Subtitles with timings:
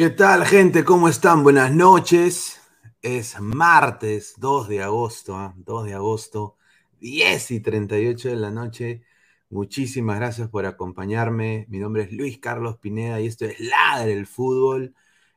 [0.00, 0.82] ¿Qué tal, gente?
[0.82, 1.42] ¿Cómo están?
[1.42, 2.58] Buenas noches.
[3.02, 5.86] Es martes 2 de agosto, 2 ¿ah?
[5.86, 6.56] de agosto,
[7.00, 9.02] 10 y 38 de la noche.
[9.50, 11.66] Muchísimas gracias por acompañarme.
[11.68, 14.94] Mi nombre es Luis Carlos Pineda y esto es Ladre el Fútbol.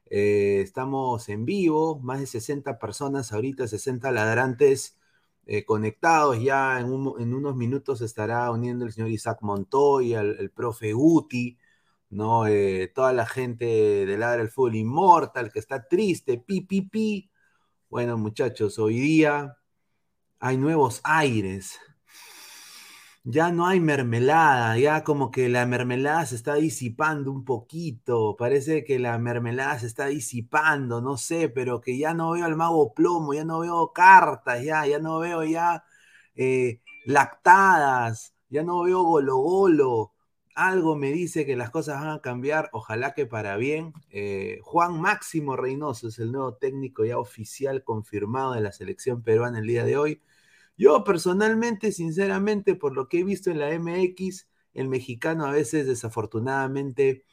[0.10, 4.98] Eh, estamos en vivo, más de 60 personas ahorita, 60 ladrantes
[5.46, 6.42] eh, conectados.
[6.42, 11.58] Ya en, unos minutos estará uniendo el señor Isaac Montoya, el, el profe Guti.
[12.14, 12.48] ¿No?
[12.48, 13.66] Eh, toda la gente
[14.06, 17.32] del área del fútbol inmortal que está triste, pi, pi, pi.
[17.90, 19.58] Bueno, muchachos, hoy día
[20.40, 21.80] hay nuevos aires.
[23.26, 28.36] Ya no hay mermelada, ya como que la mermelada se está disipando un poquito.
[28.38, 32.58] Parece que la mermelada se está disipando, no sé, pero que ya no veo al
[32.58, 35.86] mago plomo, ya no veo cartas, ya, ya no veo ya
[36.36, 40.13] eh, lactadas, ya no veo golo golo
[40.56, 43.94] algo me dice que las cosas van a cambiar, ojalá que para bien.
[44.10, 49.60] Eh, Juan Máximo Reynoso es el nuevo técnico ya oficial confirmado de la selección peruana
[49.60, 50.22] el día de hoy.
[50.78, 55.88] Yo personalmente, sinceramente, por lo que he visto en la MX, el mexicano a veces
[55.88, 57.26] desafortunadamente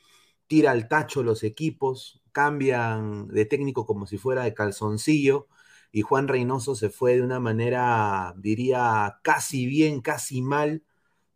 [0.47, 5.49] tira al tacho los equipos, cambian de técnico como si fuera de calzoncillo
[5.93, 10.85] y Juan Reynoso se fue de una manera, diría, casi bien, casi mal,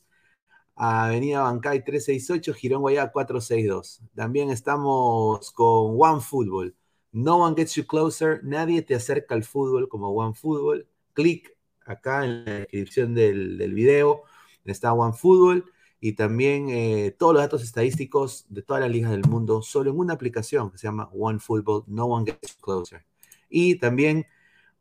[0.76, 4.02] Avenida Bancay 368, Girón Guayá 462.
[4.16, 6.76] También estamos con One Football.
[7.12, 10.88] No one gets you closer, nadie te acerca al fútbol como One Football.
[11.14, 14.24] Clic acá en la descripción del, del video
[14.66, 15.66] está OneFootball
[16.04, 19.98] y también eh, todos los datos estadísticos de todas las ligas del mundo solo en
[19.98, 23.06] una aplicación que se llama OneFootball, No One Gets Closer.
[23.48, 24.26] Y también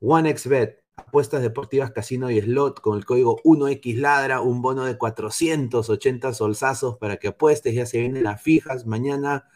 [0.01, 6.35] OneXBet, apuestas deportivas, casino y slot con el código 1X Ladra, un bono de 480
[6.35, 9.47] solsazos para que apuestes, ya se vienen las fijas, mañana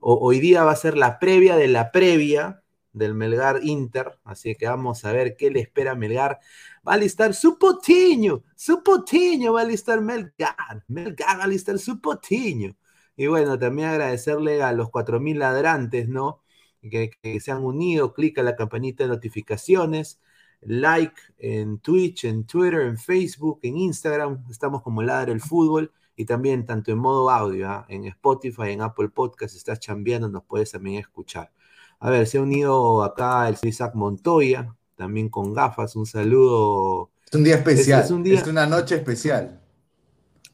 [0.00, 4.56] o, hoy día va a ser la previa de la previa del Melgar Inter, así
[4.56, 6.40] que vamos a ver qué le espera Melgar.
[6.86, 11.78] Va a listar su potiño, su potiño va a listar Melgar, Melgar va a listar
[11.78, 12.76] su potiño.
[13.16, 16.42] Y bueno, también agradecerle a los 4.000 ladrantes, ¿no?
[16.82, 17.10] Que,
[17.40, 20.20] se han unido, clic a la campanita de notificaciones,
[20.60, 26.24] like en Twitch, en Twitter, en Facebook, en Instagram, estamos como Ladra el Fútbol y
[26.26, 27.86] también tanto en modo audio, ¿ah?
[27.88, 31.52] en Spotify, en Apple Podcast, estás chambeando, nos puedes también escuchar.
[32.00, 37.10] A ver, se ha unido acá el Isaac Montoya, también con gafas, un saludo.
[37.26, 39.60] Es un día especial, Es- es un día- es una noche especial.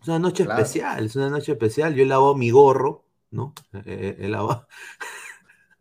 [0.01, 0.61] Es una noche Claro.
[0.63, 1.95] especial, es una noche especial.
[1.95, 3.55] Yo he lavado mi gorro, ¿no?
[3.85, 4.67] Eh, he lavado-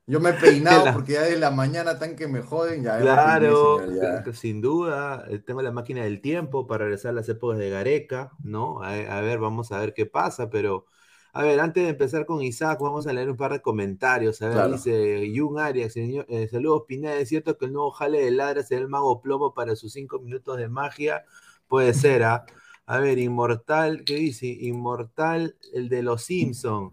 [0.08, 3.00] Yo me he peinado La- porque ya de la mañana tan que me joden, ya
[3.00, 4.34] Claro, ya.
[4.34, 5.26] sin duda.
[5.30, 8.82] eh, Tengo la máquina del tiempo para regresar a las épocas de Gareca, ¿no?
[8.82, 10.86] A, a ver, vamos a ver qué pasa, pero
[11.34, 14.42] a ver, antes de empezar con Isaac, vamos a leer un par de comentarios.
[14.42, 14.72] A ver, Claro.
[14.74, 18.82] dice Jun Arias, eh, saludos Pineda, ¿es cierto que el nuevo jale de ladra será
[18.82, 21.24] el mago plomo para sus cinco minutos de magia?
[21.68, 22.46] Puede ser, ¿ah?
[22.88, 24.48] A ver, Inmortal, ¿qué dice?
[24.48, 26.92] Inmortal, el de los Simpson.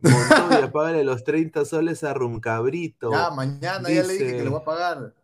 [0.00, 3.10] Montoya, págale los 30 soles a Rumcabrito.
[3.10, 5.14] Ya, mañana ya le dije que le voy a pagar.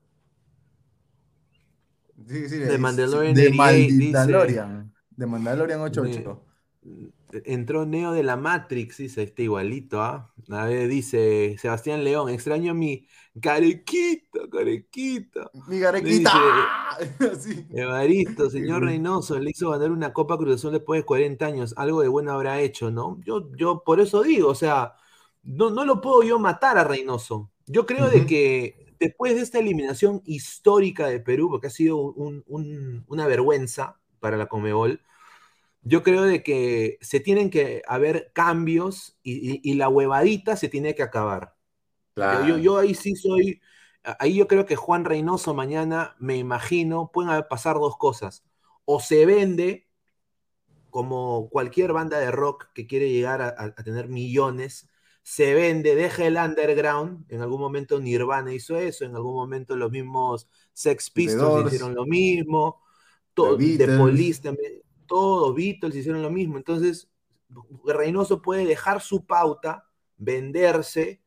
[2.27, 4.95] Sí, sí, De Mandalorian de 88 dice- Mandalorian.
[5.11, 6.43] De Mandalorian 88.
[7.45, 10.33] Entró Neo de la Matrix, dice, está igualito, ¿ah?
[10.51, 13.07] A ver, dice Sebastián León, extraño mi
[13.41, 15.51] carequita, carequita.
[15.69, 16.31] Mi garequita.
[17.41, 17.67] Sí.
[17.71, 21.75] Evaristo, señor Reynoso, le hizo ganar una Copa Cruz Azul después de 40 años.
[21.77, 23.21] Algo de bueno habrá hecho, ¿no?
[23.25, 24.95] Yo, yo por eso digo, o sea,
[25.43, 27.51] no, no lo puedo yo matar a Reynoso.
[27.67, 32.45] Yo creo de que después de esta eliminación histórica de Perú, porque ha sido un-
[32.47, 35.01] un- una vergüenza para la Comebol,
[35.85, 40.69] yo creo de que se tienen que haber cambios y, y- y la huevadita se
[40.69, 41.57] tiene que acabar.
[42.15, 42.45] Yo- Claro.
[42.47, 43.61] Yo, yo ahí sí soy,
[44.21, 48.45] ahí yo creo que Juan Reynoso mañana, me imagino, pueden pasar dos cosas.
[48.87, 49.89] O se vende
[50.91, 54.89] como cualquier banda de rock que quiere llegar a, tener millones,
[55.23, 59.91] se vende, deja el underground, en algún momento Nirvana hizo eso, en algún momento los
[59.91, 62.83] mismos Sex Pistols hicieron lo mismo,
[63.35, 63.89] The.
[63.91, 67.11] Police también, todos Beatles hicieron lo mismo, entonces
[67.85, 71.23] Reynoso puede dejar su pauta, venderse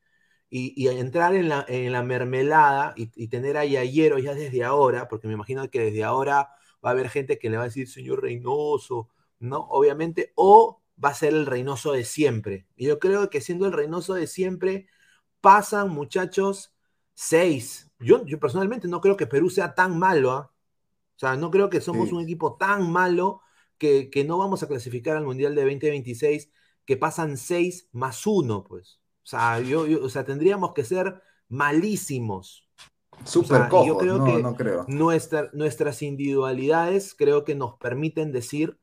[0.49, 4.63] y, y entrar en la, en la mermelada y, y tener a Yayero ya desde
[4.63, 6.49] ahora, porque me imagino que desde ahora
[6.83, 9.59] va a haber gente que le va a decir, señor Reynoso, ¿no?
[9.69, 12.67] Obviamente, o va a ser el Reynoso de siempre.
[12.75, 14.87] Y yo creo que siendo el Reynoso de siempre,
[15.41, 16.73] pasan, muchachos,
[17.13, 17.91] seis.
[17.99, 20.51] Yo, yo personalmente no creo que Perú sea tan malo, ¿ah?
[21.15, 22.13] O sea, no creo que somos Sí.
[22.13, 23.41] un equipo tan malo
[23.77, 26.51] que, que no vamos a clasificar al Mundial de 2026,
[26.85, 28.99] que pasan seis más uno, pues.
[29.23, 32.67] O sea, yo, yo- o sea, tendríamos que ser malísimos.
[33.25, 34.85] Súper o sea, cojos, yo creo no, que no creo.
[34.87, 38.77] Nuestra- nuestras individualidades creo que nos permiten decir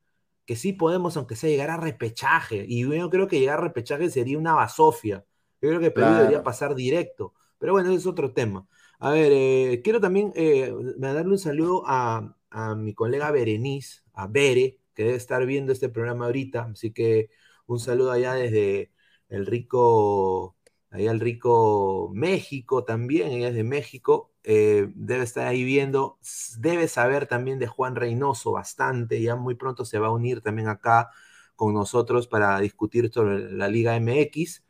[0.45, 2.65] que sí podemos, aunque sea llegar a repechaje.
[2.67, 5.25] Y yo creo que llegar a repechaje sería una basofia.
[5.61, 6.17] Yo creo que Perú Claro.
[6.17, 7.33] debería pasar directo.
[7.57, 8.67] Pero bueno, ese es otro tema.
[8.99, 14.27] A ver, eh, quiero también eh, darle un saludo a, a mi colega Berenice, a
[14.27, 16.69] Bere, que debe estar viendo este programa ahorita.
[16.71, 17.29] Así que
[17.67, 18.91] un saludo allá desde
[19.29, 20.57] el rico,
[20.91, 24.31] allá el rico México también, ella es de México.
[24.43, 26.19] eh, debe estar ahí viendo,
[26.59, 30.67] debe saber también de Juan Reynoso bastante, ya muy pronto se va a unir también
[30.67, 31.09] acá
[31.55, 34.63] con nosotros para discutir sobre la Liga MX.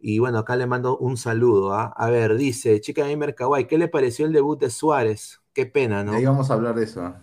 [0.00, 1.72] Y bueno, acá le mando un saludo.
[1.74, 1.92] ¿ah?
[1.96, 5.40] A ver, dice Chica Gamer Kawaii, ¿qué le pareció el debut de Suárez?
[5.52, 6.14] Qué pena, ¿no?
[6.14, 7.14] Ahí vamos a hablar de eso.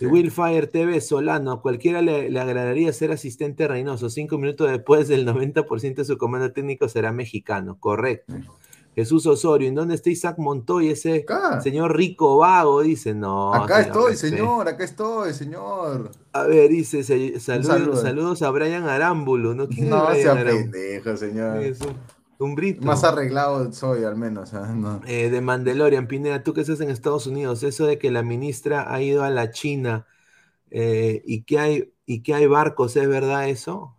[0.00, 4.10] Y Willfire TV Solano, a cualquiera le, le agradaría ser asistente Reynoso.
[4.10, 7.76] Cinco minutos después del 90% de su comando técnico será mexicano.
[7.78, 8.34] Correcto.
[8.94, 11.60] Jesús Osorio, ¿en dónde está Isaac Montoy, ese Acá.
[11.60, 12.82] señor rico vago?
[12.82, 13.54] Dice, no.
[13.54, 14.36] Acá señor, estoy, respeto.
[14.36, 16.10] señor, acá estoy, señor.
[16.32, 17.02] A ver, dice,
[17.38, 17.96] saludos, saludo.
[17.96, 19.68] saludos a Brian Arámbulo, ¿no?
[19.68, 21.58] ¿Quién No es sea Brian pendejo, señor.
[21.62, 21.78] Es
[22.86, 24.54] Más arreglado soy, al menos.
[24.54, 24.72] ¿ah?
[24.74, 25.00] No.
[25.06, 28.92] Eh, de Mandalorian, Pineda, tú que estás en Estados Unidos, eso de que la ministra
[28.92, 30.06] ha ido a la China
[30.70, 33.94] eh, y, que hay, y que hay barcos, ¿es verdad eso?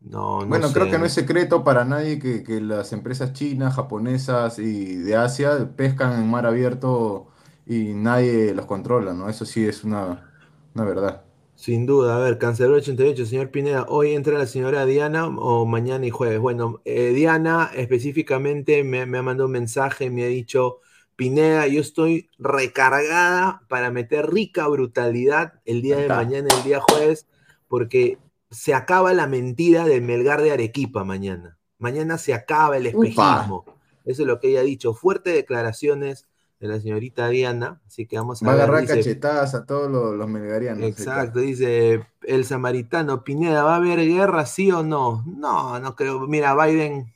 [0.00, 3.74] No, no Bueno, creo que no es secreto para nadie que, que las empresas chinas,
[3.74, 7.28] japonesas y de Asia pescan en mar abierto
[7.66, 9.28] y nadie los controla, ¿no?
[9.28, 10.30] Eso sí es una,
[10.74, 11.24] una verdad.
[11.60, 16.06] Sin duda, a ver, Cancelero 88, señor Pineda, ¿hoy entra la señora Diana o mañana
[16.06, 16.38] y jueves?
[16.38, 20.78] Bueno, eh, Diana específicamente me, me ha mandado un mensaje, me ha dicho,
[21.16, 27.26] Pineda, yo estoy recargada para meter rica brutalidad el día de mañana, el día jueves,
[27.68, 28.16] porque
[28.50, 31.58] se acaba la mentira del Melgar de Arequipa mañana.
[31.76, 33.66] Mañana se acaba el espejismo.
[34.06, 34.94] Eso es lo que ella ha dicho.
[34.94, 36.26] Fuertes declaraciones
[36.60, 39.90] de la señorita Diana, así que vamos a Va a agarrar dice- cachetadas a todos
[39.90, 40.84] los, los melgarianos.
[40.84, 45.24] Exacto, dice el samaritano, Pineda, ¿va a haber guerra, sí o no?
[45.26, 46.20] No, no creo.
[46.28, 47.12] Mira, Biden,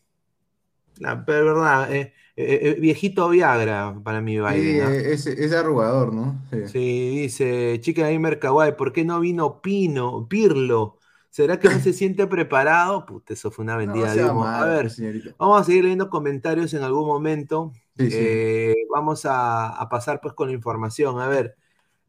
[0.98, 4.92] la verdad, eh, eh, eh, viejito Viagra para mí Sí, Biden.
[4.92, 6.40] eh, es, es arrugador, ¿no?
[6.50, 6.68] Sí.
[6.68, 10.98] Sí, dice, chica Gamer Kawaii, ¿por qué no vino Pino, Pirlo?
[11.30, 13.04] ¿Será que no se siente preparado?
[13.06, 14.46] Puta, eso fue una vendida de humo.
[14.46, 15.34] A ver, señorita.
[15.36, 17.72] vamos a seguir leyendo comentarios en algún momento.
[17.96, 18.24] Sí, sí.
[18.26, 21.20] Eh, vamos a, a pasar pues con la información.
[21.20, 21.56] A ver.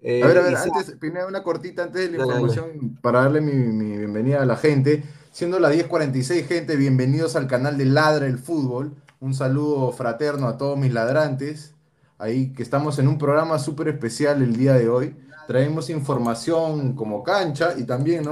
[0.01, 2.41] eh, A ver, a ver, Isaac- antes, Pineda, una cortita antes de la Dale, dale.
[2.41, 5.03] información para darle mi, mi bienvenida a la gente.
[5.31, 8.93] Siendo las 10:46, gente, bienvenidos al canal de Ladra el Fútbol.
[9.19, 11.73] Un saludo fraterno a todos mis ladrantes.
[12.17, 15.15] Ahí que estamos en un programa súper especial el día de hoy.
[15.47, 18.31] Traemos información como cancha y también, ¿no?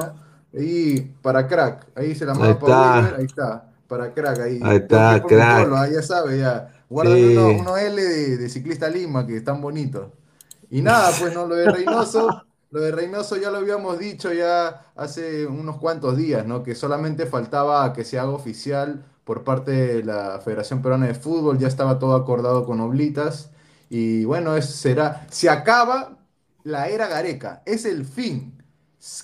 [0.58, 1.88] Ahí para crack.
[1.96, 3.70] Ahí se la Ahí manda Ahí está.
[3.88, 4.40] Para crack.
[4.40, 5.64] Ahí, Ahí está, crack.
[5.64, 6.73] polo, ah, ya sabe, ya.
[6.94, 7.26] Guardan Sí.
[7.26, 10.12] uno, uno L de, de ciclista Lima que están bonitos.
[10.70, 14.92] Y nada, pues no, lo de Reynoso, lo de Reynoso ya lo habíamos dicho ya
[14.96, 16.64] hace unos cuantos días, ¿no?
[16.64, 21.58] Que solamente faltaba que se haga oficial por parte de la Federación Peruana de Fútbol,
[21.60, 23.52] ya estaba todo acordado con Oblitas.
[23.90, 25.28] Y bueno, eso será.
[25.30, 26.18] Se acaba
[26.64, 28.58] la era Gareca, es el fin.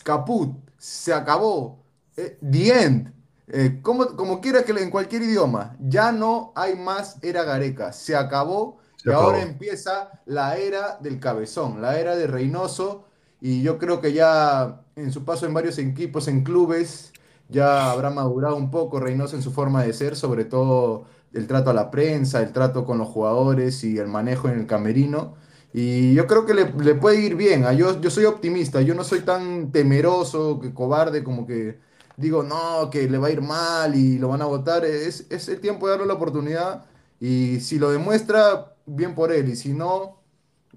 [0.03, 1.83] Caput, se acabó.
[2.17, 3.13] Eh, the end.
[3.51, 7.91] Eh, como, como quiera que le- en cualquier idioma, ya no hay más era Gareca,
[7.93, 13.05] se acabó Se y ahora empieza la era del cabezón, la era de Reynoso
[13.41, 17.13] y yo creo que ya en su paso en varios equipos, en clubes,
[17.47, 21.69] ya habrá madurado un poco Reynoso en su forma de ser, sobre todo el trato
[21.71, 25.35] a la prensa, el trato con los jugadores y el manejo en el camerino.
[25.73, 27.65] Y yo creo que le, le puede ir bien.
[27.65, 31.79] ah, Yo, yo soy optimista, yo no soy tan temeroso, que cobarde, como que
[32.19, 34.85] digo, no, que le va a ir mal y lo van a votar.
[34.85, 36.85] Es, es el tiempo de darle la oportunidad
[37.19, 39.49] y si lo demuestra, bien por él.
[39.49, 40.19] Y si no,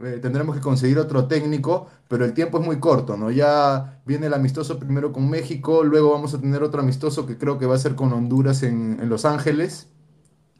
[0.00, 3.31] eh, tendremos que conseguir otro técnico, pero el tiempo es muy corto, ¿no?
[3.31, 7.59] Ya viene el amistoso primero con México, luego vamos a tener otro amistoso que creo
[7.59, 9.88] que va a ser con Honduras en, en Los Ángeles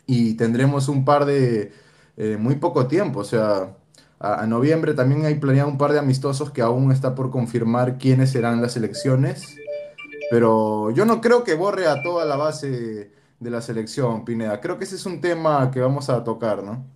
[0.07, 1.73] y tendremos un par de
[2.17, 3.77] eh, muy poco tiempo, o sea,
[4.21, 8.31] a, noviembre también hay planeado un par de amistosos que aún está por confirmar quiénes
[8.31, 9.57] serán las selecciones,
[10.33, 14.63] pero yo no creo que borre a toda la base de la selección, Pineda.
[14.63, 16.87] Creo que ese es un tema que vamos a tocar, ¿no?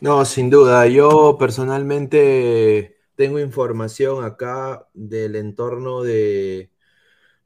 [0.00, 0.86] No, sin duda.
[0.86, 6.70] Yo personalmente tengo información acá del entorno de,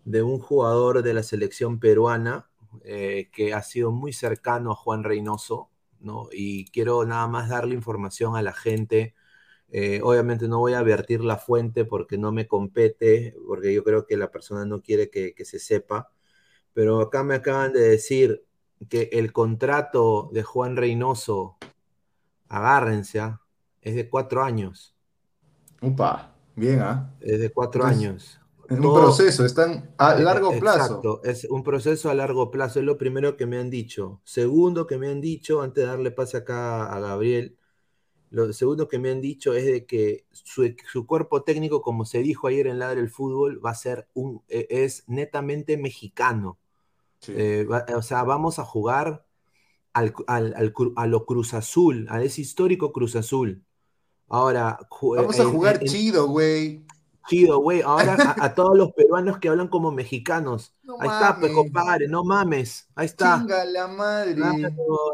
[0.04, 2.50] de un jugador de la selección peruana
[2.84, 6.28] eh, que ha sido muy cercano a Juan Reynoso, ¿no?
[6.30, 9.14] Y quiero nada más darle información a la gente.
[9.74, 14.06] Eh, obviamente no voy a vertir la fuente porque no me compete, porque yo creo
[14.06, 16.11] que la persona no quiere que, que se sepa.
[16.74, 18.44] Pero acá me acaban de decir
[18.90, 21.56] que el contrato de Juan Reynoso
[22.48, 23.40] agárrense, ¿ah?
[23.80, 24.94] es de cuatro años.
[25.80, 27.14] Upa, bien, ¿ah?
[27.20, 28.40] Es de cuatro Entonces, años.
[28.68, 30.85] Es un proceso, están a eh, largo plazo.
[30.85, 34.20] Exacto, es un proceso a largo plazo, es lo primero que me han dicho.
[34.24, 37.56] Segundo que me han dicho, antes de darle pase acá a Gabriel,
[38.32, 42.18] lo segundo que me han dicho es de que su, su cuerpo técnico, como se
[42.18, 46.58] dijo ayer en Ladre el Fútbol, va a ser un, eh, es netamente mexicano.
[47.20, 47.32] Sí.
[47.36, 49.24] Eh, va- o sea, vamos a jugar
[49.92, 53.62] al, al- al a lo Cruz Azul, a ese histórico Cruz Azul.
[54.28, 56.84] Ahora, ju- Vamos a jugar en- chido, güey.
[57.28, 57.82] chido, güey.
[57.82, 60.74] Ahora a, a todos los peruanos que hablan como mexicanos.
[60.82, 62.88] No Ahí está, pues, compadre, no mames.
[62.96, 63.38] Ahí está.
[63.38, 64.34] Chinga la madre.
[64.42, 64.64] Ahí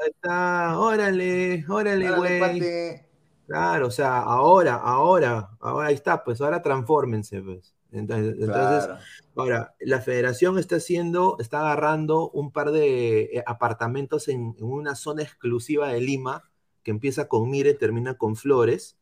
[0.07, 0.78] está.
[0.78, 3.08] Órale, órale, güey.
[3.49, 7.75] Claro, o sea, ahora, ahora, ahora ahí está, pues ahora transfórmense, pues.
[7.91, 8.91] Entonces, entonces,
[9.35, 14.95] ahora, la federación está haciendo, está agarrando un par de eh, apartamentos en, en una
[14.95, 16.51] zona exclusiva de Lima,
[16.83, 18.99] que empieza con Mire, termina con Flores,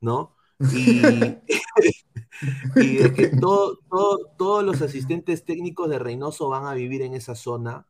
[0.00, 0.34] ¿no?
[0.72, 0.90] Y,
[2.76, 7.14] y de que todo, todo- todos los asistentes técnicos de Reynoso van a vivir en
[7.14, 7.86] esa zona,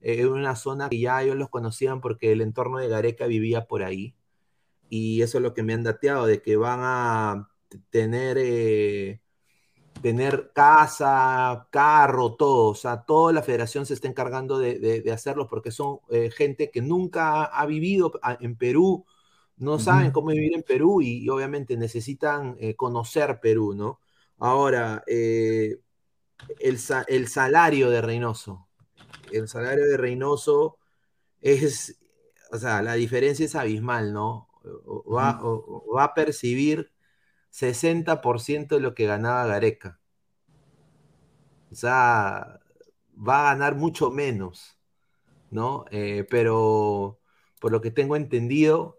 [0.00, 3.66] eh, en una zona que ya ellos los conocían porque el entorno de Gareca vivía
[3.66, 4.14] por ahí.
[4.94, 7.48] Y eso es lo que me han dateado, de que van a
[7.88, 9.22] tener, eh,
[10.02, 12.72] tener casa, carro, todo.
[12.72, 16.30] O sea, toda la federación se está encargando de, de, de hacerlo porque son eh,
[16.30, 19.06] gente que nunca ha, vivido en Perú,
[19.56, 24.00] no saben cómo vivir en Perú y, y obviamente necesitan eh, conocer Perú, ¿no?
[24.38, 25.80] Ahora, el,
[26.60, 28.68] el salario de Reynoso.
[29.32, 30.76] El salario de Reynoso
[31.40, 31.98] es,
[32.50, 34.51] o sea, la diferencia es abismal, ¿no?
[34.64, 36.92] O- Va, o- o va a percibir
[37.50, 40.00] 60% de lo que ganaba Gareca.
[41.70, 42.60] O sea,
[43.16, 44.78] va a ganar mucho menos,
[45.50, 45.84] ¿no?
[45.90, 47.20] Eh, pero
[47.60, 48.98] por lo que tengo entendido,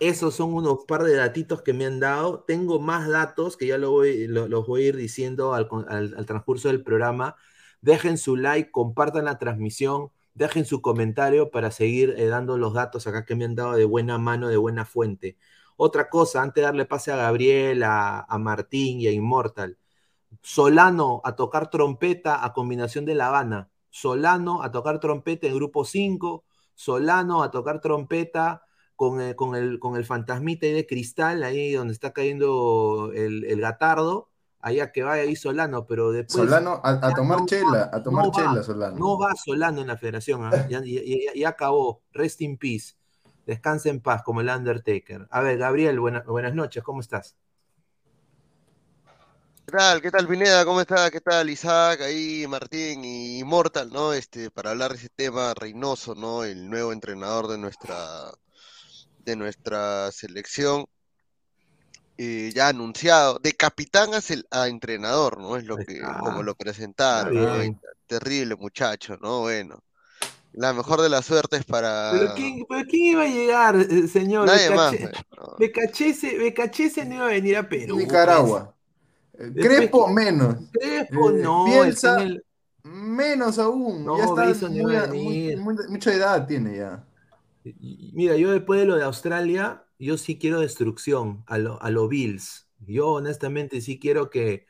[0.00, 2.44] esos son unos par de datitos que me han dado.
[2.46, 6.14] Tengo más datos que ya lo voy- lo- los voy a ir diciendo al, al-
[6.16, 7.36] al transcurso del programa.
[7.80, 13.06] Dejen su like, compartan la transmisión, dejen su comentario para seguir eh, dando los datos
[13.08, 15.38] acá que me han dado de buena mano, de buena fuente.
[15.76, 19.78] Otra cosa, antes de darle pase a Gabriel, a, a Martín y a Immortal.
[20.42, 23.70] Solano a tocar trompeta a combinación de La Habana.
[23.90, 26.44] Solano a tocar trompeta en grupo 5.
[26.74, 28.62] Solano a tocar trompeta
[28.96, 33.44] con, el- con el, con el fantasmita ahí de cristal, ahí donde está cayendo el,
[33.44, 34.30] el gatardo.
[34.66, 36.42] Allá que vaya ahí Solano, pero después.
[36.44, 38.96] Solano, a, tomar no chela, va, a tomar no va, chela, Solano.
[38.98, 40.42] No va Solano en la federación.
[40.44, 40.66] ¿ah?
[40.68, 42.02] Ya, ya- ya- ya acabó.
[42.10, 42.94] Rest in peace.
[43.46, 45.28] Descansa en paz, como el Undertaker.
[45.30, 47.36] A ver, Gabriel, buena- buenas noches, ¿cómo estás?
[49.66, 50.02] ¿Qué tal?
[50.02, 50.64] ¿Qué tal, Pineda?
[50.64, 51.12] ¿Cómo está?
[51.12, 54.12] ¿Qué tal, Isaac, ahí, Martín y Immortal, ¿no?
[54.12, 56.42] Este, para hablar de ese tema, Reynoso, ¿no?
[56.42, 58.32] El nuevo entrenador de nuestra,
[59.24, 60.86] de nuestra selección,
[62.18, 64.10] eh, ya anunciado, de capitán
[64.50, 65.56] a, entrenador, ¿no?
[65.56, 67.80] Es lo que, como lo presentaron.
[68.06, 69.40] Terrible muchacho, ¿no?
[69.40, 69.82] Bueno,
[70.52, 72.12] la mejor de las suertes para...
[72.12, 74.46] ¿Pero quién, pero quién iba a llegar, eh, señor?
[74.46, 75.56] Nadie más, Becache- pues, ¿no?
[75.58, 77.96] Becachese, Becachese no iba a venir a Perú.
[77.98, 78.72] Nicaragua.
[79.34, 80.56] Eh, Después- Crepo menos.
[80.72, 81.84] Crespo, Eh, no.
[81.84, 82.44] En el-
[82.84, 84.04] menos aún.
[84.04, 85.58] No, ya está muy- iba a muy- venir.
[85.58, 87.04] muy- mucha edad tiene ya.
[88.12, 92.08] Mira, yo después de lo de Australia, yo sí quiero destrucción a lo, a lo
[92.08, 92.68] Bills.
[92.80, 94.66] Yo honestamente sí quiero que,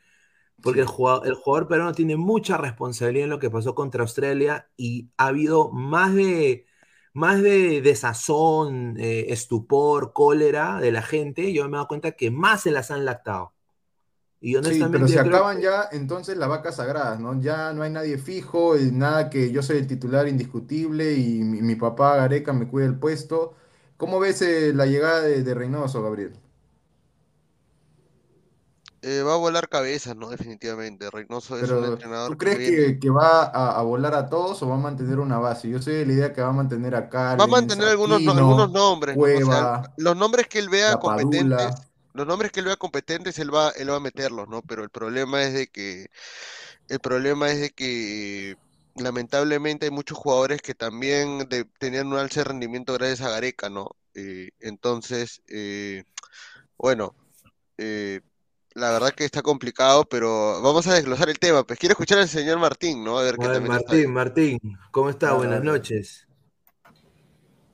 [0.61, 4.69] porque el jugador, el jugador peruano tiene mucha responsabilidad en lo que pasó contra Australia
[4.77, 6.65] y ha habido más de,
[7.13, 11.53] más de desazón, eh, estupor, cólera de la gente.
[11.53, 13.53] Yo me he dado cuenta que más se las han lactado.
[14.41, 17.39] Y Sí, honestamente pero se acaban ya entonces las vacas sagradas, ¿no?
[17.39, 21.75] Ya no hay nadie fijo, nada que yo soy el titular indiscutible y mi, mi
[21.75, 23.55] papá Gareca me cuida el puesto.
[23.97, 26.33] ¿Cómo ves eh, la llegada de, de Reynoso, Gabriel?
[29.01, 30.29] Eh, va a volar cabezas, ¿no?
[30.29, 31.09] Definitivamente.
[31.11, 34.69] Reynoso es un entrenador ¿tú crees que, que va a, a volar a todos o
[34.69, 35.69] va a mantener una base?
[35.69, 38.31] Yo soy de la idea que va a mantener a Va a mantener algunos, no-
[38.31, 39.33] Aquino, algunos nombres, ¿no?
[39.33, 40.99] O sea, Cueva, los nombres que él vea Padula.
[40.99, 41.75] competentes,
[42.13, 44.61] los nombres que él vea competentes, él va, él va a meterlos, ¿no?
[44.63, 46.07] Pero el problema es de que,
[46.89, 48.57] el problema es de que
[48.99, 53.69] lamentablemente hay muchos jugadores que también de- tenían un alce de rendimiento gracias a Gareca,
[53.69, 53.91] ¿no?
[54.13, 56.03] Eh, entonces, eh,
[56.77, 57.15] bueno,
[57.77, 58.21] eh,
[58.73, 61.63] la verdad que está complicado, pero vamos a desglosar el tema.
[61.63, 63.17] Pues quiero escuchar al señor Martín, ¿no?
[63.17, 63.59] A ver qué está.
[63.59, 64.59] Martín, Martín,
[64.91, 65.27] ¿cómo está?
[65.27, 66.27] Dale, Buenas noches.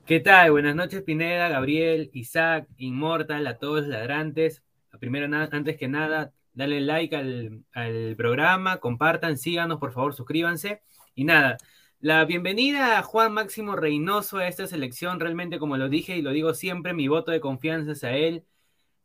[0.06, 0.50] ¿Qué tal?
[0.50, 4.62] Buenas noches, Pineda, Gabriel, Isaac, Inmortal, a todos los ladrantes.
[5.00, 10.82] Primero, antes que nada, dale like al, al programa, compartan, síganos, por favor, suscríbanse.
[11.14, 11.56] Y nada,
[12.00, 16.30] la bienvenida a Juan Máximo Reynoso a esta selección, realmente, como lo dije y lo
[16.32, 18.44] digo siempre, mi voto de confianza es a él.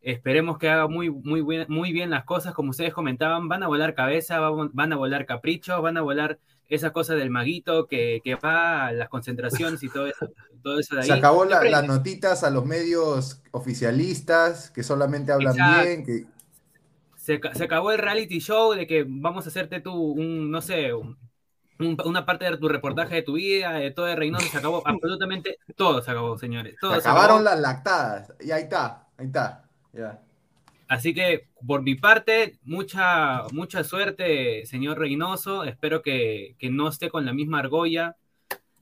[0.01, 3.67] Esperemos que haga muy, muy, bien, muy bien las cosas, como ustedes comentaban, van a
[3.67, 8.21] volar cabeza, va- van a volar caprichos, van a volar esa cosa del maguito que,
[8.23, 10.29] que va a las concentraciones y todo eso,
[10.63, 11.07] todo eso de ahí.
[11.07, 15.83] Se acabó la- las notitas a los medios oficialistas que solamente hablan Exacto.
[15.83, 16.25] bien, que
[17.17, 20.93] se, se acabó el reality show de que vamos a hacerte tú un, no sé,
[20.93, 21.17] un-
[21.79, 25.57] una parte de tu reportaje de tu vida, de todo de Reynoso, se acabó absolutamente
[25.75, 26.75] todo, se acabó, señores.
[26.79, 27.43] Todo se se acabaron acabó.
[27.43, 28.33] las lactadas.
[28.41, 29.63] Y ahí está, ahí está.
[29.93, 30.21] Ya.
[30.87, 35.63] Así que, por mi parte, mucha, mucha suerte, señor Reynoso.
[35.63, 38.15] Espero que, que no esté con la misma argolla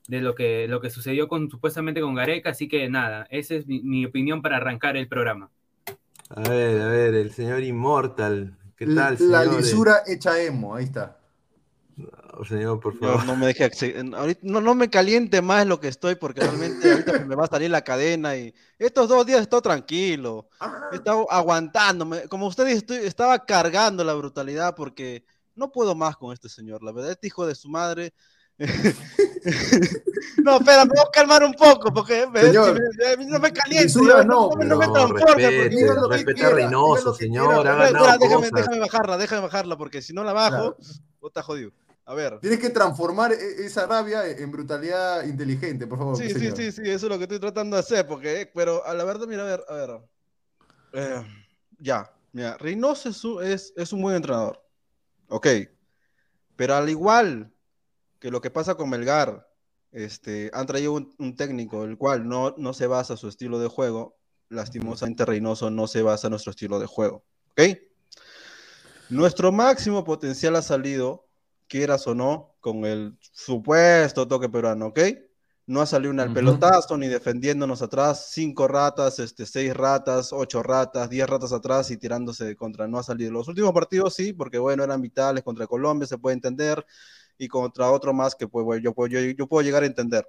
[0.07, 2.51] de lo que, lo que sucedió con, supuestamente con Gareca.
[2.51, 5.51] Así que nada, esa es mi, mi opinión para arrancar el programa.
[6.29, 8.57] A ver, a ver, el señor Immortal.
[8.77, 9.65] ¿Qué La- tal, La señores?
[9.65, 11.16] lisura hecha emo, ahí está.
[12.45, 13.26] Señor, por favor.
[13.26, 17.19] no me deje ahorita no, no me caliente más lo que estoy porque realmente ahorita
[17.26, 20.50] me va a salir la cadena y estos dos días he estado tranquilo,
[20.91, 26.15] he estado aguantándome, como usted dice, estoy- estaba cargando la brutalidad porque no puedo más
[26.17, 28.13] con este señor, la verdad, este hijo de su madre.
[30.43, 32.80] no, espera, me voy a calmar un poco porque me- Señor,
[33.17, 35.26] me- no me caliente, no, no, me- no me No, transporte.
[35.36, 37.63] respete, porque- Diga lo que respete quiera, a Reynoso, señor.
[38.19, 40.78] déjame, bajarla, déjame bajarla porque si no la bajo, Claro.
[41.19, 41.71] puta jodido.
[42.08, 42.39] A ver.
[42.39, 46.17] Tienes que transformar e- esa rabia en brutalidad inteligente, por favor.
[46.17, 46.58] Sí, sí, señor.
[46.58, 49.28] sí, sí, eso es lo que estoy tratando de hacer, porque, pero a la verdad,
[49.28, 50.02] mira, a ver, a ver.
[50.93, 51.22] Eh,
[51.80, 54.63] ya, Mira, Reynoso es, es un buen entrenador.
[55.28, 55.48] Ok.
[56.56, 57.52] Pero al igual
[58.20, 59.50] que lo que pasa con Melgar,
[59.91, 63.67] este, han traído un, un técnico el cual no, no se basa su estilo de
[63.67, 64.17] juego.
[64.50, 67.26] Lastimosamente, Reynoso no se basa en nuestro estilo de juego.
[67.52, 67.62] ¿Ok?
[69.10, 71.26] Nuestro máximo potencial ha salido,
[71.67, 74.99] quieras o no, con el supuesto toque peruano, ¿ok?
[75.67, 80.63] No ha salido ni al pelotazo, ni defendiéndonos atrás, cinco ratas, este, seis ratas, ocho
[80.63, 82.88] ratas, diez ratas atrás y tirándose de contra.
[82.88, 83.32] No ha salido.
[83.32, 86.86] Los últimos partidos sí, porque bueno, eran vitales contra Colombia, se puede entender,
[87.38, 90.25] y contra otro más que pues, bueno, yo, puedo, yo, yo puedo llegar a entender.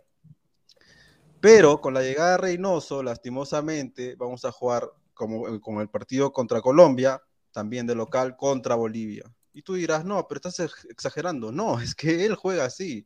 [1.40, 6.60] Pero con la llegada de Reynoso, lastimosamente, vamos a jugar como, como el partido contra
[6.60, 7.22] Colombia,
[7.52, 9.24] también de local contra Bolivia.
[9.58, 11.50] Y tú dirás, no, pero estás ex- exagerando.
[11.50, 13.04] No, es que él juega así.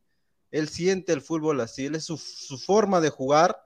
[0.50, 1.86] Él siente el fútbol así.
[1.86, 3.56] Él es su, su forma de jugar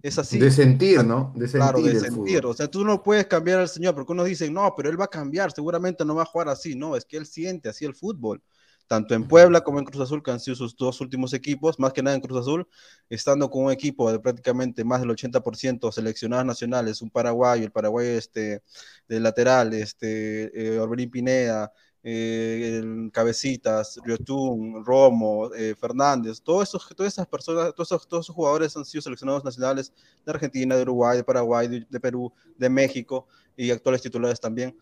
[0.00, 0.38] es así.
[0.38, 1.34] De sentir, ¿no?
[1.36, 2.40] De sentir Claro, de sentir.
[2.40, 2.46] fútbol.
[2.46, 5.04] O sea, tú no puedes cambiar al señor porque unos dicen, no, pero él va
[5.04, 6.74] a cambiar, seguramente no va a jugar así.
[6.74, 8.42] No, es que él siente así el fútbol.
[8.86, 11.92] Tanto en Puebla como en Cruz Azul, que han sido sus dos últimos equipos, más
[11.92, 12.66] que nada en Cruz Azul,
[13.08, 18.10] estando con un equipo de prácticamente más del 80% seleccionados nacionales, un paraguayo, el paraguayo
[18.10, 18.62] este,
[19.08, 21.72] de lateral, este, eh, Orbelín Pineda,
[22.04, 28.24] eh, el Cabecitas, Riotún, Romo, eh, Fernández, todos esos, todas esas personas, todos esos, todos
[28.26, 29.92] esos jugadores han sido seleccionados nacionales
[30.24, 34.76] de Argentina, de Uruguay, de Paraguay, de, de Perú, de México y actuales titulares también.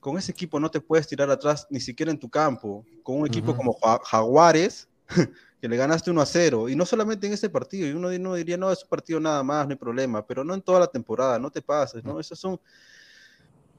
[0.00, 2.84] Con ese equipo no te puedes tirar atrás ni siquiera en tu campo.
[3.02, 4.86] Con un equipo como Ja- Jaguares,
[5.60, 8.34] que le ganaste 1 a 0, y no solamente en ese partido, y uno, uno
[8.34, 10.86] diría, no, es un partido nada más, no hay problema, pero no en toda la
[10.86, 12.20] temporada, no te pases, ¿no?
[12.20, 12.60] Esos son,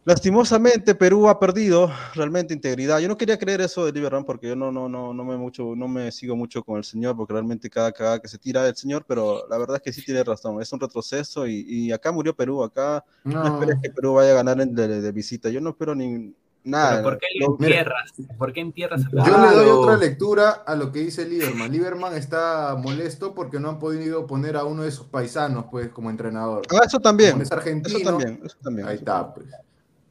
[0.06, 3.00] Lastimosamente, Perú ha perdido realmente integridad.
[3.00, 5.76] Yo no quería creer eso de Liberman porque yo no, no, no, no, me mucho,
[5.76, 8.76] no me sigo mucho con el señor, porque realmente cada cagada que se tira el
[8.76, 10.62] señor, pero la verdad es que sí tiene razón.
[10.62, 12.64] Es un retroceso y, y acá murió Perú.
[12.64, 13.54] Acá no, No.
[13.56, 15.50] esperes que Perú vaya a ganar en- de, de visita.
[15.50, 16.98] Yo no espero ni nada.
[16.98, 18.14] ¿Pero ¿Por qué lo entierras?
[18.38, 21.72] ¿Por qué entierras a Yo le doy otra lectura a lo que dice Lieberman.
[21.72, 26.12] Lieberman está molesto porque no han podido poner a uno de sus paisanos, pues, como
[26.12, 26.62] entrenador.
[26.72, 27.32] Ah, eso también.
[27.32, 28.00] Como es Eso argentino.
[28.04, 28.40] también.
[28.46, 28.88] Eso también.
[28.88, 29.48] Ahí eso está, pues.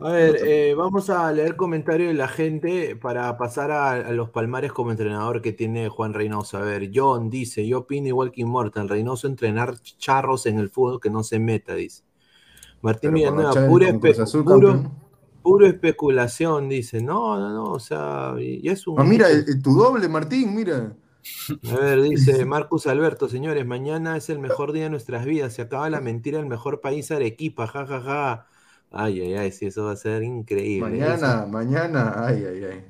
[0.00, 4.28] A ver, eh, vamos a leer comentarios de la gente para pasar a, a los
[4.30, 6.58] palmares como entrenador que tiene Juan Reynoso.
[6.58, 11.00] A ver, John dice, yo opino igual que Immortal, Reynoso entrenar charros en el fútbol
[11.00, 12.02] que no se meta, dice.
[12.82, 14.84] Martín Pero Villanueva, pura, espe- puro,
[15.42, 17.02] puro especulación, dice.
[17.02, 18.96] No, no, no, o sea, y es un...
[19.00, 20.96] Ah, mira, el- el- tu doble, Martín, mira.
[21.66, 25.54] A ver, dice Marcus Alberto, señores, mañana es el mejor día de nuestras vidas.
[25.54, 28.00] Se acaba la mentira del mejor país Arequipa, jajaja.
[28.02, 28.48] Ja, ja.
[28.96, 30.88] Ay, ay, ay, sí, eso va a ser increíble.
[30.90, 32.14] Mañana, mañana.
[32.26, 32.84] Ay, ay, ay.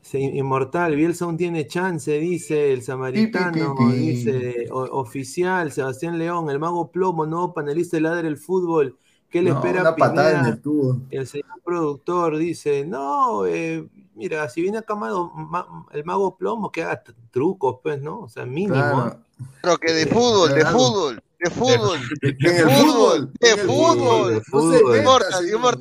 [0.00, 3.92] Sí, inmortal, Bielsa aún tiene chance, dice el samaritano, pi, pi.
[3.92, 8.98] dice o- oficial, Sebastián León, el mago plomo, nuevo panelista de Ladre el Fútbol.
[9.30, 11.00] ¿Qué le No, espera una patada en el tubo.
[11.10, 16.70] El señor productor dice, no, eh, mira, si viene acá mago- ma- el mago plomo,
[16.70, 18.20] que haga trucos, pues, ¿no?
[18.20, 18.74] O sea, mínimo.
[18.74, 19.18] Claro.
[19.62, 22.94] Pero que de fútbol, de fútbol, de fútbol, En de el fútbol.
[22.96, 24.30] fútbol, de fútbol.
[24.30, 24.96] de No se fútbol.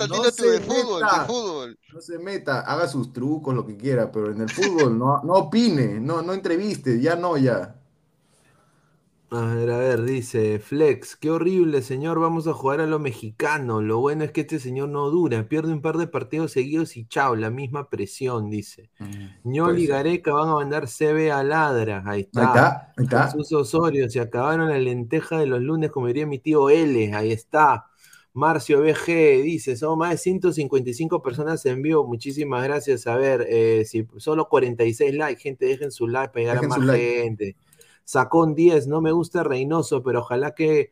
[0.07, 1.79] no tú de fútbol, de fútbol.
[1.93, 5.33] No se meta, haga sus trucos, lo que quiera, pero en el fútbol no, no
[5.33, 7.75] opine, no, no entreviste, ya no, ya.
[9.35, 13.81] A ver, a ver, dice Flex, qué horrible, señor, vamos a jugar a lo mexicano.
[13.81, 17.07] Lo bueno es que este señor no dura, pierde un par de partidos seguidos y
[17.07, 18.91] chao, la misma presión, dice.
[19.43, 19.89] Ñoli Puede ser.
[19.89, 22.93] Gareca van a mandar CB a Ladra, ahí Ahí está.
[22.95, 23.23] ahí está.
[23.25, 27.31] Jesús Osorio, se acabaron la lenteja de los lunes, como diría mi tío L, ahí
[27.31, 27.87] está.
[28.33, 33.07] Marcio BG dice, son más de 155 personas en vivo, muchísimas gracias.
[33.07, 36.77] A ver, eh, si solo 46 likes, gente, dejen su like para llegar Dejen a
[36.77, 37.21] más like.
[37.23, 37.55] gente.
[38.05, 40.91] Sacón 10, no me gusta Reynoso, pero ojalá que,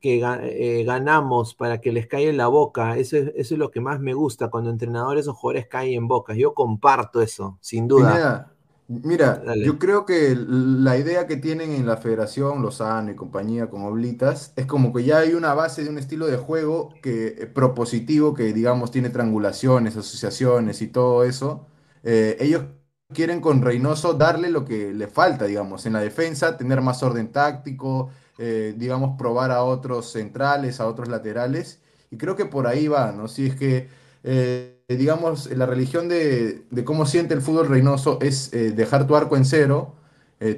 [0.00, 2.96] que eh, ganamos para que les caiga en la boca.
[2.98, 6.08] Eso es, eso es lo que más me gusta, cuando entrenadores o jugadores caen en
[6.08, 6.34] boca.
[6.34, 8.12] Yo comparto eso, sin duda.
[8.12, 8.52] Pineda,
[8.88, 9.64] mira, Dale.
[9.64, 14.52] yo creo que la idea que tienen en la Federación Lozano y compañía con Oblitas
[14.56, 18.34] es como que ya hay una base de un estilo de juego que eh, propositivo
[18.34, 21.66] que digamos tiene triangulaciones, asociaciones y todo eso.
[22.02, 22.64] Eh, ellos
[23.12, 27.32] quieren con Reynoso darle lo que le falta, digamos, en la defensa, tener más orden
[27.32, 31.80] táctico, eh, digamos, probar a otros centrales, a otros laterales.
[32.10, 33.28] Y creo que por ahí va, ¿no?
[33.28, 33.88] Si es que,
[34.24, 39.36] eh, digamos, la religión de, cómo siente el fútbol Reynoso es eh, dejar tu arco
[39.36, 39.94] en cero,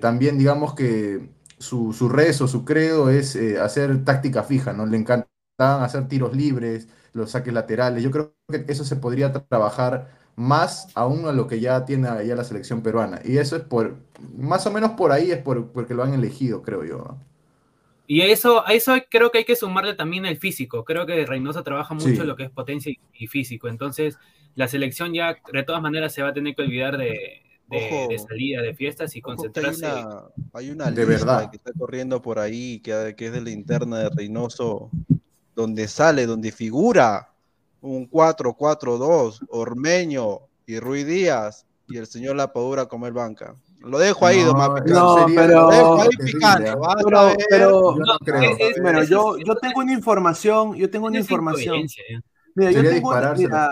[0.00, 4.86] también digamos que su, su rezo, su credo es hacer táctica fija, ¿no?
[4.86, 5.26] Le encantan
[5.58, 8.02] hacer tiros libres, los saques laterales.
[8.02, 12.08] Yo creo que eso se podría tra- trabajar más aún a lo que ya tiene
[12.26, 13.20] ya la selección peruana.
[13.24, 13.96] Y eso es por,
[14.36, 16.98] más o menos por ahí es por, porque lo han elegido, creo yo.
[16.98, 17.20] ¿no?
[18.06, 20.84] Y a eso, a eso creo que hay que sumarle también el físico.
[20.84, 22.16] Creo que Reynoso trabaja mucho Sí.
[22.16, 23.68] lo que es potencia y, y físico.
[23.68, 24.18] Entonces,
[24.56, 28.08] la selección ya de todas maneras se va a tener que olvidar de, de, Ojo.
[28.08, 29.86] de salida, de fiestas y hay concentrarse.
[29.86, 30.20] una,
[30.52, 31.50] hay una De lista verdad.
[31.50, 34.90] que está corriendo por ahí, que, que es de la interna de Reynoso,
[35.56, 37.30] donde sale, donde figura
[37.84, 43.54] un 4-4-2, Ormeño y Rui Díaz y el señor Lapadura comer banca.
[43.80, 44.90] Lo dejo ahí, No, Mapi.
[44.90, 45.98] No, pero- Lo
[47.50, 48.40] Pero, no creo.
[48.42, 51.76] es- es- bueno, es- yo, yo tengo una información, yo tengo una información.
[51.76, 52.20] ¿eh?
[52.54, 53.70] Mira, yo tengo mira,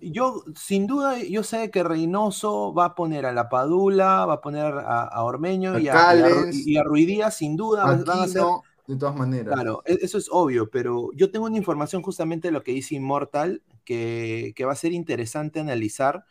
[0.00, 4.40] yo sin duda, yo sé que Reynoso va a poner a la Padula, va a
[4.40, 8.04] poner a, a Ormeño A y a, y a y a Ruidía, sin duda van
[8.04, 9.54] van a ser no, de todas maneras.
[9.54, 12.94] Claro, e- eso es obvio, pero yo tengo una información justamente de lo que dice
[12.94, 16.24] Immortal que, que va a ser interesante analizar,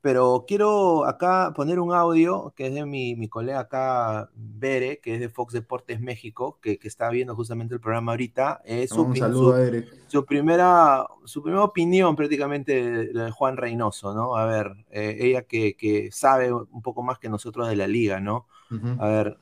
[0.00, 5.14] pero quiero acá poner un audio que es de mi, mi colega acá, Bere, que
[5.14, 8.62] es de Fox Deportes México, que, que está viendo justamente el programa ahorita.
[8.64, 9.86] Es su, Un saludo su- a Eric.
[10.08, 14.36] su primera, su primera opinión prácticamente de, de Juan Reynoso, ¿no?
[14.36, 18.18] A ver, eh, ella que, que sabe un poco más que nosotros de la liga,
[18.20, 18.48] ¿no?
[18.70, 18.96] Ujú.
[19.00, 19.38] A ver,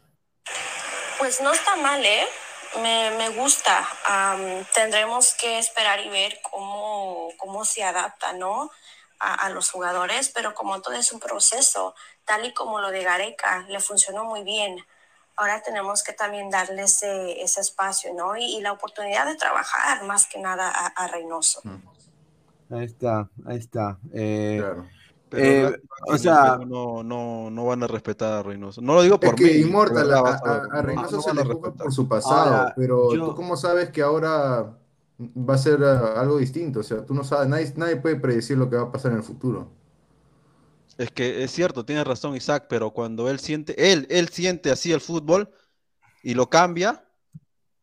[1.19, 2.25] Pues no está mal, ¿eh?
[2.83, 3.87] Me, me gusta.
[4.07, 8.71] Am, tendremos que esperar y ver cómo, cómo se adapta, ¿no?
[9.19, 13.03] A, a los jugadores, pero como todo es un proceso, tal y como lo de
[13.03, 14.85] Gareca, le funcionó muy bien.
[15.37, 18.37] Ahora tenemos que también darle ese, ese espacio, ¿no?
[18.37, 21.61] Y, y la oportunidad de trabajar más que nada a, a Reynoso.
[22.71, 23.99] ahí está, ahí está.
[24.15, 24.89] Eh, Claro.
[25.31, 28.81] Pero Eh, que o sea- no, no, no van a respetar a Reynoso.
[28.83, 29.51] No lo digo Es por que mí.
[29.51, 33.29] de Immortal, verdad, a, a Reynoso no se le por su pasado, Ahora, pero yo-
[33.31, 34.77] tú cómo sabes que ahora
[35.21, 38.57] va a ser ah, algo distinto, o sea, tú no sabes, nadie, nadie puede predecir
[38.59, 39.69] lo que va a pasar en el futuro.
[40.99, 44.93] Es que es cierto, tienes razón Isaac, pero cuando él siente, él, él siente así
[44.93, 45.49] el fútbol
[46.23, 47.05] y lo cambia,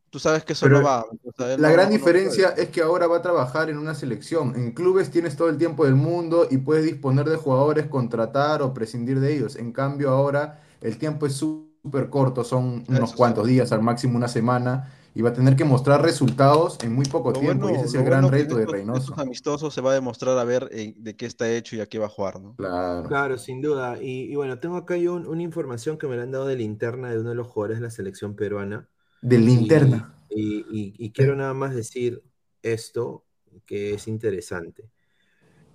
[0.09, 1.05] tú sabes que eso Pero no va.
[1.23, 2.63] o sea, él La no- gran no- diferencia puede.
[2.63, 4.55] es que ahora va a trabajar en una selección.
[4.55, 8.73] En clubes tienes todo el tiempo del mundo y puedes disponer de jugadores, contratar o
[8.73, 9.55] prescindir de ellos.
[9.55, 13.15] En cambio, ahora el tiempo es súper corto, son Eso unos sí.
[13.15, 17.05] cuantos días, al máximo una semana, y va a tener que mostrar resultados en muy
[17.05, 17.69] poco Lo tiempo.
[17.69, 18.99] y ese es el gran bueno reto de Reynoso.
[19.01, 21.87] estos amistosos se va a demostrar a ver eh, de qué está hecho y a
[21.87, 22.57] qué va a jugar, ¿no?
[22.57, 23.07] Claro.
[23.07, 24.01] Claro, sin duda.
[24.01, 26.55] Y, y bueno, tengo acá yo un- una información que me la han dado de
[26.55, 28.89] linterna de uno de los jugadores de la selección peruana.
[29.21, 30.13] De linterna.
[30.29, 32.21] Y, y- y quiero nada más decir
[32.61, 33.25] esto,
[33.65, 34.89] que es interesante.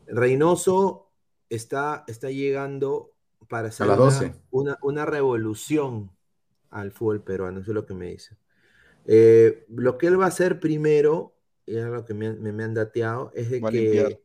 [0.07, 1.11] Reynoso
[1.49, 3.13] está, está llegando
[3.49, 4.35] para hacer las una, 12.
[4.51, 6.11] una- una revolución
[6.71, 8.37] al fútbol peruano, eso es lo que me dice.
[9.07, 12.53] Eh, lo que él va a hacer primero, y es lo que me, han- me-
[12.53, 14.23] me han dateado, es de Va que,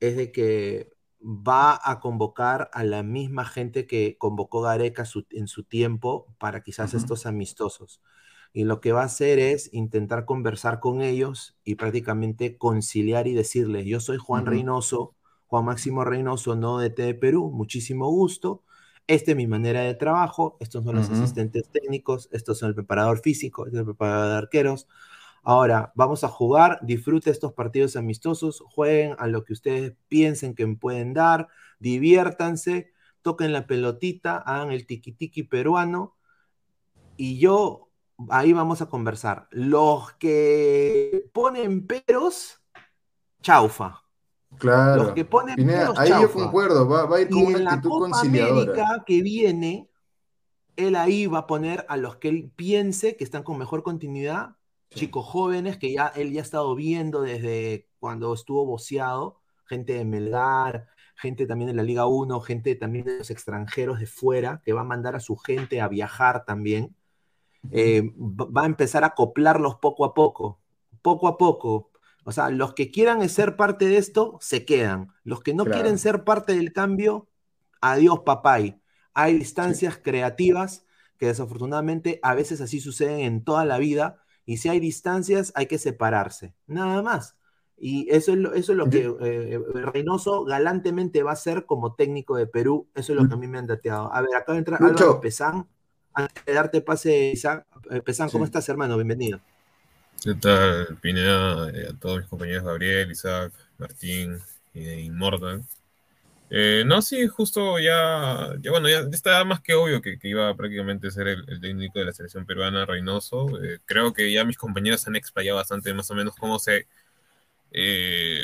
[0.00, 0.92] es de que
[1.22, 6.62] va a convocar a la misma gente que convocó Gareca su- en su tiempo para
[6.62, 8.00] quizás estos amistosos.
[8.58, 13.32] Y lo que va a hacer es intentar conversar con ellos y prácticamente conciliar y
[13.32, 14.50] decirles, yo soy Juan Ujú.
[14.50, 15.14] Reynoso,
[15.46, 18.64] Juan Máximo Reynoso, no de T de Perú, muchísimo gusto.
[19.06, 23.20] Esta es mi manera de trabajo, estos son los asistentes técnicos, estos son el preparador
[23.20, 24.88] físico, este es el preparador de arqueros.
[25.44, 30.66] Ahora, vamos a jugar, disfrute estos partidos amistosos, jueguen a lo que ustedes piensen que
[30.66, 31.46] pueden dar,
[31.78, 32.90] diviértanse,
[33.22, 36.16] toquen la pelotita, hagan el tiki-tiki peruano
[37.16, 37.87] y yo,
[38.30, 39.48] ahí vamos a conversar.
[39.50, 42.60] Los que ponen peros,
[43.42, 44.02] chaufa.
[44.58, 45.04] Claro.
[45.04, 47.58] Los que ponen Pineda, peros, ahí yo concuerdo, va, va a ir con Y una
[47.58, 48.62] en la actitud Copa conciliadora.
[48.62, 49.90] América que viene,
[50.76, 54.56] él ahí va a poner a los que él piense que están con mejor continuidad,
[54.90, 55.00] Sí.
[55.00, 60.06] chicos jóvenes que ya él ya ha estado viendo desde cuando estuvo boceado, gente de
[60.06, 64.72] Melgar, gente también de la Liga 1, gente también de los extranjeros de fuera, que
[64.72, 66.96] va a mandar a su gente a viajar también.
[67.70, 70.60] Eh, va a empezar a acoplarlos poco a poco,
[71.02, 71.90] poco a poco.
[72.24, 75.08] O sea, los que quieran ser parte de esto, se quedan.
[75.24, 75.80] Los que no Claro.
[75.80, 77.28] quieren ser parte del cambio,
[77.80, 78.80] adiós papay.
[79.14, 80.84] Hay distancias creativas
[81.18, 85.66] que desafortunadamente a veces así suceden en toda la vida y si hay distancias hay
[85.66, 87.36] que separarse, nada más.
[87.76, 91.94] Y eso es lo, eso es lo que eh, Reynoso galantemente va a hacer como
[91.94, 94.12] técnico de Perú, eso es lo que a mí me han dateado.
[94.12, 95.04] A ver, acá entra Lucho.
[95.04, 95.68] Álvaro Pesán,
[96.18, 98.44] antes de darte pase, Isaac, eh, Pesán, ¿cómo Sí.
[98.44, 98.96] estás hermano?
[98.96, 99.40] Bienvenido.
[100.22, 101.70] ¿Qué tal, Pineda?
[101.70, 104.38] Eh, a todos mis compañeros Gabriel, Isaac, Martín
[104.74, 105.64] y de Immortal.
[106.50, 110.48] Eh, no, sí, justo ya, ya bueno, ya está más que obvio que, que iba
[110.50, 113.62] a prácticamente ser el, el técnico de la selección peruana, Reynoso.
[113.62, 116.86] Eh, creo que ya mis compañeros han explayado bastante más o menos cómo se
[117.72, 118.42] eh,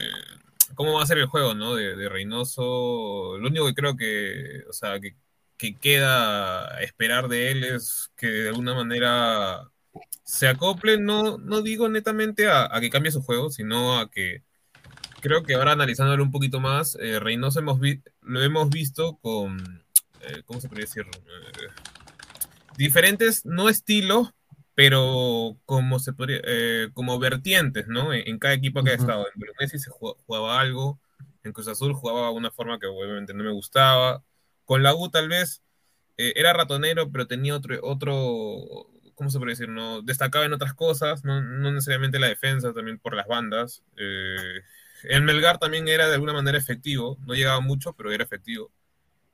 [0.74, 1.74] cómo va a ser el juego, ¿no?
[1.74, 3.38] De, de Reynoso.
[3.38, 5.16] Lo único que creo que, o sea, que,
[5.56, 9.70] que queda esperar de él es que de alguna manera
[10.24, 14.42] se acople, no, no digo netamente a, a que cambie su juego, sino a que
[15.20, 17.78] creo que ahora analizándolo un poquito más, eh, Reynoso hemos
[18.22, 19.82] lo hemos visto con,
[20.20, 21.06] eh, ¿cómo se podría decir?
[21.06, 21.68] Eh,
[22.76, 24.32] diferentes, no estilos,
[24.74, 28.12] pero como se podría, eh, como vertientes, ¿no?
[28.12, 29.26] En, en cada equipo que ha estado.
[29.26, 31.00] En Messi se jugaba, jugaba algo,
[31.42, 34.22] en Cruz Azul jugaba de una forma que obviamente no me gustaba.
[34.64, 35.62] Con la U tal vez
[36.16, 39.68] eh, era ratonero, pero tenía otro, otro, ¿cómo se puede decir?
[39.68, 40.02] No?
[40.02, 43.82] Destacaba en otras cosas, no, no necesariamente la defensa, también por las bandas.
[43.96, 44.62] Eh,
[45.04, 48.70] en Melgar también era de alguna manera efectivo, no llegaba mucho, pero era efectivo.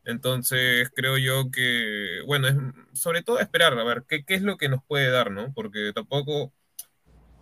[0.04, 2.56] Entonces creo yo que, bueno, es
[2.98, 5.52] sobre todo esperar, a ver, qué, qué es lo que nos puede dar, ¿no?
[5.52, 6.52] Porque tampoco,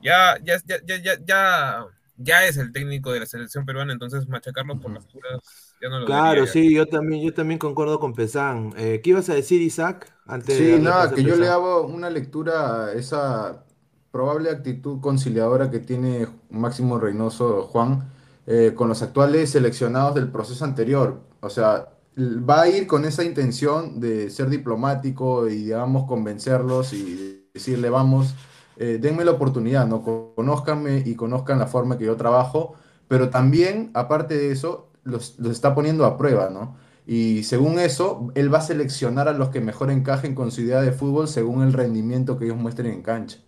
[0.03, 1.87] ya, ya, ya, ya, ya,
[2.17, 6.01] ya, es el técnico de la selección peruana, entonces machacarlo por las puras, ya no
[6.01, 8.73] lo Claro, sí, yo también, yo también concuerdo con Pesán.
[8.79, 10.11] Eh, ¿qué ibas a decir, Isaac?
[10.27, 13.65] Antes Sí, nada, que yo le hago una lectura a esa
[14.11, 18.11] probable actitud conciliadora que tiene Máximo Reynoso Juan
[18.47, 21.21] eh, con los actuales seleccionados del proceso anterior.
[21.41, 27.47] O sea, va a ir con esa intención de ser diplomático y, digamos, convencerlos y
[27.53, 28.35] decirle, vamos,
[28.77, 30.03] eh, denme la oportunidad, ¿no?
[30.03, 32.75] Co- Conózcanme y conozcan la forma que yo trabajo,
[33.09, 36.77] pero también, aparte de eso, los, los está poniendo a prueba, ¿no?
[37.07, 40.83] Y según eso, él va a seleccionar a los que mejor encajen con su idea
[40.83, 43.39] de fútbol según el rendimiento que ellos muestren en cancha.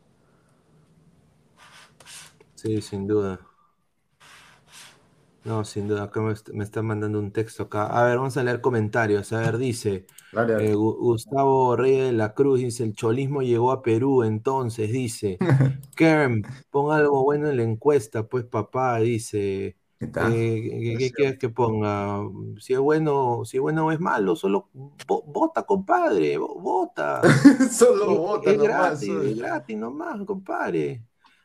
[2.55, 3.41] Sí, sin duda.
[5.43, 6.05] No, sin duda.
[6.05, 7.87] Acá me, est- me están mandando un texto acá.
[7.87, 9.33] A ver, vamos a leer comentarios.
[9.33, 10.71] A ver, dice Dale, dale.
[10.71, 15.41] eh, Gu- Gustavo Reyes de la Cruz, dice, el cholismo llegó a Perú, entonces, dice.
[15.97, 19.79] Kerm, pon algo bueno en la encuesta, pues papá, dice.
[20.03, 22.21] Eh, ¿qué, qué quieres que ponga?
[22.59, 27.21] Si es bueno, si es bueno o es malo, solo vo- vota, compadre, vo- vota.
[27.71, 28.99] Solo Es- vota es nomás.
[28.99, 29.33] gratis, soy.
[29.33, 31.05] es gratis nomás, compadre.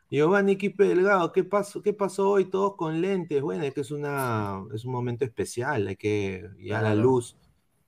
[0.10, 3.42] Giovanni Quipe Delgado, ¿qué pasó, qué pasó hoy todos con lentes?
[3.42, 7.02] Bueno, es que es una, es un momento especial, hay que, ya la Claro.
[7.02, 7.38] luz,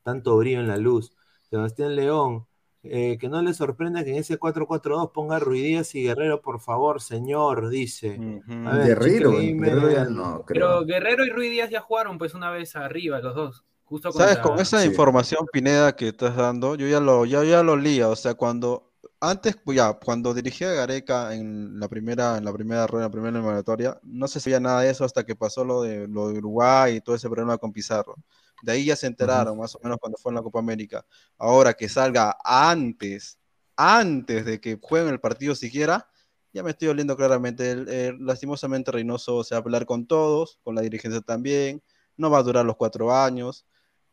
[0.03, 1.15] tanto brillo en la luz.
[1.49, 2.45] Sebastián León,
[2.83, 7.01] eh, que no le sorprenda que en ese 4-4-2 ponga Ruidías y Guerrero, por favor,
[7.01, 8.19] señor, dice.
[8.65, 10.07] A ver, Guerrero, ya
[10.47, 10.85] Pero.
[10.85, 13.63] Guerrero y Ruiz Díaz ya jugaron pues una vez arriba, los dos.
[13.85, 14.35] Justo ¿Sabes?
[14.37, 14.51] contra...
[14.51, 14.87] Con esa Sí.
[14.87, 18.09] información, Pineda, que estás dando, yo ya lo, ya, ya lo lía.
[18.09, 22.53] O sea, cuando antes, pues, ya, cuando dirigía a Gareca en la primera, en la
[22.53, 25.63] primera rueda, en la primera eliminatoria, no se sabía nada de eso hasta que pasó
[25.63, 28.15] lo de, lo de Uruguay y todo ese problema con Pizarro.
[28.61, 31.05] De ahí ya se enteraron, más o menos cuando fue en la Copa América.
[31.37, 33.37] Ahora que salga antes,
[33.75, 36.09] antes de que jueguen el partido siquiera,
[36.53, 37.69] ya me estoy oliendo claramente.
[37.71, 41.83] El- el- lastimosamente Reynoso se va a pelear con todos, con la dirigencia también.
[42.15, 43.65] No va a durar los cuatro años.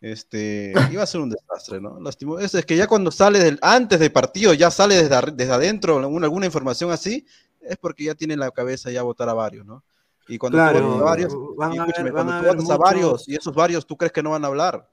[0.03, 1.99] Este, iba a ser un desastre, ¿no?
[1.99, 5.53] Lastimo- es, es que ya cuando sale del, antes del partido, ya sale desde, desde
[5.53, 7.27] adentro alguna, alguna información así,
[7.63, 9.83] es porque ya tiene en la cabeza ya votar a varios, ¿no?
[10.29, 13.29] Y cuando tú votas a varios, van y a escúchame, cuando tú votas a varios
[13.29, 14.89] y esos varios, ¿tú crees que no van a hablar?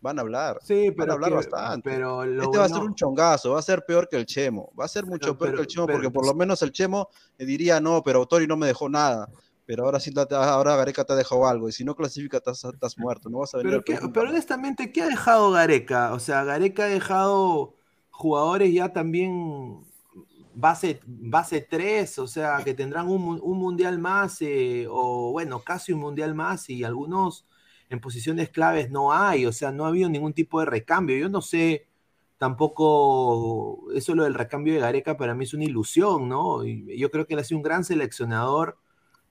[0.00, 1.90] Van a hablar, Sí, van a pero, hablar que- bastante.
[1.90, 4.84] pero Este va a ser un chongazo, va a ser peor que el Chemo, va
[4.84, 6.70] a ser mucho Pero- peor pero- que el Chemo, pero- porque por lo menos el
[6.70, 7.08] Chemo
[7.38, 9.28] eh, diría, no, pero Tori no me dejó nada.
[9.64, 12.96] Pero ahora sí, ahora Gareca te ha dejado algo, y si no clasifica, estás, estás
[12.98, 16.12] muerto, no vas a venir Pero, qué- pero honestamente, ¿qué ha dejado Gareca?
[16.12, 17.74] O sea, Gareca ha dejado
[18.10, 19.80] jugadores ya también
[20.56, 25.92] base, base 3, o sea, que tendrán un, un mundial más, eh, o bueno, casi
[25.92, 27.46] un mundial más, y algunos
[27.90, 31.16] en posiciones claves no hay, o sea, no ha habido ningún tipo de recambio.
[31.16, 31.86] Yo no sé
[32.38, 36.64] tampoco, eso lo del recambio de Gareca para mí es una ilusión, ¿no?
[36.64, 38.78] Yo creo que él ha sido un gran seleccionador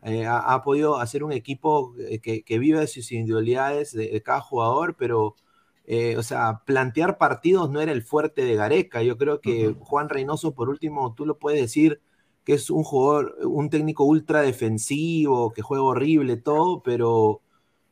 [0.03, 4.21] eh, ha, podido hacer un equipo eh, que, que vive de sus individualidades de, de
[4.21, 5.35] cada jugador, pero,
[5.87, 9.03] eh, o sea, plantear partidos no era el fuerte de Gareca.
[9.03, 12.01] Yo creo que Juan Reynoso, por último, tú lo puedes decir
[12.43, 17.41] que es un jugador, un técnico ultra defensivo, que juega horrible, todo, pero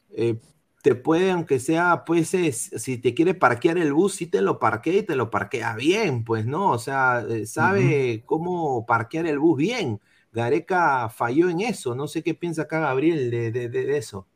[0.09, 0.39] eh,
[0.83, 4.59] te puede, aunque sea, pues, es- si te quiere parquear el bus, sí te lo
[4.59, 6.71] parquea y te lo parquea bien, pues, ¿no?
[6.71, 10.01] O sea, eh, sabe cómo parquear el bus bien.
[10.31, 11.95] Gareca falló en eso.
[11.95, 14.27] No sé qué piensa acá Gabriel de, de- de- de eso.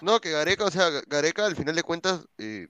[0.00, 2.68] No, que Gareca, o sea, Gareca al final de cuentas eh,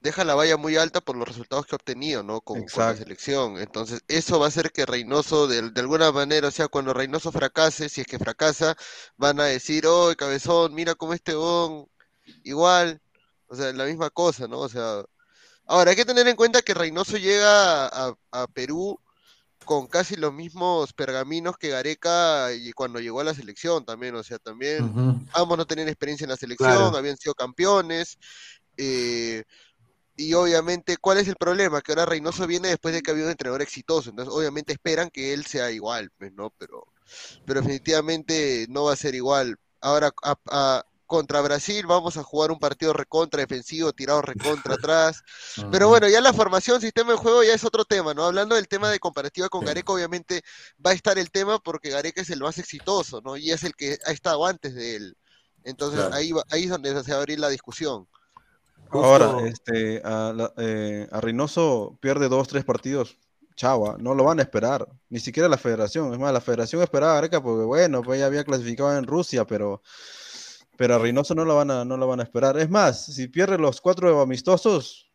[0.00, 2.40] deja la valla muy alta por los resultados que ha obtenido, ¿no?
[2.40, 3.58] Con, con la selección.
[3.58, 7.32] Entonces, eso va a hacer que Reynoso, de, de alguna manera, o sea, cuando Reynoso
[7.32, 8.76] fracase, si es que fracasa,
[9.16, 11.86] van a decir, oh, cabezón, mira cómo este bon,
[12.44, 13.00] igual,
[13.48, 14.60] o sea, la misma cosa, ¿no?
[14.60, 15.02] O sea,
[15.66, 19.00] ahora hay que tener en cuenta que Reynoso llega a, a Perú
[19.64, 24.22] con casi los mismos pergaminos que Gareca y cuando llegó a la selección también, o
[24.22, 24.92] sea, también
[25.34, 26.96] ambos no tenían experiencia en la selección, Claro.
[26.96, 28.18] habían sido campeones,
[28.76, 29.44] eh,
[30.16, 31.80] y obviamente, ¿cuál es el problema?
[31.80, 35.32] Que ahora Reynoso viene después de que había un entrenador exitoso, entonces obviamente esperan que
[35.32, 36.50] él sea igual, pues, ¿no?
[36.58, 36.86] Pero,
[37.44, 39.56] pero definitivamente no va a ser igual.
[39.80, 45.22] Ahora, a- a- contra Brasil vamos a jugar un partido recontra defensivo, tirado recontra atrás.
[45.70, 48.24] Pero bueno, ya la formación, sistema de juego ya es otro tema, ¿no?
[48.24, 50.42] Hablando del tema de comparativa con Gareca, obviamente
[50.84, 53.36] va a estar el tema porque Gareca es el más exitoso, ¿no?
[53.36, 55.16] Y es el que ha estado antes de él.
[55.64, 56.14] Entonces Claro.
[56.14, 58.06] ahí, va- ahí es donde se va a abrir la discusión.
[58.92, 63.16] Ahora, este, a, la- eh, a Reynoso pierde dos, tres partidos.
[63.56, 66.12] Chava, no lo van a esperar, ni siquiera la federación.
[66.12, 69.46] Es más, la federación esperaba a Gareca porque, bueno, pues ya había clasificado en Rusia,
[69.46, 69.82] pero,
[70.80, 72.56] pero a Reynoso no lo van a, no lo van a esperar.
[72.58, 75.12] Es más, si pierde los cuatro amistosos,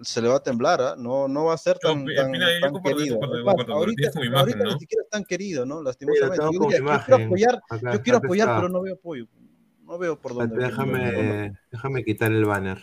[0.00, 0.94] se le va a temblar, ¿ah?
[0.96, 3.18] No, no va a ser tan, comparto- querido.
[3.20, 4.74] ahorita, tienes como imagen, ahorita ¿no?
[4.74, 5.82] ni siquiera es tan querido, ¿no?
[5.82, 6.44] Lastimosamente.
[6.52, 9.26] Yo, quiero apoyar, Acá- yo quiero apoyar, pero no veo apoyo.
[9.82, 10.56] No veo por dónde.
[10.56, 12.80] Déjame, déjame quitar el banner.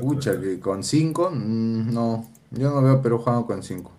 [0.00, 2.28] Pucha, que con 5, no.
[2.50, 3.92] Yo no veo Perú jugando con 5.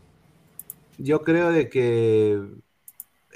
[0.98, 2.38] Yo creo de que,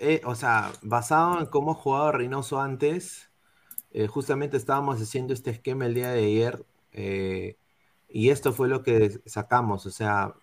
[0.02, 3.30] eh, o sea, basado en cómo ha jugado Reynoso antes,
[3.98, 7.56] eh, justamente estábamos haciendo este esquema el día de ayer eh,
[8.10, 10.34] y esto fue lo que sacamos, o sea,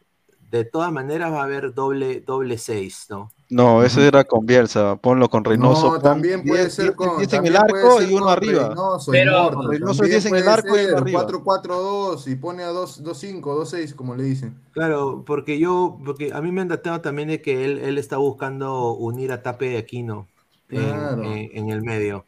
[0.50, 3.30] de todas maneras va a haber doble, doble seis, ¿no?
[3.48, 4.96] No, ese era con Bielsa.
[4.96, 5.86] Ponlo con Reynoso.
[5.86, 7.18] No, pon también puede 10, ser 10, con.
[7.18, 8.68] 10 en el arco ser y uno arriba.
[8.68, 9.68] Reynoso Pero-.
[9.68, 11.26] Reynoso También 10 en el arco y uno arriba.
[11.26, 14.58] 4-4-2 y pone a 2-5, 2-6, como le dicen.
[14.72, 18.16] Claro, porque yo, porque a mí me han dateado también de que él, él está
[18.16, 20.28] buscando unir a Tape y Aquino
[20.70, 21.22] en, Claro.
[21.24, 22.24] en- en el medio.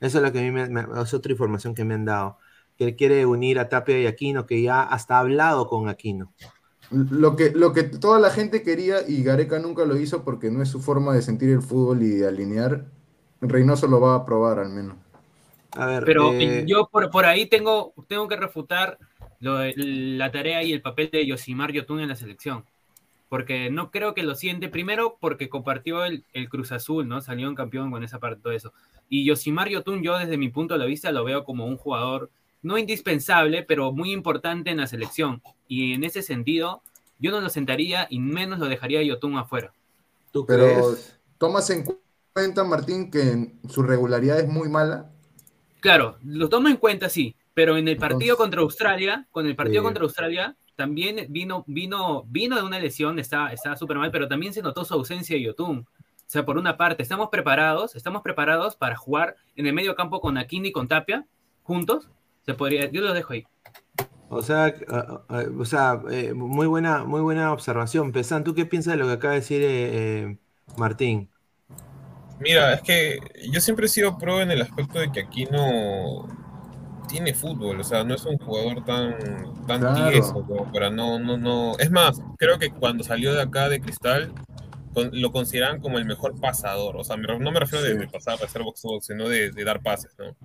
[0.00, 2.38] Eso es lo que a mí me, me- es otra información que me han dado.
[2.76, 6.32] Que él quiere unir a Tapia y Aquino, que ya hasta ha hablado con Aquino.
[6.90, 10.62] Lo que, lo que toda la gente quería y Gareca nunca lo hizo porque no
[10.62, 12.86] es su forma de sentir el fútbol y de alinear,
[13.42, 14.96] Reynoso lo va a probar al menos.
[15.72, 18.98] A ver, Pero eh, yo por, por ahí tengo, tengo que refutar
[19.40, 22.64] lo la tarea y el papel de Yosimar Yotun en la selección.
[23.28, 27.20] Porque no creo que lo siente, primero porque compartió el, el Cruz Azul, ¿no?
[27.20, 28.72] Salió un campeón con esa parte, todo eso.
[29.08, 32.30] Y Yosimar Yotun, yo desde mi punto de vista lo veo como un jugador
[32.62, 35.42] no indispensable, pero muy importante en la selección.
[35.68, 36.82] Y en ese sentido,
[37.18, 39.72] yo no lo sentaría y menos lo dejaría a Yotun afuera.
[40.32, 41.18] ¿tú Pero crees?
[41.38, 41.84] tomas en
[42.32, 45.10] cuenta, Martín, que su regularidad es muy mala.
[45.80, 49.56] Claro, lo tomo en cuenta, sí, pero en el partido Entonces, contra Australia, con el
[49.56, 49.84] partido sí.
[49.84, 54.52] contra Australia, también vino, vino, vino de una lesión, estaba, estaba súper mal, pero también
[54.54, 55.78] se notó su ausencia de Yotun.
[55.78, 55.84] O
[56.24, 60.38] sea, por una parte, estamos preparados, estamos preparados para jugar en el medio campo con
[60.38, 61.26] Aquini y con Tapia,
[61.64, 62.08] juntos.
[62.46, 63.44] Se podría, yo los dejo ahí.
[64.28, 64.72] O sea,
[65.58, 68.12] o sea eh, muy, buena, muy buena observación.
[68.12, 70.38] Pesan, ¿tú qué piensas de lo que acaba de decir eh, eh,
[70.76, 71.28] Martín?
[72.38, 73.18] Mira, es que
[73.50, 76.28] yo siempre he sido pro en el aspecto de que aquí no
[77.08, 79.18] tiene fútbol, o sea, no es un jugador tan,
[79.66, 80.10] tan Claro.
[80.10, 81.76] tieso como para no, no, no.
[81.78, 84.32] Es más, creo que cuando salió de acá de Cristal
[84.94, 87.98] con- lo consideran como el mejor pasador, o sea, me no me refiero de, Sí.
[87.98, 90.36] de pasar, de hacer box box, sino de, de dar pases, ¿no?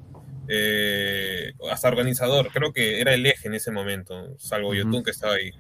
[0.48, 4.78] Eh, hasta organizador, creo que era el eje en ese momento, salvo Ujú.
[4.78, 5.52] Yotun que estaba ahí.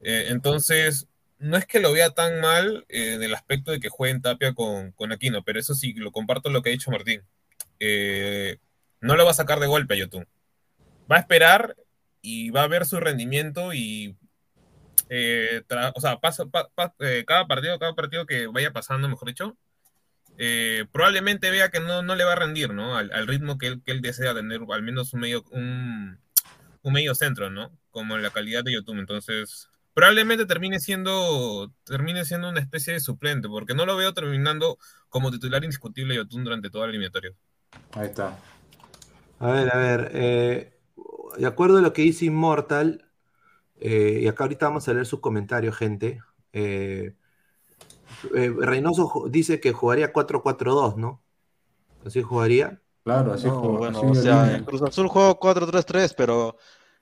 [0.00, 1.06] Eh, entonces,
[1.38, 4.22] no es que lo vea tan mal eh, en el aspecto de que juegue en
[4.22, 7.22] Tapia con, con Aquino, pero eso sí, lo comparto lo que ha dicho Martín.
[7.80, 8.58] Eh,
[9.00, 10.26] no lo va a sacar de golpe a Yotun.
[11.10, 11.76] Va a esperar
[12.20, 14.16] y va a ver su rendimiento y
[15.10, 15.62] eh,
[15.94, 16.18] o sea,
[17.00, 19.56] eh, cada partido, cada partido que vaya pasando, mejor dicho,
[20.36, 22.96] eh, probablemente vea que no, no le va a rendir, ¿no?
[22.96, 26.18] Al, ritmo que él, que él desea tener, al menos un medio, un,
[26.82, 27.72] un medio centro, ¿no?
[27.90, 28.98] Como en la calidad de YouTube.
[28.98, 34.78] Entonces, probablemente termine siendo, termine siendo una especie de suplente, porque no lo veo terminando
[35.08, 37.32] como titular indiscutible de Yotun durante toda la eliminatoria.
[37.92, 38.38] Ahí está.
[39.40, 40.77] A ver, a ver,
[41.36, 43.10] de acuerdo a lo que dice Immortal,
[43.76, 46.20] eh, y acá ahorita vamos a leer sus comentarios, gente.
[46.52, 47.14] eh,
[48.34, 51.22] eh, Reynoso dice que jugaría 4-4-2, ¿no?
[52.04, 52.82] Así jugaría.
[53.04, 56.56] Claro, así No, juega, bueno, así o de sea, en Cruz Azul juego 4-3-3, pero,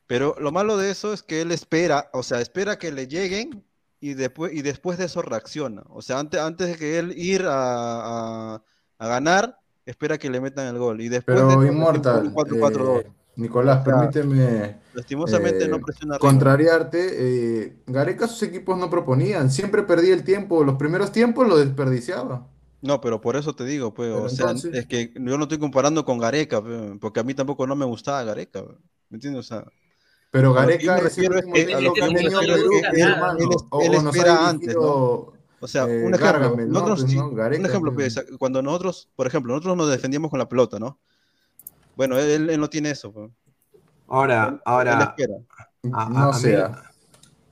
[0.06, 3.64] pero lo malo de eso es que él espera, o sea, espera que le lleguen
[4.00, 5.84] y después, y después de eso reacciona.
[5.90, 8.64] O sea, antes, antes de que él ir a, a-
[8.98, 11.00] a ganar, espera que le metan el gol.
[11.00, 13.04] Y después de Pero eso, Inmortal, recién juega 4-4-2.
[13.36, 17.08] Nicolás, permíteme lastimosamente eh, no presiona contrariarte.
[17.12, 22.48] eh, Gareca sus equipos no proponían, siempre perdía el tiempo, los primeros tiempos lo desperdiciaba.
[22.80, 25.58] No, pero por eso te digo, pues, Pero o sea, es que yo no estoy
[25.58, 26.62] comparando con Gareca,
[27.00, 28.62] porque a mí tampoco no me gustaba Gareca,
[29.10, 29.40] ¿me entiendes?
[29.40, 29.64] O sea,
[30.30, 32.70] Pero Gareca refiero es que, a lo que Perú,
[33.82, 35.32] él, espera antes, ¿no?
[35.58, 38.14] O sea, eh, un ejemplo, nosotros, Pues, un ejemplo, pues.
[38.14, 40.98] pues, cuando nosotros, por ejemplo, nosotros nos defendíamos con la pelota, ¿no?
[41.96, 43.28] Bueno, él, él no tiene eso, pe.
[44.08, 45.22] Ahora, Él, ahora.
[45.92, 46.70] A, No a- a sé, mí,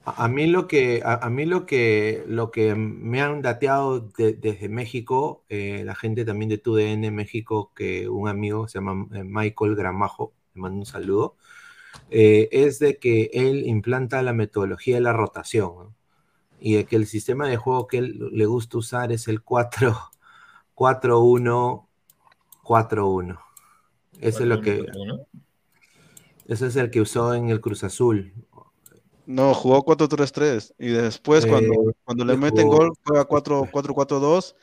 [0.06, 4.00] a- a mí lo que a, a mí lo que lo que me han dateado
[4.00, 9.06] de- desde México, eh, la gente también de TUDN México, que un amigo se llama
[9.14, 11.36] eh, Michael Gramajo, le mando un saludo,
[12.10, 15.94] eh, es de que él implanta la metodología de la rotación, ¿no?
[16.60, 19.96] Y de que el sistema de juego que él le gusta usar es el 4
[20.74, 21.88] 4-1
[22.64, 23.40] 4-1.
[24.20, 24.86] Eso es lo que
[26.46, 28.32] ese es el que usó en el Cruz Azul.
[29.26, 34.54] No, jugó 4-3-3 y después Eh, cuando, cuando le meten jugó- gol juega 4 4-4-2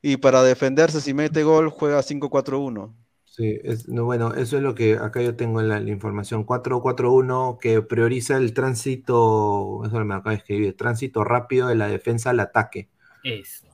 [0.00, 2.94] y para defenderse si mete gol juega 5-4-1.
[3.26, 6.42] Sí, es, no, bueno, eso es lo que acá yo tengo en la, la información.
[6.44, 12.30] 441 que prioriza el tránsito, eso me acaba de escribir, tránsito rápido de la defensa
[12.30, 12.88] al ataque.
[13.22, 13.67] Eso.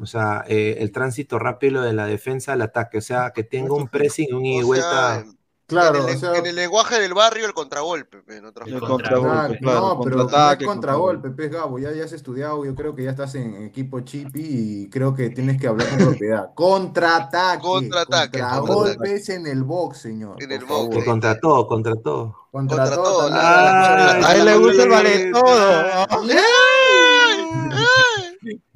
[0.00, 2.98] O sea, eh, el tránsito rápido de la defensa al ataque.
[2.98, 5.24] O sea, que tenga un pressing, un ida y vuelta.
[5.70, 8.22] Claro, en, el, o sea, en el lenguaje del barrio, el contragolpe.
[8.22, 11.78] pe, en otras El contragolpe, Ah, claro, no, pero no es contraataque, contragolpe, pez Gabo,
[11.78, 15.30] ya, ya has estudiado, yo creo que ya estás en equipo chipi y creo que
[15.30, 16.50] tienes que hablar con propiedad.
[16.56, 20.42] Contraataque, Contraataque, contragolpes en el box, señor.
[20.42, 20.96] En el box.
[20.96, 22.36] Que contra todo, contra todo.
[22.50, 23.30] Contra, Contra todo, todo.
[23.32, 26.18] Ah, A él le gusta el vale Ay, todo.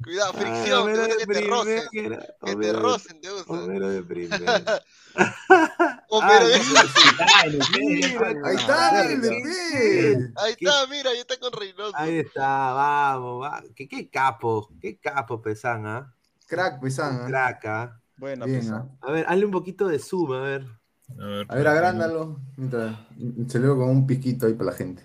[0.05, 1.81] Cuidado, Ah, fricción, te que te rocen.
[1.91, 3.51] Que te Homero de- rocen, te gusta.
[3.53, 4.81] Homero de primera.
[6.09, 10.33] Homero Ah, de- Mira, Ahí está, el de.
[10.37, 11.93] Ahí está, mira, ahí está con Reynoso.
[11.95, 13.63] Ahí está, vamos, va.
[13.75, 16.13] ¿Qué, qué capo, qué capo, Pesan, ¿ah?
[16.47, 17.21] Crack, Pesan.
[17.23, 17.27] ¿ah?
[17.27, 18.01] Crack, ¿ah?
[18.17, 18.87] Buena, Bien, pues, ¿ah?
[19.01, 20.65] A ver, hazle un poquito de zoom, a ver.
[21.19, 22.39] A ver, A ver, agrándalo.
[22.57, 22.95] Mientras
[23.47, 25.03] se le ve con un piquito ahí para la gente.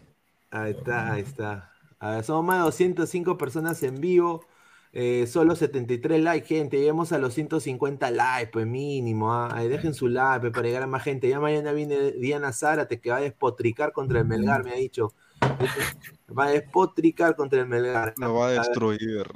[0.50, 1.72] Ahí está, ahí está.
[1.98, 4.44] A ver, somos más de 205 personas en vivo.
[4.92, 6.76] Eh, solo 73 likes, gente.
[6.78, 9.32] Lleguemos a los 150 likes, pues mínimo.
[9.32, 9.48] ah.
[9.52, 11.28] Ahí dejen su like pues, para llegar a más gente.
[11.28, 15.12] Ya mañana viene Diana Zárate que va a despotricar contra el Melgar, me ha dicho.
[16.38, 18.14] Va a despotricar contra el Melgar.
[18.18, 19.26] Lo va a destruir.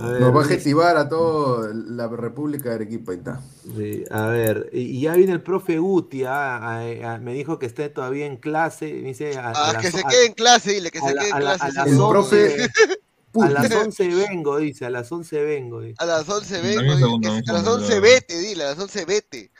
[0.00, 3.42] A ver, Nos va a adjetivar a toda la República de Arequipa, está.
[3.76, 8.24] Sí, a ver, y, ya viene el profe Guti, ah, me dijo que está todavía
[8.24, 11.24] en clase, dice a, a Ah, que se quede en clase, dile que se quede
[11.28, 11.64] en la- clase.
[11.66, 11.76] a sí.
[11.76, 12.56] las El 11,
[13.32, 15.80] profe a las 11 vengo, dice, a las 11 vengo.
[15.80, 15.96] dice.
[15.98, 17.72] A las 11 Dame vengo, segundo, un a las segundo.
[17.84, 19.50] 11 vete, dile, a las 11 vete.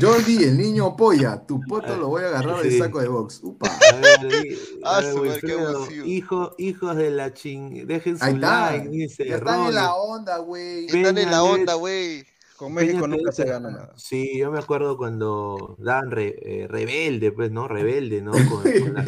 [0.00, 2.78] Jordi, el niño polla, tu poto lo voy a agarrar del Sí.
[2.78, 3.40] saco de box.
[3.42, 3.66] Upa.
[3.68, 8.34] A ver, di- a Ah, ver, Wilfredo, hijo, hijos de la ching, dejen su Ahí
[8.34, 8.70] está.
[8.72, 10.86] like, dice, Ya están en la onda, güey.
[10.86, 12.24] Están en la onda, güey.
[12.56, 13.92] Con México Peña nunca se gana nada.
[13.96, 17.68] Sí, yo me acuerdo cuando daban re- eh, rebelde, pues, ¿no?
[17.68, 18.30] Rebelde, ¿no?
[18.48, 19.04] Con, con la-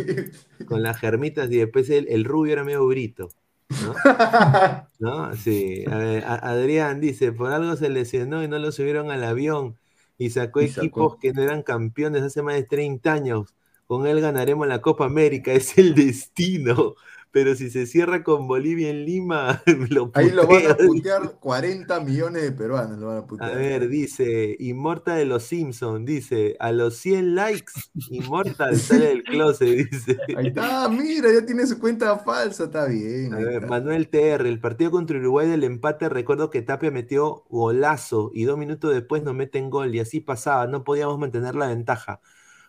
[0.66, 3.30] con las germitas y después el, el rubio era medio brito,
[3.68, 3.94] ¿no?
[4.98, 5.34] ¿No?
[5.36, 5.84] Sí.
[5.90, 9.78] A ver, a- Adrián dice, por algo se lesionó y no lo subieron al avión
[10.18, 11.08] y sacó Y sacó.
[11.08, 13.54] equipos que no eran campeones hace más de 30 años.
[13.86, 16.94] Con él ganaremos la Copa América, es el destino.
[17.36, 22.00] Pero si se cierra con Bolivia en Lima, lo Ahí lo van a putear 40
[22.00, 23.52] millones de peruanos, lo van a A putear.
[23.52, 27.72] ver, dice, Immortal de los Simpsons, dice, a los 100 likes,
[28.08, 30.16] Immortal sale del closet, dice.
[30.32, 33.34] Ahí está, mira, ya tiene su cuenta falsa, está bien.
[33.34, 33.66] A ver, está.
[33.66, 38.56] Manuel TR, el partido contra Uruguay del empate, recuerdo que Tapia metió golazo y dos
[38.56, 42.20] minutos después nos meten gol y así pasaba, no podíamos mantener la ventaja.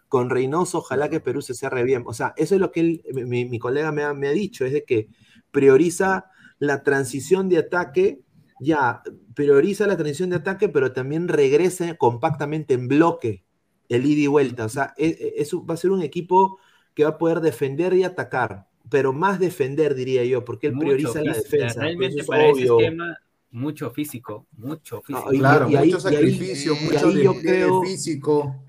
[0.08, 2.04] Con Reynoso, ojalá que Perú se cierre bien.
[2.06, 4.66] O sea, eso es lo que él, mi, mi colega me ha, me ha dicho,
[4.66, 5.10] es de que
[5.52, 6.26] prioriza
[6.60, 8.22] la transición de ataque,
[8.60, 9.02] ya,
[9.36, 13.44] prioriza la transición de ataque, pero también regresa compactamente en bloque
[13.90, 14.66] el ida y vuelta.
[14.66, 16.58] O sea, es, es- va a ser un equipo
[16.94, 20.86] que va a poder defender y atacar, pero más defender, diría yo, porque él Mucho
[20.88, 21.82] prioriza la defensa.
[21.82, 22.80] Realmente es para ese obvio.
[22.80, 23.18] esquema,
[23.52, 25.26] mucho físico, mucho físico.
[25.28, 28.64] No, y- Claro, y mucho ahí- sacrificio, y mucho ahí yo creo- físico.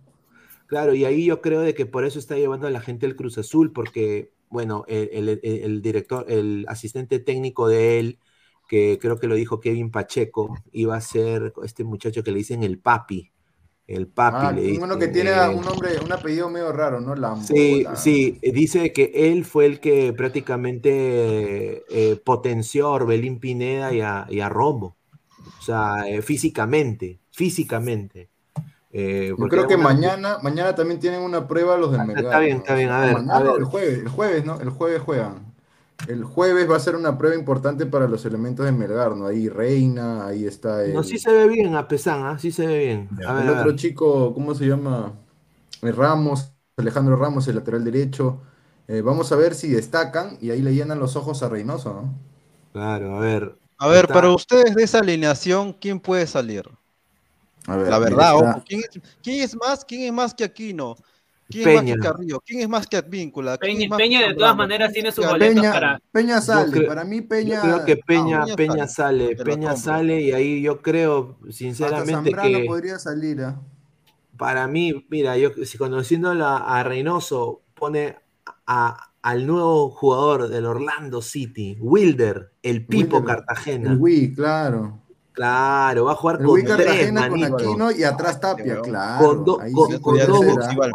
[0.68, 3.16] Claro, y ahí yo creo de que por eso está llevando a la gente el
[3.16, 8.20] Cruz Azul, porque, bueno, el, el- el- el director, el asistente técnico de él,
[8.68, 12.62] que creo que lo dijo Kevin Pacheco, iba a ser este muchacho que le dicen
[12.64, 13.32] el papi.
[13.86, 17.14] El papi Ah, le uno que tiene eh, un nombre, un apellido medio raro, ¿no?
[17.14, 17.50] Lambo.
[17.50, 23.92] Sí, la- sí, dice que él fue el que prácticamente eh, potenció a Orbelín Pineda
[23.94, 24.98] y a, y a Romo.
[25.58, 28.30] O sea, eh, físicamente, físicamente.
[28.90, 32.24] Eh, Yo creo que una- mañana, mañana también tienen una prueba los del Melgar.
[32.24, 33.58] está bien, está bien, a ver, Mañana a o ver.
[33.58, 34.60] el jueves, el jueves, ¿no?
[34.60, 35.54] El jueves juegan.
[36.08, 39.26] El jueves va a ser una prueba importante para los elementos de Melgar, ¿no?
[39.26, 42.38] Ahí Reina, ahí está el, No, sí se ve bien, a pesar, ¿ah?
[42.38, 43.08] sí se ve bien.
[43.26, 43.76] A ver, el a otro ver.
[43.76, 45.12] chico, ¿cómo se llama?
[45.82, 48.40] Eh, Ramos, Alejandro Ramos, el lateral derecho.
[48.88, 52.14] Eh, vamos a ver si destacan y ahí le llenan los ojos a Reynoso, ¿no?
[52.72, 53.58] Claro, a ver.
[53.78, 56.64] A ver, Está- para ustedes de esa alineación, ¿quién puede salir?
[57.68, 59.84] A ver, La verdad, ojo, ¿quién es, quién es más?
[59.84, 60.96] ¿Quién es más que Aquino?
[61.50, 61.94] ¿Quién es más Peña.
[61.94, 62.40] que Carrillo?
[62.44, 63.56] ¿Quién es más que Advíncula?
[63.58, 66.00] ¿Quién Peña, Peña que de todas maneras tiene sus Peña- boletos Peña, para.
[66.12, 67.60] Peña sale, creo- para mí Yo Peña.
[67.60, 72.98] creo que Peña, Peña Peña sale, Peña sale y ahí yo creo, sinceramente, que podría
[72.98, 73.40] salir.
[73.42, 73.60] ¿ah?
[74.36, 78.16] para mí, mira, yo si conociendo a, Reynoso, pone
[78.66, 83.92] a- al nuevo jugador del Orlando City, Wilder, el Pipo Wilder, Cartagena.
[83.92, 85.00] El Wii, claro.
[85.38, 87.56] Claro, va a jugar con tres, Cartagena con manito.
[87.70, 89.24] Aquino y atrás Tapia, claro.
[89.24, 90.90] Con, do- ahí con- sí con podría dos, box- ¿ah?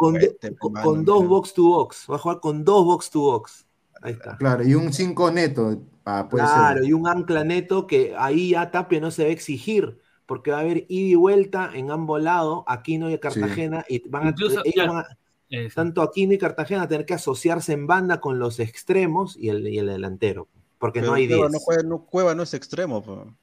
[0.82, 2.06] con dos to box.
[2.10, 3.66] Va a jugar con dos box to box.
[4.02, 4.36] Ahí está.
[4.36, 5.78] Claro, y un 5 neto.
[6.04, 6.88] Ah, puede Claro, ser.
[6.88, 10.58] y un ancla neto que ahí ya Tapia no se va a exigir, porque va
[10.58, 14.60] a haber ida y vuelta en ambos lados, Aquino y Cartagena, y van a, Incluso,
[14.62, 15.18] ellos claro, van a-
[15.48, 15.74] Eso.
[15.74, 19.66] tanto Aquino y Cartagena a tener que asociarse en banda con los extremos y el,
[19.68, 21.52] y el delantero, porque Pero no hay Cueva 10.
[21.52, 23.34] no, juega, no, Cueva no es extremo, po.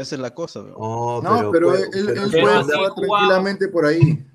[0.00, 0.60] Esa es la cosa.
[0.76, 4.26] Oh, No, pero, él, él pero- él pero puede jugar tranquilamente por ahí.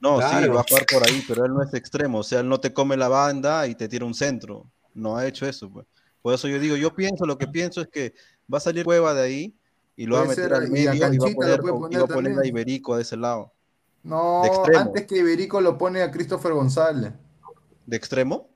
[0.00, 2.48] No, sí, va a jugar por ahí, pero él no es extremo, o sea, él
[2.48, 4.66] no te come la banda y te tira un centro.
[4.94, 5.86] No ha hecho eso, pues.
[6.22, 8.14] Por eso yo digo, yo pienso, lo que pienso es que
[8.52, 9.54] va a salir Cueva de ahí
[9.96, 11.60] y lo va a meter ser, al medio y va a poner,
[11.90, 12.46] y va a poner a.
[12.46, 13.52] Iberico de ese lado.
[14.02, 14.80] No, De extremo.
[14.80, 17.12] antes que Iberico lo pone a Christopher González.
[17.86, 18.48] ¿De extremo?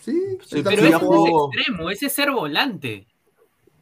[0.00, 3.06] Sí, Sí, Pero ese es extremo, ese es ser volante.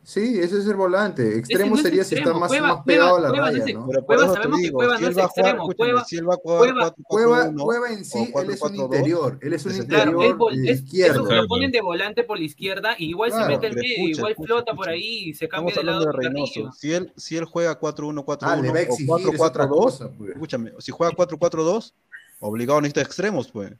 [0.09, 1.36] Sí, ese es el volante.
[1.36, 3.74] Extremo no sería si está más, Cueva- más pegado a la Cueva- Cueva no raya,
[3.74, 3.86] ¿no?
[3.88, 5.46] Pero Cueva eso te sabemos que digo, Cueva si no él es va a jugar,
[5.48, 8.62] extremo, Cueva- si él va a jugar Cueva- 4 Cueva, Cueva en sí, él es
[8.62, 9.38] un interior.
[9.42, 11.24] Él es un Claro, interior de es- izquierdo.
[11.26, 13.90] eso lo ponen de volante por la izquierda y igual Claro, se mete al medio,
[13.90, 16.70] escucha, igual escucha, flota por ahí y se cambia Estamos de lado de.
[16.78, 19.84] Si él, si él juega 4-1-4-1 Ah, le va a o exigir, es otra 4-4-2,
[19.98, 20.30] cosa, pues.
[20.30, 21.94] escúchame, si juega 4-4-2,
[22.38, 23.72] obligado necesita extremos, pues.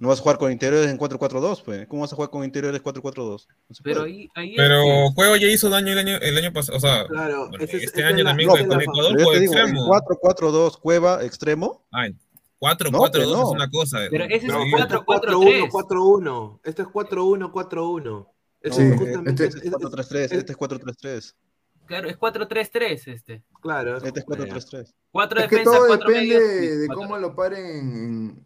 [0.00, 1.86] No vas a jugar con interiores en 4-4-2, pues.
[1.86, 3.46] ¿Cómo vas a jugar con interiores 4-4-2?
[3.68, 6.78] No Pero ahí, ahí Pero este, Cueva ya hizo daño el año, el año pasado.
[6.78, 9.42] O sea, Claro, bueno, es- este es año la- también esa con, es Ecuador en
[9.44, 9.86] extremo.
[9.86, 11.84] 4-4-2, Cueva, extremo.
[11.92, 12.16] Ay,
[12.58, 13.48] 4-4-2 No, no.
[13.48, 13.98] es una cosa.
[14.10, 15.68] Pero ese es Pero un ahí- 4-4-3.
[15.70, 18.26] 4-1, esto es 4-1-4-1.
[18.62, 21.36] Esto Sí, es justamente- este- es- Este es 4-3-3, este es 4-3-3.
[21.86, 23.42] Claro, es 4-3-3 este.
[23.60, 24.94] Claro, Este es 4-3-3.
[25.10, 26.62] Cuatro Es que defensas, todo cuatro depende medios.
[26.62, 28.44] y de cómo lo paren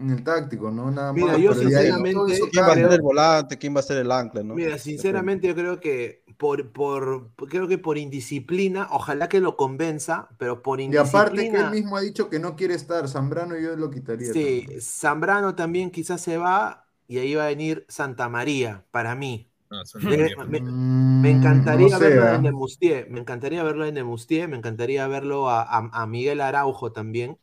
[0.00, 0.90] en, el táctico, ¿no?
[0.90, 1.40] Nada Mira, más.
[1.40, 3.58] yo ahí todo sinceramente- eso ¿Quién va a ser el volante?
[3.58, 4.42] ¿Quién va a ser el ancla?
[4.42, 4.54] ¿no?
[4.54, 10.28] Mira, sinceramente yo creo que por, por, creo que por indisciplina, ojalá que lo convenza,
[10.38, 13.56] pero por Y aparte que él indisciplina, mismo ha dicho que no quiere estar, Zambrano
[13.58, 14.32] yo lo quitaría.
[14.32, 14.80] sí, también.
[14.80, 19.50] Zambrano también quizás se va y ahí va a venir Santa María, para mí.
[19.70, 20.36] Ah, Me, María.
[20.46, 22.34] me- me encantaría no sé, verlo ¿ah?
[22.36, 26.92] en Nemustier, me encantaría verlo en Nemustier, me encantaría verlo a, a- a Miguel Araujo
[26.92, 27.38] también,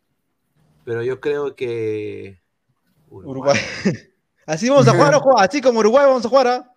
[0.84, 2.41] pero yo creo que
[3.12, 3.60] Uruguay.
[4.48, 6.48] Así vamos a jugar, ojo, así como Uruguay vamos a jugar.
[6.48, 6.74] ¿ah?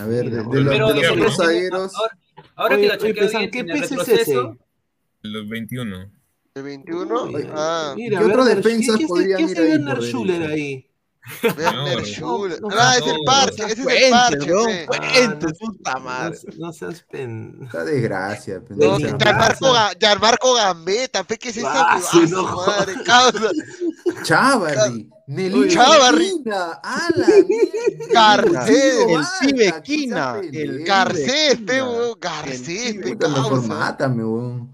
[0.00, 1.94] A ver, de, de Pero de los otros zagueros.
[1.94, 2.18] ahora,
[2.56, 4.56] ahora Oye, que lo chequeo bien ¿qué pez es retroceso,
[5.22, 6.10] Los 21.
[6.54, 7.22] ¿El 21?
[7.22, 10.89] Oye, Ah, Mira, ¿Qué otros Werner- defensas ¿qué- qué- podrían qué hace Werner Schuller ahí?
[11.42, 12.60] Werner No, Schuller.
[12.62, 15.54] no, Ah, es no, el no parche, ese es el parche.
[15.58, 16.38] puta No, madre.
[16.58, 17.58] no seas pen.
[17.62, 18.54] Esta desgracia.
[18.60, 18.98] No, pendejo.
[18.98, 19.90] Ni Gianmarco, casa.
[19.92, 21.68] Ga- Gianmarco Gambetta, pe, ¿qué es eso?
[21.68, 23.50] Ah, Ah, no madre, causa.
[24.24, 25.10] Chavarri.
[25.26, 26.42] Nelly Chavarri.
[28.12, 30.84] Garcés, el Cibequina, el.
[30.84, 32.18] Garcés, pe, Garcés, weón.
[32.20, 33.66] Garcés, pe, causa.
[33.68, 34.72] mátame, weón.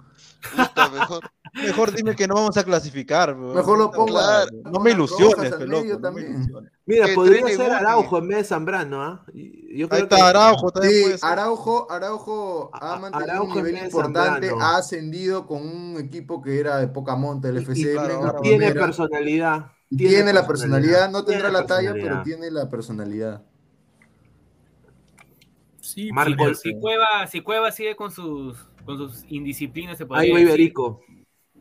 [0.56, 1.30] Puta, mejor.
[1.64, 3.34] Mejor dime que no vamos a clasificar.
[3.34, 4.18] Mejor lo pongo.
[4.64, 6.34] No me ilusiones, rojas al pe, loco, medio no me también.
[6.34, 6.72] ilusiones.
[6.84, 7.70] Mira, podría ser Guti.
[7.70, 9.24] Araujo en vez de Zambrano, ¿ah?
[9.34, 11.28] Ahí está que Araujo, también Sí, puede ser.
[11.30, 14.60] Araujo, Araujo ha mantenido Araujo un nivel importante, Zambrano.
[14.60, 18.58] ha ascendido con un equipo que era de poca monta, el FC y- claro, tiene
[18.68, 18.86] primera.
[18.86, 19.66] personalidad.
[19.96, 23.42] Tiene la personalidad, no tiene tendrá la talla, pero tiene la personalidad.
[25.80, 26.74] Sí, Marco- podría si.
[26.80, 31.00] Cueva, si Cueva sigue con sus, con sus indisciplinas, se Ahí podría va decir, Iberico.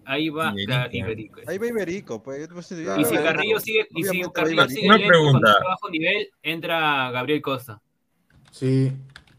[0.06, 0.54] Ahí va
[0.92, 1.42] Iberico.
[1.48, 2.48] Ahí va Iberico, pues.
[2.48, 3.02] Claro.
[3.02, 5.52] Y si Carrillo sigue, y si Carrillo sigue Una con pregunta.
[5.52, 7.82] este bajo nivel, entra Gabriel Costa.
[8.52, 8.92] Sí.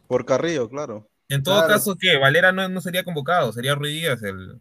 [0.09, 1.09] Por Carrillo, claro.
[1.29, 1.73] En todo Claro.
[1.75, 2.17] caso, ¿qué?
[2.19, 4.61] Valera no, no sería convocado, sería Ruiz Díaz el.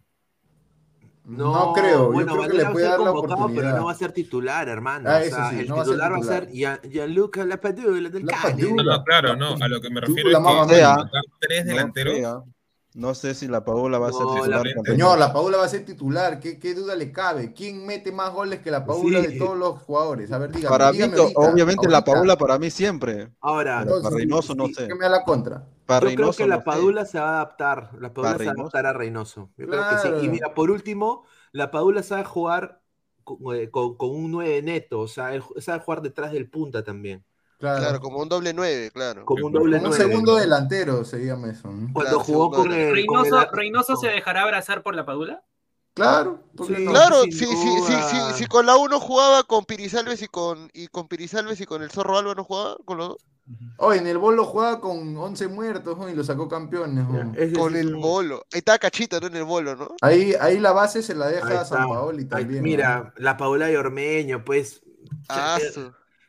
[1.26, 3.34] No, creo, bueno, yo creo que Valera le va a puede ser dar la convocado,
[3.36, 3.64] oportunidad.
[3.72, 5.10] Pero no va a ser titular, hermano.
[5.10, 6.44] Ah, o eso sea, sí, el no va a ser titular va a titular.
[6.44, 8.74] ser Gia- Gianluca Lapadula del La Cali.
[8.74, 9.56] No, claro, no.
[9.60, 10.96] A lo que me refiero la es que mía.
[10.96, 12.44] sacar tres No delanteros.
[12.96, 14.66] No sé si la Paola va a ser No, titular.
[14.66, 16.40] la- Señor, la Paula va a ser titular.
[16.40, 17.54] ¿Qué, qué duda le cabe?
[17.54, 19.28] ¿Quién mete más goles que la Paula Sí.
[19.34, 20.32] de todos los jugadores?
[20.32, 20.70] A ver, dígame.
[20.70, 22.04] Para mí, dígame to- ahorita, obviamente la.
[22.06, 23.32] Paola para mí siempre.
[23.42, 24.88] Ahora, Pero para Reynoso no sí, sé.
[24.88, 25.68] que me da la contra.
[25.86, 26.66] Para yo creo que la no sé.
[26.66, 27.90] Padula se va a adaptar.
[28.00, 28.62] La Padula Para se va a Reynoso.
[28.62, 29.50] adaptar a Reynoso.
[29.58, 30.26] Yo creo que sí.
[30.26, 32.82] Y mira, por último, la Padula sabe jugar
[33.26, 35.02] con, eh, con- con un 9 neto.
[35.02, 37.26] O sea, sabe jugar detrás del punta también.
[37.60, 37.80] Claro.
[37.80, 39.24] Claro, como un doble nueve, claro.
[39.26, 39.98] Como un doble un 9.
[39.98, 41.70] segundo delantero se llama eso.
[41.70, 41.92] ¿no?
[41.94, 45.44] Cuando Claro, jugó con ¿Reynoso, el- ¿Reynoso se dejará abrazar por la Padula?
[45.94, 46.92] Claro, ¿por qué Sí, no?
[46.92, 48.34] Claro, si, si, si, si, duda.
[48.34, 51.90] si con la 1 jugaba con Pirisalves y con, y con Pirisalves y con el
[51.90, 53.18] Zorro Alba no jugaba, con los dos.
[53.78, 56.10] Oye, en el bolo jugaba con 11 muertos ¿no?
[56.10, 57.06] y lo sacó campeones.
[57.56, 58.46] Con sí el un- bolo.
[58.52, 59.28] Ahí estaba Cachita, ¿no?
[59.28, 59.96] En el bolo, ¿no?
[60.02, 61.64] Ahí, ahí la base se la deja a.
[61.66, 62.62] San Paoli también.
[62.64, 64.82] mira, la Paula y Ormeño, pues.
[65.30, 65.60] Ah,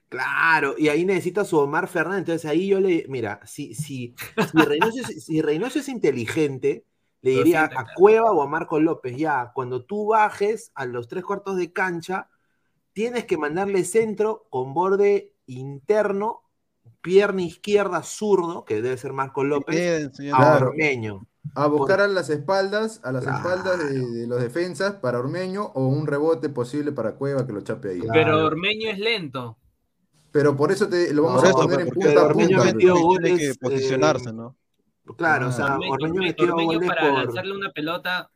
[0.08, 2.20] Claro, y ahí necesita su Omar Fernández.
[2.20, 3.06] Entonces ahí yo le.
[3.08, 4.14] Mira, si, si,
[4.52, 6.84] si, Reynoso, es, si Reynoso es inteligente,
[7.22, 7.86] le diría a.
[7.96, 12.28] Cueva o a Marco López: ya, cuando tú bajes a los tres cuartos de cancha,
[12.92, 16.42] tienes que mandarle centro con borde interno,
[17.00, 20.56] pierna izquierda, zurdo, que debe ser Marco López, a.
[20.56, 21.26] Ormeño.
[21.54, 23.38] A buscar a las espaldas, a las Claro.
[23.38, 27.60] espaldas de, de los defensas para Ormeño o un rebote posible para Cueva que lo
[27.60, 28.00] chape ahí.
[28.00, 28.12] Claro.
[28.12, 29.56] Pero Ormeño es lento.
[30.36, 32.64] Pero por eso te, lo vamos a eso, poner en punta a punta.
[32.64, 34.56] metió tiene que goles, posicionarse, eh, ¿no?
[35.16, 37.12] Claro, o sea, Orme- Ormeño Orme- metió Ormeño goles para por.
[37.12, 38.30] lanzarle una pelota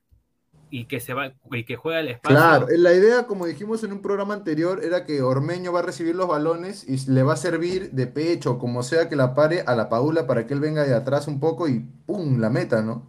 [0.71, 2.37] y que se va y que juega el espacio.
[2.37, 5.83] Claro, eh, la idea, como dijimos en un programa anterior, era que Ormeño va a
[5.83, 9.63] recibir los balones y le va a servir de pecho, como sea que la pare
[9.67, 12.39] a la Paula para que él venga de atrás un poco y ¡pum!
[12.41, 13.09] la meta, ¿no?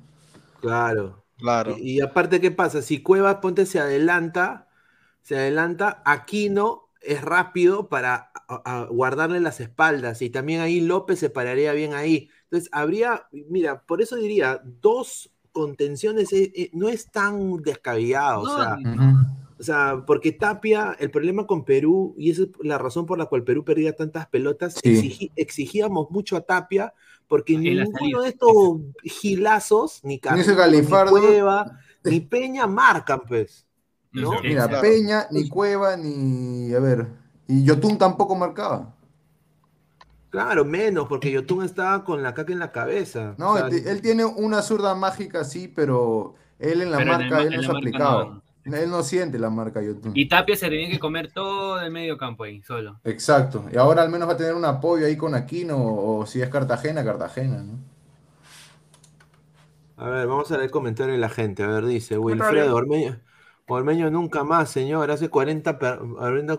[0.59, 1.23] Claro.
[1.37, 1.75] Claro.
[1.77, 2.81] Y, y aparte, ¿qué pasa?
[2.81, 4.67] Si Cuevas, ponte, se adelanta,
[5.21, 8.30] se adelanta, Aquino es rápido para
[8.63, 12.29] a- a guardarle las espaldas y también ahí López se pararía bien ahí.
[12.45, 18.55] Entonces, habría, mira, por eso diría, dos contenciones eh, eh, no es tan descabellado, o
[18.57, 19.27] sea, no.
[19.59, 23.25] o sea, porque Tapia, el problema con Perú, y esa es la razón por la
[23.25, 24.89] cual Perú perdía tantas pelotas, Sí.
[24.89, 26.93] exigi- exigíamos mucho a Tapia,
[27.27, 28.21] porque En ninguno salida.
[28.23, 31.19] de estos gilazos, ni ni.
[31.19, 33.65] Cueva, ni Peña marcan, pues.
[34.11, 34.41] ¿no?
[34.41, 34.81] Mira.
[34.81, 36.73] Peña, ni Cueva, ni.
[36.73, 37.07] A ver.
[37.51, 38.93] Y Yotun tampoco marcaba.
[40.29, 43.35] Claro, menos, porque Yotun estaba con la caca en la cabeza.
[43.37, 47.11] No, O sea, él, él tiene una zurda mágica, sí, pero él en la Pero
[47.15, 48.41] en el marca, ma- él en no se aplicado.
[48.63, 50.13] Él no siente la marca Yotun.
[50.15, 53.01] Y Tapia se tenía que comer todo el medio campo ahí, solo.
[53.03, 53.65] Exacto.
[53.71, 56.41] Y ahora al menos va a tener un apoyo ahí con Aquino, o, o si
[56.41, 57.79] es Cartagena, Cartagena, ¿no?
[59.97, 61.63] A ver, vamos a ver el comentario de la gente.
[61.63, 63.19] A ver, dice Wilfredo Ormeño.
[63.67, 65.09] Ormeño nunca más, señor.
[65.11, 65.99] Hace 40, per-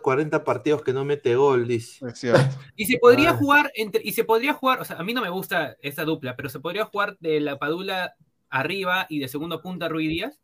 [0.03, 2.07] 40 partidos que no mete gol, dice.
[2.09, 2.41] Es cierto.
[2.77, 3.37] Y se podría Ah.
[3.37, 6.37] jugar entre, y se podría jugar, o sea, a mí no me gusta esa dupla,
[6.37, 8.15] pero se podría jugar de la Padula
[8.51, 10.39] arriba y de segundo punta Rui Díaz.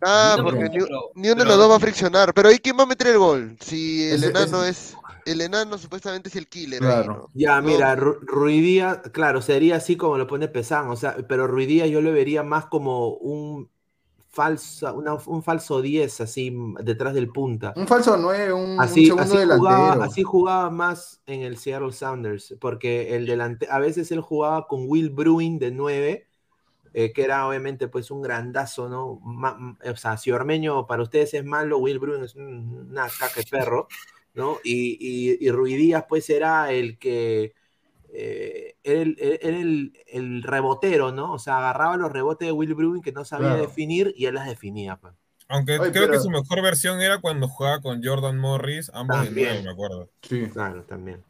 [0.00, 2.32] Ah, no porque gusta, ni, pero- ni uno de los dos va a friccionar.
[2.32, 3.56] Pero ahí, ¿quién va a meter el gol?
[3.60, 4.96] Si el Ese- enano ese- es.
[5.26, 7.12] El enano supuestamente es el killer ahí, Claro.
[7.12, 7.28] ¿no?
[7.34, 11.46] Ya, No, mira, Ru- Ruidíaz, claro, sería así como lo pone Pesán, o sea, pero
[11.46, 13.68] Ruidíaz yo lo vería más como un
[14.28, 17.80] falso, una- un falso 10, así, detrás del punta.
[17.82, 20.04] Un falso 9, un, un Así, segundo así, jugaba, delantero.
[20.04, 24.84] así jugaba más en el Seattle Sounders, porque el delante, a veces él jugaba con
[24.88, 26.28] Will Bruin de 9,
[26.94, 29.20] eh, que era obviamente pues un grandazo, ¿no?
[29.24, 33.40] Ma- o sea, si Ormeño para ustedes es malo, Will Bruin es un- una caca
[33.40, 33.88] de perro,
[34.34, 34.58] ¿no?
[34.64, 37.54] Y, y, y Rui Díaz pues era el que...
[38.08, 41.32] eh, era el, era el- el rebotero, ¿no?
[41.32, 43.56] O sea, agarraba los rebotes de Will Bruin que no sabía Claro.
[43.56, 44.96] definir y él las definía.
[44.96, 45.14] pues.
[45.46, 49.30] Aunque Oye, creo que su mejor versión era cuando jugaba con Jordan Morris, ambos de
[49.30, 50.08] nueve, me acuerdo.
[50.22, 50.52] Sí.
[50.52, 51.24] Claro, también.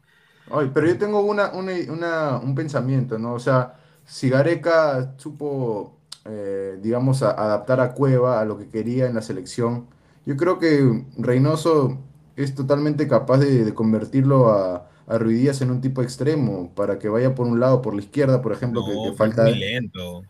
[0.51, 3.33] Ay, pero yo tengo una, una, una- un pensamiento, ¿no?
[3.33, 3.75] O sea,
[4.05, 9.21] si Gareca supo, eh, digamos, a- adaptar a Cueva a lo que quería en la
[9.21, 9.87] selección,
[10.25, 11.99] yo creo que Reynoso
[12.35, 16.97] es totalmente capaz de, de convertirlo a, a Ruiz Díaz en un tipo extremo, para
[16.99, 19.43] que vaya por un lado, por la izquierda, por ejemplo, que- No, que, falta.
[19.43, 20.23] muy lento.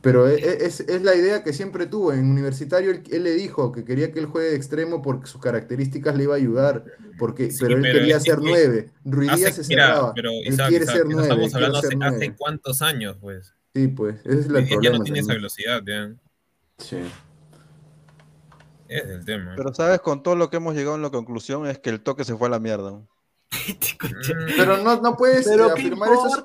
[0.00, 2.12] Pero e- e- es, es la idea que siempre tuvo.
[2.12, 5.40] En Universitario él, él le dijo que quería que él juegue de extremo porque sus
[5.40, 6.84] características le iba a ayudar,
[7.18, 8.90] porque, Sí, pero él pero quería es ser nueve.
[9.04, 10.14] Díaz se mira, cerraba.
[10.14, 12.16] pero él Isaac, quiere Isaac, ser nueve, estamos hablando hace, nueve.
[12.16, 13.54] hace cuántos años, pues.
[13.74, 16.12] Sí, pues, ese es el ya problema no tiene esa velocidad, ya.
[16.78, 16.98] Sí.
[18.88, 19.54] Es el tema.
[19.56, 22.24] Pero sabes, con todo lo que hemos llegado en la conclusión es que el toque
[22.24, 23.00] se fue a la mierda.
[23.50, 26.42] Mm, Pero no, no puedes eh, Pero qué afirmar eso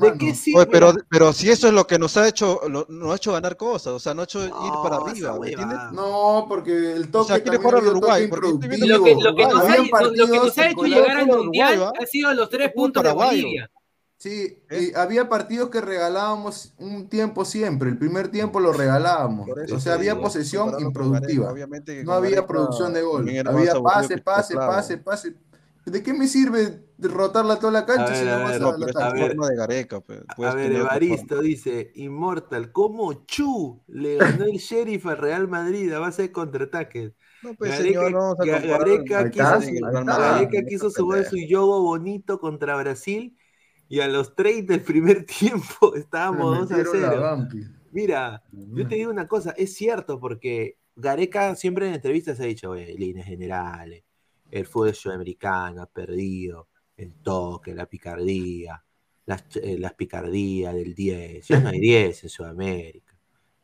[0.00, 0.60] ¿de qué sirve?
[0.60, 3.32] Oye, pero, pero si eso es lo que nos ha hecho, lo- nos ha hecho
[3.32, 4.50] ganar cosas, o sea, no ha hecho ir
[4.82, 5.78] para arriba, esa ¿me entiendes?
[5.92, 9.10] No, porque el toque O sea, quiere jugar al Uruguay, porque Lo que, lo que
[9.10, 9.52] improductivo.
[9.52, 13.02] nos ha, lo que nos hecho llegar al mundial uruguayo, ha sido los tres puntos
[13.02, 13.12] de.
[13.12, 13.70] Bolivia.
[14.18, 14.92] Sí, ¿Eh?
[14.92, 17.90] y había partidos que regalábamos un tiempo siempre.
[17.90, 19.46] El primer tiempo lo regalábamos.
[19.70, 21.20] O sea, había digo, posesión improductiva.
[21.44, 23.28] Gareca, obviamente que No había producción de gol.
[23.28, 25.34] Había pase, pase, pase, pase.
[25.86, 28.62] ¿De qué me sirve rotarla toda la cancha A si ver, no a vas ver,
[28.62, 29.20] a es a la ataque?
[29.20, 29.36] ver.
[29.36, 35.06] forma de Gareca, pues, A ver, Evaristo dice, Inmortal, ¿cómo Chu le ganó el sheriff
[35.06, 37.12] al Real Madrid a base de contraataques?
[37.42, 39.80] No, pues Gareca, señor, no vamos a Gareca quiso, Madrid su.
[40.16, 43.36] Gareca quiso jugar yogo bonito contra Brasil
[43.88, 47.20] y a los 30 del primer tiempo estábamos 2 a metieron la 0.
[47.20, 47.60] Vampi.
[47.90, 52.70] Mira, yo te digo una cosa, es cierto, porque Gareca siempre en entrevistas ha dicho,
[52.70, 54.04] "Oye, líneas generales,
[54.50, 58.82] el fútbol sudamericano ha perdido el toque, la picardía,
[59.26, 61.46] las, eh, las picardías del 10.
[61.48, 63.14] Ya no hay 10 en Sudamérica.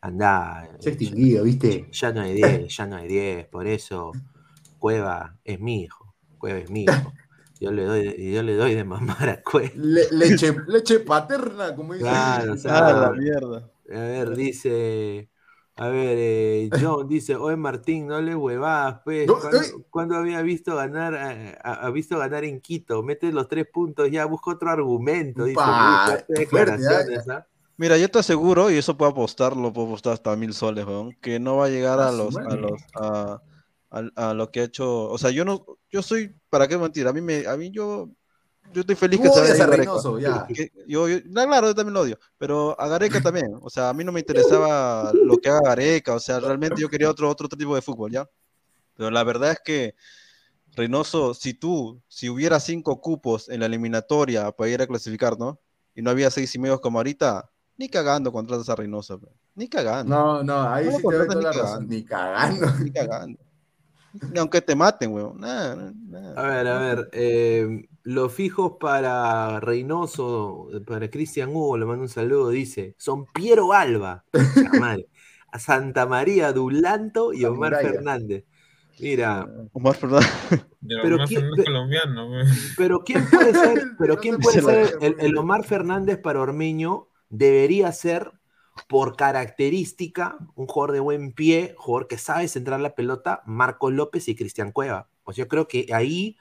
[0.01, 0.69] Andá.
[0.81, 1.87] Se ha extinguido, ¿viste?
[1.93, 3.47] Ya no hay 10, ya no hay 10.
[3.47, 4.13] Por eso
[4.79, 6.15] Cueva es mi hijo.
[6.39, 7.13] Cueva es mi hijo.
[7.61, 9.71] Yo le doy, yo le doy de mamar a Cueva.
[9.77, 12.05] Le- leche, leche paterna, como dice.
[12.07, 13.71] Claro, o sea, Ah, la mierda.
[13.89, 15.31] A ver, dice.
[15.83, 19.27] A ver, eh, John dice, oye Martín, no le huevadas, pues.
[19.27, 19.85] No, ¿Cuándo, ay.
[19.91, 23.03] cuándo había visto ganar, eh, ha, ha visto ganar en Quito?
[23.03, 25.45] Mete los tres puntos, ya busca otro argumento.
[25.45, 27.47] Dice, Pa, "Uy, fuerte fuerte, declaraciones, ¿ah?".
[27.77, 31.41] Mira, yo te aseguro, y eso puedo apostarlo, puedo apostar hasta mil soles, weón, que
[31.41, 33.43] no va a llegar A los, a los, a,
[33.91, 35.11] a- a lo que ha hecho.
[35.11, 37.09] O sea, yo no, yo soy, ¿para qué mentir?
[37.09, 38.09] A mí me, a mí yo,
[38.73, 39.77] yo estoy feliz que se odias vaya a Gareca.
[39.93, 40.47] Reynoso, ya.
[40.87, 43.47] Yo, yo- no, claro, yo también lo odio, pero a Gareca también.
[43.61, 46.89] O sea, a mí no me interesaba lo que haga Gareca, o sea, realmente yo
[46.89, 48.29] quería otro, otro tipo de fútbol, ¿ya?
[48.97, 49.95] Pero la verdad es que
[50.75, 55.61] Reynoso, si tú, si hubiera cinco cupos en la eliminatoria para ir a clasificar, ¿no?
[55.95, 59.29] Y no había seis y medio como ahorita, ni cagando contratas a Reynoso, pe.
[59.55, 60.15] ni cagando.
[60.15, 61.89] No, no, ahí No sí te doy toda la razón.
[61.89, 62.67] Ni cagando.
[62.81, 63.39] Ni cagando.
[64.31, 65.39] Ni aunque te maten, weón.
[65.41, 66.35] Nada, nada.
[66.41, 72.09] A ver, a ver, eh, los fijos para Reynoso, para Cristian Hugo, le mando un
[72.09, 74.25] saludo, dice, son Piero Alba,
[75.53, 77.77] a Santa María Dulanto y Omar.
[77.81, 78.45] Fernández.
[78.99, 80.31] Mira, Omar Fernández.
[80.81, 82.31] Pero, quién- colombiano,
[82.77, 87.09] pero ¿quién puede ser, pero quién puede ser el, el Omar Fernández para Ormeño?
[87.29, 88.33] Debería ser,
[88.89, 94.29] por característica, un jugador de buen pie, jugador que sabe centrar la pelota, Marcos López
[94.29, 95.09] y Cristian Cueva.
[95.25, 96.37] Pues yo creo que ahí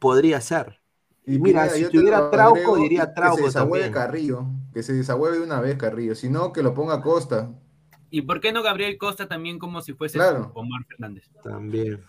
[0.00, 0.79] podría ser.
[1.26, 3.92] Y Mira, Pineda, si yo te tuviera Trauco, agrego, diría que se Trauco desahueve también.
[3.92, 4.46] Carrillo.
[4.72, 6.14] Que se desahueve de una vez Carrillo.
[6.14, 7.50] Si no, que lo ponga Costa.
[8.10, 10.52] ¿Y por qué no Gabriel Costa también como si fuese Claro.
[10.52, 11.28] Omar Fernández?
[11.42, 12.04] También.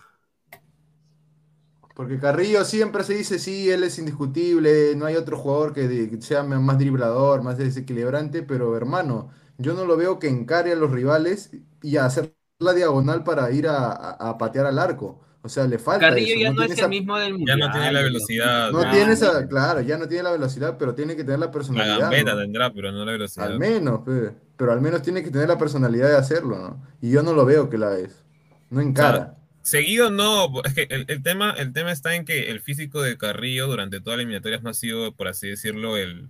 [1.95, 6.21] Porque Carrillo siempre se dice, sí, él es indiscutible, no hay otro jugador que de-
[6.21, 10.91] sea más driblador, más desequilibrante, pero hermano, yo no lo veo que encare a los
[10.91, 11.51] rivales
[11.81, 15.21] y a hacer la diagonal para ir a, a- a patear al arco.
[15.43, 17.57] O sea, le falta Carrillo eso, ya no no es tiene el mismo del Ya
[17.57, 17.59] mundial.
[17.59, 18.71] no tiene la velocidad.
[18.71, 18.91] No ¿no?
[18.91, 21.99] tiene esa, claro, ya no tiene la velocidad, pero tiene que tener la La personalidad,
[21.99, 22.41] gambeta ¿no?
[22.41, 23.47] tendrá, pero no la velocidad.
[23.47, 26.87] Al menos, pe, pero al menos tiene que tener la personalidad de hacerlo, ¿no?
[27.01, 28.23] Y yo no lo veo que la es.
[28.69, 29.35] No encara.
[29.63, 33.17] Seguido no, es que el, el tema, el tema está en que el físico de
[33.17, 36.29] Carrillo durante toda la eliminatoria no ha sido, por así decirlo, el...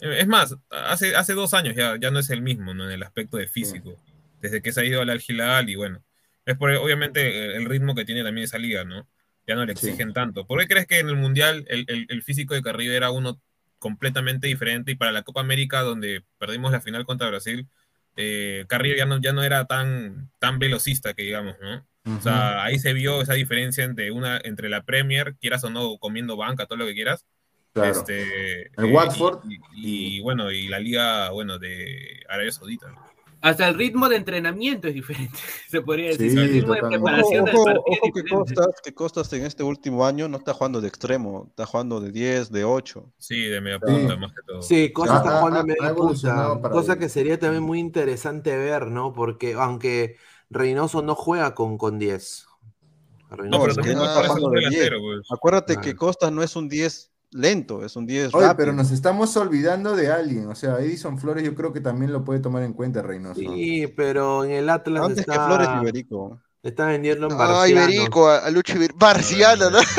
[0.00, 2.84] Es más, hace, hace dos años ya, ya no es el mismo, ¿no?
[2.86, 3.96] En el aspecto de físico.
[4.40, 6.02] Desde que se ha ido al Al Hilal y bueno,
[6.52, 9.06] es por obviamente el, ritmo que tiene también esa liga, ¿no?
[9.46, 9.86] Ya no le Sí.
[9.88, 10.46] exigen tanto.
[10.46, 13.40] ¿Por qué crees que en el Mundial el, el- el físico de Carrillo era uno
[13.78, 17.66] completamente diferente y para la Copa América, donde perdimos la final contra Brasil,
[18.16, 21.86] eh, Carrillo ya no, ya no era tan, tan velocista que digamos, ¿no?
[22.16, 25.96] O sea, ahí se vio esa diferencia entre una, entre la Premier, quieras o no,
[25.98, 27.24] comiendo banca, todo lo que quieras.
[27.72, 27.90] Claro.
[27.92, 29.40] Este, El eh, Watford.
[29.48, 32.86] Y, y- y, bueno, y la liga, bueno, de Arabia Saudita.
[33.42, 33.48] ¿No?
[33.48, 35.38] Hasta el ritmo de entrenamiento es diferente,
[35.68, 36.30] se podría decir.
[36.32, 36.96] Sí, el ritmo de totalmente.
[36.96, 38.28] Ojo, preparación del ojo, ojo es que.
[38.30, 42.12] Costas, que Costas en este último año no está jugando de extremo, está jugando de
[42.12, 43.12] 10, de 8.
[43.18, 43.92] Sí, de media Sí.
[43.92, 44.62] punta, más que todo.
[44.62, 48.86] Sí, cosa Ha- está jugando a media punta, cosa que sería también muy interesante ver,
[48.88, 49.12] ¿no?
[49.12, 50.16] Porque aunque
[50.50, 52.46] Reynoso no juega con, con 10.
[53.30, 55.02] No, Reynoso pero si también no no está jugando de delantero, 10.
[55.18, 55.28] pues.
[55.32, 55.84] Acuérdate Claro.
[55.84, 58.56] que Costas no es un 10 lento, es un 10 Oye, rápido.
[58.56, 60.48] pero nos estamos olvidando de alguien.
[60.48, 63.40] O sea, Edison Flores yo creo que también lo puede tomar en cuenta Reynoso.
[63.40, 66.40] Sí, pero en el Atlas Antes que Flores Iberico.
[66.62, 67.90] está vendiendo en Ah, Barciano.
[67.90, 68.98] Iberico, a, a Lucho Iberico.
[68.98, 69.78] Barciano, ¿no?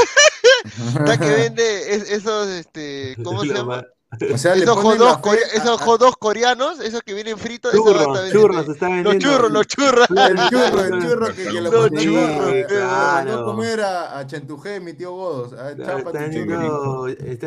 [0.64, 3.86] Está que vende es- esos, este, ¿cómo se llama?
[4.34, 8.68] O sea, Esos hot dogs, esos coreanos, esos que vienen fritos, esos Churros, está churros,
[8.68, 8.72] vendiendo.
[8.74, 10.08] está Los churros, los churros.
[10.10, 13.26] El churro, el churro que, que Los churros, claro.
[13.30, 15.54] mandó comer a, a Chentujé, mi tío Godos.
[15.54, 16.18] A, chapa tu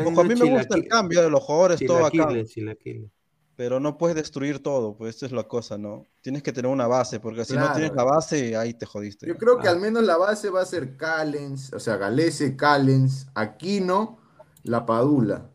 [0.09, 2.29] Ojo, a mí me gusta el cambio de los jugadores, todo acá.
[2.47, 3.11] chilaquiles.
[3.57, 6.07] Pero no puedes destruir todo, pues esa es la cosa, ¿no?
[6.23, 9.29] Tienes que tener una base, porque si no tienes la base, ahí te jodiste.
[9.29, 9.73] Yo creo que Ah.
[9.73, 14.19] al menos la base va a ser Callens, o sea, Galese, Callens, Aquino,
[14.65, 15.51] La Padula.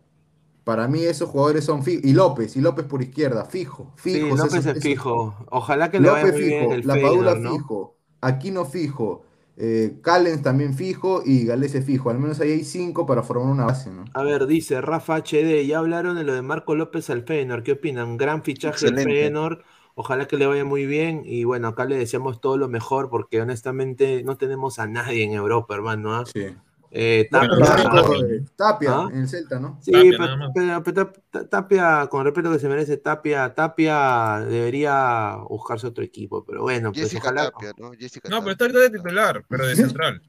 [0.70, 2.05] Para mí esos jugadores son fijos.
[2.05, 4.38] Y López, y López por izquierda, fijo, Sí, fijos.
[4.38, 5.36] López esos- es esos- fijo.
[5.49, 7.51] Ojalá que le vaya López bien fijo, el La Padula ¿no?
[7.53, 9.24] fijo, Aquino fijo,
[9.57, 12.11] eh, Callens también fijo y Galese fijo.
[12.11, 14.05] Al menos ahí hay cinco para formar una base, ¿no?
[14.13, 17.72] A ver, dice Rafa HD, ya hablaron de lo de Marco López al Feyenoord, ¿qué
[17.72, 18.17] opinan?
[18.17, 19.05] Gran fichaje del.
[19.05, 19.59] Feyenoord,
[19.95, 23.41] ojalá que le vaya muy bien y bueno, acá le deseamos todo lo mejor porque
[23.41, 26.26] honestamente no tenemos a nadie en Europa, hermano, ¿ah?
[26.32, 26.45] Sí.
[26.92, 29.10] Eh, Tapia, Tapia, eh, Tapia, ¿Ah?
[29.14, 29.78] en el Celta, ¿no?
[29.82, 31.12] Sí, Tapia, pero,
[31.48, 37.04] Tapia, con respeto que se merece, Tapia, Tapia debería buscarse otro equipo, pero bueno, pues
[37.04, 37.52] Jessica ojalá.
[37.52, 37.92] Tapia, ¿no?
[37.92, 40.22] Jessica No, pero está ahorita de titular, pero de central.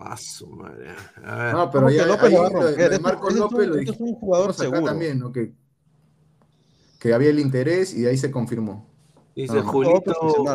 [0.00, 0.90] Ah, su madre.
[1.24, 1.52] A ver.
[1.52, 2.76] No, pero ¿Cómo que ya López ahí lo a lo de- lo romper?
[2.78, 4.84] de Este- Marcos este es un- López lo este es un jugador seguro.
[4.84, 5.32] también, ¿no?
[5.32, 5.52] Que,
[7.00, 8.87] que había el interés y de ahí se confirmó.
[9.42, 10.14] Dice Julito.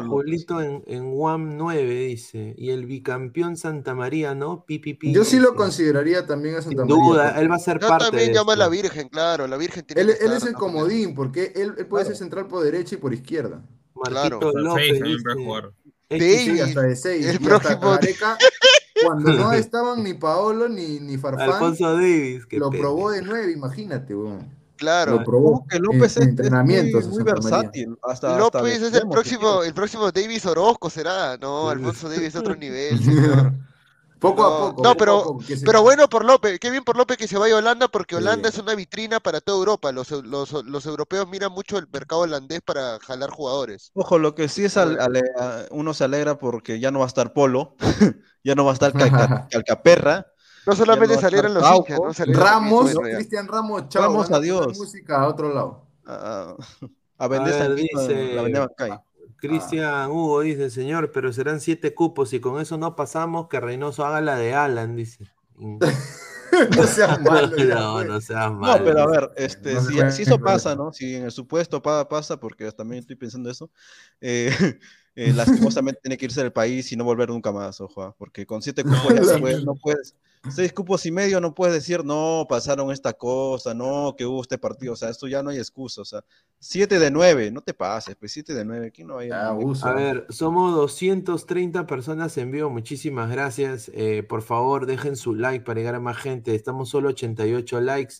[0.10, 2.54] Julito en, en WAM 9, dice.
[2.58, 4.66] Y el bicampeón Santa María, ¿no?
[4.66, 7.12] Pi, pi, pi, Yo sí lo consideraría también a Santa Sin María.
[7.14, 8.72] duda, él va a ser Yo parte también de llamo a la esto.
[8.72, 10.60] Virgen, claro, la Virgen tiene Él, que él estar, es el ¿no?
[10.60, 13.62] comodín, porque él, él puede ser central por derecha y por izquierda.
[14.04, 14.40] Claro.
[14.42, 15.00] Marquito Hasta López
[16.20, 17.26] Sí, hasta de seis.
[17.26, 18.36] El y hasta próximo-
[19.06, 23.52] cuando no estaban ni Paolo ni, ni Farfán, Alfonso Davis, que lo probó de nueve,
[23.52, 24.48] imagínate, weón.
[24.78, 25.20] Claro.
[25.20, 27.96] Lo probó que López en, en es- es, muy, versátil.
[28.04, 32.56] Hasta, López es el próximo, el próximo Davis Orozco será, no, Alfonso Davis es otro
[32.56, 33.54] nivel, señor.
[34.20, 34.82] Poco a poco.
[34.84, 37.18] no, poco pero- a poco, que se- Pero bueno por López, qué bien por López
[37.18, 38.22] que se vaya a Holanda porque Sí.
[38.22, 39.92] Holanda es una vitrina para toda Europa.
[39.92, 43.92] Los, los, los europeos miran mucho el mercado holandés para jalar jugadores.
[43.94, 47.06] Ojo, lo que sí es, al- ale- a- uno se alegra porque ya no va
[47.06, 47.76] a estar Polo,
[48.46, 50.28] ya no va a estar Calca- Calcaperra.
[50.66, 52.14] No solamente no salieron los hinchas, ¿no?
[52.14, 52.92] Salieron Ramos.
[53.16, 54.04] Cristian Ramos, chao.
[54.04, 54.78] Ramos, adiós.
[54.78, 55.86] música a otro lado.
[56.06, 56.56] a,
[57.18, 58.92] a vender A ver, dice- la Bancay.
[59.38, 64.06] Cristian Hugo dice, señor, pero serán siete cupos y con eso no pasamos que Reynoso
[64.06, 65.28] haga la de Alan, dice.
[66.78, 67.52] no seas malo.
[67.58, 68.86] no, no seas No, malo.
[68.86, 70.94] pero a ver, este, No si, si eso pasa, ¿no?
[70.94, 73.70] Si en el supuesto pa- pasa, porque también estoy pensando eso,
[74.22, 74.50] eh,
[75.16, 78.46] eh, lastimosamente tiene que irse del país y no volver nunca más, ojo, ah, porque
[78.46, 80.16] con siete cupos ya no puedes, no puedes,
[80.50, 84.58] seis cupos y medio no puedes decir, no, pasaron esta cosa, no, que hubo este
[84.58, 86.24] partido, o sea, esto ya no hay excusa, o sea,
[86.60, 89.24] siete de nueve, no te pases, pues siete de nueve, ¿quién no?
[89.24, 89.88] Ya, abuso.
[89.88, 93.90] A ver, somos 230 personas en vivo, muchísimas gracias.
[93.94, 96.56] Eh, por favor, dejen su like para llegar a más gente.
[96.56, 98.16] Estamos solo 88 likes.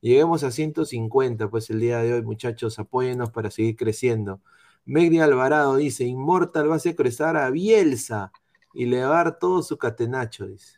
[0.00, 4.40] Lleguemos a 150, pues el día de hoy, muchachos, apóyennos para seguir creciendo.
[4.84, 8.32] Megri Alvarado dice, Inmortal va a secuestrar a Bielsa
[8.72, 10.77] y le va a dar todo su catenacho, dice.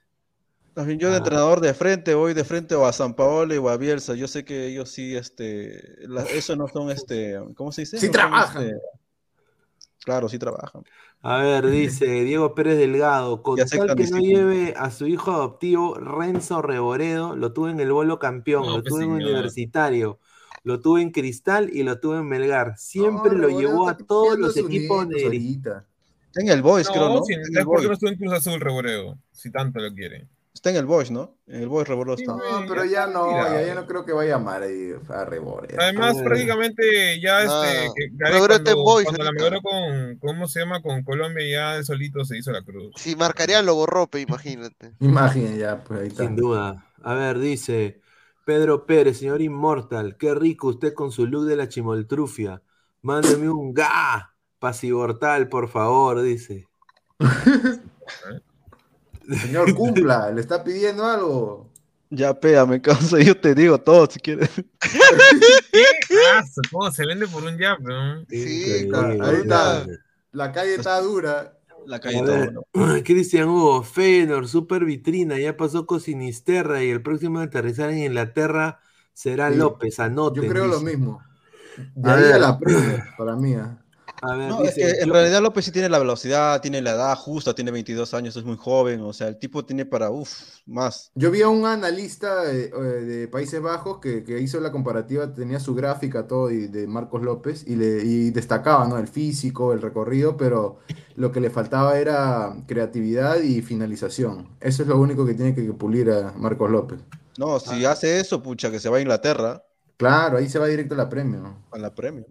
[0.80, 1.18] También yo de Ah.
[1.18, 4.14] entrenador de frente voy de frente o a San Paolo o a Bielsa.
[4.14, 7.98] Yo sé que ellos sí, este, la- eso no son, este, ¿cómo se dice?
[7.98, 8.62] Sí No son, trabajan.
[8.64, 8.78] este,
[10.04, 10.82] claro, sí trabajan.
[11.22, 14.38] A ver, dice Diego Pérez Delgado, con tal que no disciplina.
[14.38, 18.82] lleve a su hijo adoptivo Renzo Reboredo, lo tuve en el bolo campeón, No, lo
[18.82, 20.18] pues, tuve en universitario,
[20.62, 22.78] lo tuve en Cristal y lo tuve en Melgar.
[22.78, 25.26] Siempre No, lo Reboredo llevó a todos los equipos de
[26.36, 27.24] en el Boys, creo, No, ¿no?
[27.24, 27.92] si en el ¿sabes por qué no Boys.
[27.96, 29.18] estuvo en Cruz Azul Reboreo?
[29.32, 30.26] Si tanto lo quiere.
[30.60, 31.38] Está en el Boys, ¿no?
[31.46, 32.32] En el Boys Rebordo está.
[32.36, 32.38] No,
[32.68, 35.74] pero ya no, ya, ya no creo que vaya a amar ahí a Rebore.
[35.78, 36.22] Además, Ah.
[36.22, 40.82] prácticamente ya Ah, este, que cuando, Boys cuando la mejoró con, ¿cómo se llama?
[40.82, 41.48] Con Colombia
[41.78, 42.92] ya solito se hizo la cruz.
[42.96, 44.92] Si marcarían lo borrope, imagínate.
[45.00, 46.24] Imaginen ya, pues ahí está.
[46.24, 46.84] Sin duda.
[47.02, 48.02] A ver, dice
[48.44, 52.60] Pedro Pérez, señor Inmortal, qué rico usted con su look de la chimoltrufia.
[53.00, 56.68] Mándeme un ga, pasivortal, por favor, dice.
[59.42, 61.70] Señor, cumpla, le está pidiendo algo.
[62.10, 64.50] Ya, pégame, causa, yo te digo todo si quieres.
[64.50, 65.84] ¿Qué?
[66.34, 67.56] Ah, ¿Cómo se vende por un?
[67.56, 68.24] ¿no?
[68.28, 68.88] Sí.
[69.22, 69.86] Ahí está.
[70.32, 71.56] La calle está dura.
[71.86, 73.02] La calle ver, todo.
[73.04, 77.98] Cristian Hugo, Feyenoord, super vitrina, ya pasó con Sinisterra y el próximo a aterrizar en
[77.98, 78.80] Inglaterra
[79.12, 79.56] será Sí.
[79.56, 80.42] López, anoten.
[80.42, 81.22] Yo creo lo mismo.
[81.94, 82.32] De A ahí ver.
[82.34, 83.54] a la Premier, para mí.
[83.54, 83.79] ah.
[84.22, 87.16] A ver, No, es que en realidad López sí tiene la velocidad, tiene la edad
[87.16, 90.30] justa, tiene 22 años, es muy joven, o sea, el tipo tiene para, uff,
[90.66, 91.10] más.
[91.14, 95.32] Yo vi a un analista eh, eh, de Países Bajos que, que hizo la comparativa,
[95.32, 98.98] tenía su gráfica todo y de Marcos López y, le, y destacaba, ¿no?
[98.98, 100.78] El físico, el recorrido, pero
[101.16, 104.48] lo que le faltaba era creatividad y finalización.
[104.60, 107.00] Eso es lo único que tiene que pulir a Marcos López.
[107.38, 109.64] No, si hace eso, pucha, que se va a Inglaterra
[110.00, 111.40] Claro, ahí se va directo a la premio.
[111.40, 111.56] ¿no?
[111.70, 112.24] a la premio.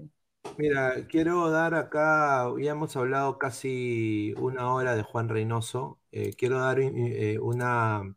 [0.58, 6.00] Mira, quiero dar acá, ya hemos hablado casi una hora de Juan Reynoso.
[6.12, 8.14] eh, quiero dar eh, una,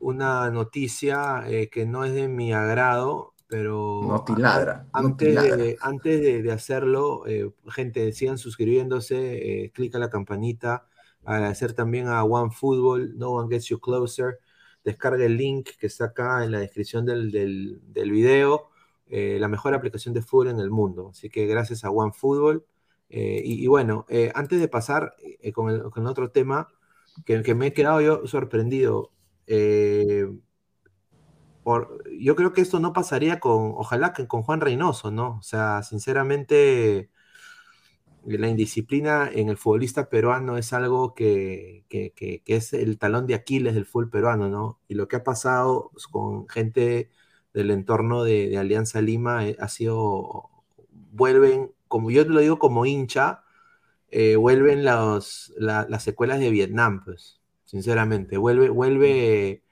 [0.00, 5.28] una noticia eh, que no es de mi agrado, pero No te ladra, no te
[5.28, 5.56] antes, ladra.
[5.56, 10.86] de, antes de, de hacerlo, eh, gente, sigan suscribiéndose, eh, clic a la campanita.
[11.24, 14.38] Agradecer también a OneFootball, No One Gets You Closer.
[14.84, 18.70] Descarga el link que está acá en la descripción del, del, del video
[19.10, 21.10] eh, la mejor aplicación de fútbol en el mundo.
[21.12, 22.64] Así que gracias a OneFootball.
[23.10, 26.68] Eh, y, bueno, eh, antes de pasar eh, con, otro tema,
[27.24, 29.12] que, me he quedado yo sorprendido.
[31.62, 35.36] Por, yo creo que esto no pasaría con, ojalá que con Juan Reynoso, ¿no?
[35.38, 37.10] O sea, sinceramente,
[38.24, 43.34] la indisciplina en el futbolista peruano es algo que- que- que es el talón de
[43.34, 44.80] Aquiles del fútbol peruano, ¿no?
[44.88, 47.10] Y lo que ha pasado con gente
[47.54, 50.50] del entorno de, de Alianza Lima eh, ha sido,
[51.12, 53.42] vuelven, como yo lo digo como hincha,
[54.10, 59.62] eh, vuelven los, la- las secuelas de Vietnam, pues, sinceramente, vuelve, vuelve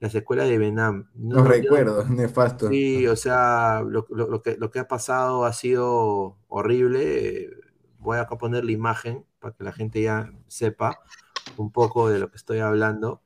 [0.00, 1.10] las secuelas de Vietnam.
[1.14, 2.68] No, Los recuerdos, nefasto.
[2.68, 7.50] Sí, o sea, lo, lo- lo que, lo que ha pasado ha sido horrible.
[7.98, 10.98] Voy acá a poner la imagen para que la gente ya sepa
[11.56, 13.22] un poco de lo que estoy hablando.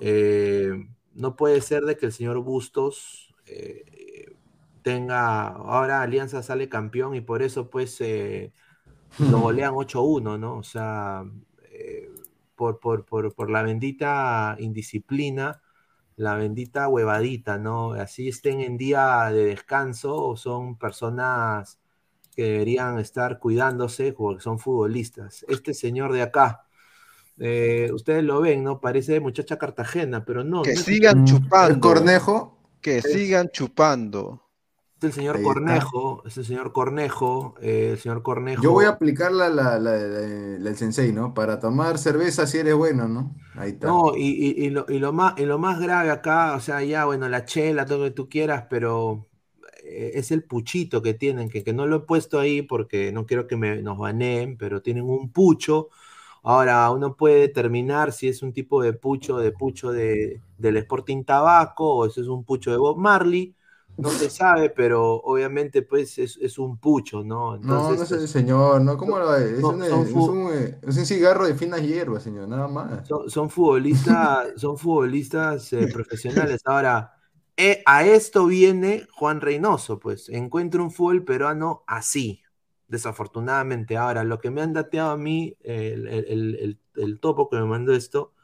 [0.00, 0.72] Eh,
[1.14, 4.36] no puede ser de que el señor Bustos eh,
[4.82, 8.52] tenga, ahora Alianza sale campeón y por eso pues eh,
[9.18, 10.56] lo golean 8-1, ¿no?
[10.58, 11.24] O sea,
[11.72, 12.08] eh,
[12.56, 15.62] por, por, por, por la bendita indisciplina,
[16.16, 17.92] la bendita huevadita, ¿no?
[17.92, 21.78] Así estén en día de descanso o son personas
[22.36, 25.44] que deberían estar cuidándose porque son futbolistas.
[25.48, 26.62] Este señor de acá,
[27.38, 28.80] eh, ustedes lo ven, ¿no?
[28.80, 30.62] Parece muchacha cartagena, pero no.
[30.62, 31.74] Que no es- sigan chupando.
[31.74, 32.59] ¿El Cornejo?
[32.82, 34.42] Que Es- sigan chupando.
[34.98, 35.40] Es el señor.
[35.42, 38.62] Cornejo, es el señor Cornejo, eh, el señor Cornejo.
[38.62, 41.32] Yo voy a aplicar la, la, la, la- la del sensei, ¿no?
[41.32, 43.34] Para tomar cerveza si eres bueno, ¿no?
[43.56, 43.88] Ahí está.
[43.88, 46.82] No, y, y- y lo, y lo más, y lo más grave acá, o sea,
[46.84, 49.26] ya, bueno, la chela, todo lo que tú quieras, pero
[49.84, 53.24] eh, es el puchito que tienen, que, que no lo he puesto ahí porque no
[53.26, 55.88] quiero que me, nos baneen, pero tienen un pucho.
[56.42, 61.24] Ahora, uno puede determinar si es un tipo de pucho, de pucho de, del Sporting
[61.24, 63.54] Tabaco, o si es un pucho de Bob Marley,
[63.96, 67.56] no se sabe, pero obviamente, pues, es, es un pucho, ¿no?
[67.58, 68.96] No, no Entonces, es el señor, ¿no?
[68.96, 69.62] ¿Cómo lo es?
[69.62, 73.06] Un, eh, es un cigarro de finas hierbas, señor, nada más.
[73.06, 76.62] Son, son futbolistas, son futbolistas eh, profesionales.
[76.64, 77.12] Ahora,
[77.56, 80.30] eh, a esto viene Juan Reynoso, pues.
[80.30, 82.42] Encuentra un fútbol peruano así,
[82.90, 83.96] desafortunadamente.
[83.98, 87.56] Ahora, lo que me han dateado a mí, el, el- el- el- el topo que
[87.58, 88.34] me mandó esto,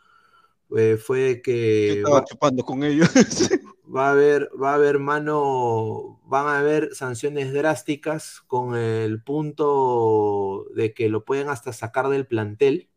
[0.76, 3.08] eh, fue que Estaba va, chupando con ellos.
[3.84, 10.66] va a haber, va a haber mano, van a haber sanciones drásticas con el punto
[10.74, 12.90] de que lo pueden hasta sacar del plantel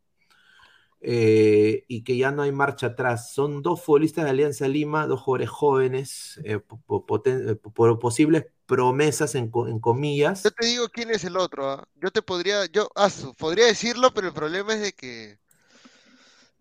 [1.01, 3.33] eh, y que ya no hay marcha atrás.
[3.33, 8.45] Son dos futbolistas de Alianza Lima, dos jugadores jóvenes, eh, po- po- eh, por posibles
[8.65, 10.43] promesas en, co- en comillas.
[10.43, 11.87] Yo te digo quién es el otro, ¿ah?
[11.95, 15.39] Yo te podría, yo, ah, podría decirlo, pero el problema es de que.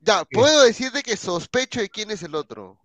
[0.00, 2.80] Ya, puedo decir de que sospecho de quién es el otro.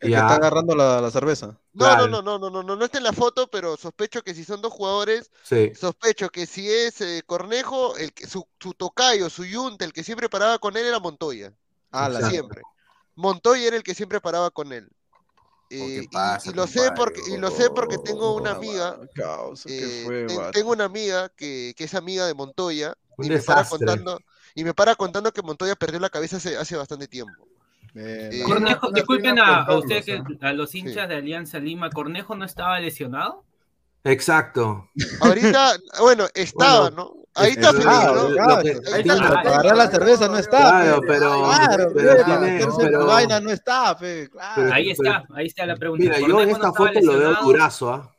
[0.00, 1.58] El que está agarrando la, la cerveza.
[1.72, 2.06] No, Claro.
[2.08, 4.44] no, no, no, no, no, no, no está en la foto, pero sospecho que si
[4.44, 5.72] son dos jugadores, Sí.
[5.72, 10.02] sospecho que si es eh, Cornejo, el que, su, su tocayo, su yunta, el que
[10.02, 11.54] siempre paraba con él era Montoya.
[11.92, 12.20] Ah, la.
[12.20, 12.66] Siempre.
[13.14, 14.88] Montoya era el que siempre paraba con él.
[15.70, 19.00] Eh, y- pasa, y, lo sé porque, y lo sé porque tengo una Oh, amiga,
[19.14, 20.52] causa, ¿qué eh, fue, ten- vato?
[20.52, 24.22] tengo una amiga que, que es amiga de Montoya Un y me para contando,
[24.54, 27.48] y me para contando que Montoya perdió la cabeza hace, hace bastante tiempo.
[27.94, 32.44] Eh, Cornejo, una disculpen a, ustedes, que, a los hinchas de Alianza Lima, ¿Cornejo no
[32.44, 33.44] estaba lesionado?
[34.04, 34.88] Exacto.
[35.20, 37.20] Ahorita, bueno, estaba, Bueno, ¿no?
[37.34, 38.28] Ahí es está feliz, ¿no?
[38.34, 40.58] Claro, que- Ahí está, para agarrar la cerveza no está.
[40.58, 41.06] Claro, pe.
[41.06, 43.96] pero- Claro, pero pe, tiene- para meterse pero- en la vaina no está.
[43.98, 44.30] Pero-
[44.72, 46.02] Ahí está, ahí está la pregunta.
[46.02, 48.10] Mira, yo en ¿Cornejo esta no foto lo veo durazo, ¿ah?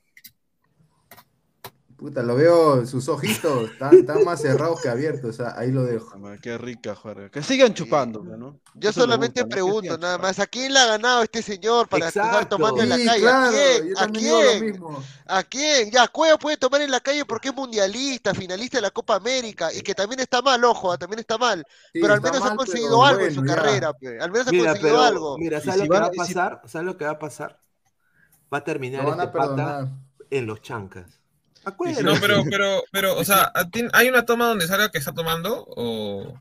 [2.02, 5.84] Puta, lo veo, sus ojitos están, están más cerrados que abiertos, o sea, ahí lo
[5.84, 6.20] dejo.
[6.42, 7.30] Qué rica, Jorge.
[7.30, 8.60] Que sigan chupando, ¿no?
[8.74, 12.26] Yo Eso solamente pregunto nada más, ¿a quién le ha ganado este señor para estar
[12.26, 12.56] Exacto.
[12.58, 13.22] tomando en la calle?
[13.22, 13.94] claro, ¿A quién?
[13.98, 14.84] ¿A quién?
[15.28, 15.92] ¿A quién?
[15.92, 19.72] Ya, Cueva puede tomar en la calle porque es mundialista, finalista de la Copa América,
[19.72, 21.64] y que también está mal, ojo, ah, también está mal,
[21.94, 23.46] Sí, pero al menos ha conseguido pero algo en su ya.
[23.46, 24.20] carrera, pe.
[24.20, 25.38] Al menos ha Mira, conseguido pero, algo.
[25.38, 26.62] mira, ¿sabes si lo que va a pasar?
[26.66, 27.60] ¿Sabes lo que va a pasar?
[28.54, 29.90] Va a terminar este a pata
[30.30, 31.21] en los chancas.
[32.04, 33.52] No, pero, pero, pero, o sea,
[33.94, 35.66] ¿hay una toma donde salga que está tomando?
[35.70, 36.34] O.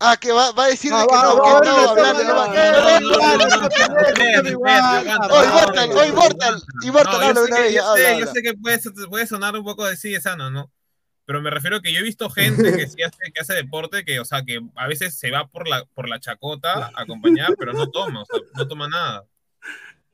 [0.00, 1.88] Ah, que va, va a decir de Ah, que va, no, va, que va, no,
[1.90, 5.84] hablando, no, va, va- va, ¡Eh, va, eh, va, Espérate, espérate, aguanta, ¡Oh, aguanta.
[5.86, 5.90] Immortal!
[5.98, 6.62] ¡Oh, Immortal!
[6.84, 8.26] Immortal, No, habla yo sé una que, vez, yo sé, yo habla.
[8.32, 10.70] sé que puede, puede sonar un poco de sí de sano, ¿no?
[11.26, 14.20] Pero me refiero que yo he visto gente que sí hace, que hace deporte, que,
[14.20, 17.72] o sea, que a veces se va por la, por la chacota a acompañar, pero
[17.72, 19.24] no toma, o sea, no toma nada.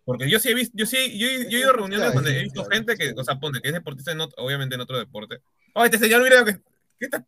[0.04, 2.38] Porque yo sí he visto, yo sí, yo, he- yo he ido a reuniones donde
[2.38, 4.98] he visto gente que, o sea, ponte, que es deportista, en otro- obviamente en otro
[4.98, 5.40] deporte.
[5.74, 6.58] Oh, este señor, mira, que,
[6.98, 7.24] ¿qué está?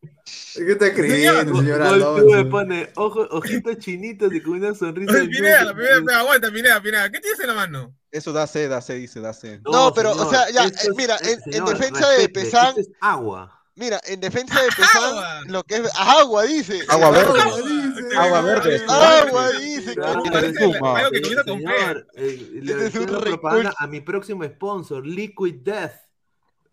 [0.55, 5.13] ¿Qué está escribiendo, señor pone ojo- ojitos chinitos y con una sonrisa.
[5.13, 5.75] Oye, de Pineda.
[5.75, 7.95] Pineda, aguanta, Pineda, Pineda, ¿qué tienes en la mano?
[8.11, 9.61] Eso da sed, da sed, dice, da sed.
[9.65, 12.17] No, pero, señor, o sea, ya, eh, es- mira, eh, en, en señor, defensa de
[12.17, 13.63] respete, Pesán, esto es agua.
[13.75, 16.81] mira, en defensa de Pesán, lo que es agua, dice.
[16.89, 17.41] Agua verde.
[17.41, 18.17] Agua, dice.
[18.17, 18.85] Agua verde.
[18.89, 19.76] Agua, dice.
[19.95, 25.57] Claro, parece el- que señor, eh, le Este es propaganda a mi próximo sponsor, Liquid
[25.63, 25.93] Death.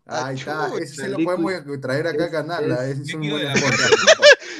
[0.06, 3.62] Ahí está, ese sí lo podemos traer acá a es- Canala, es- ese es.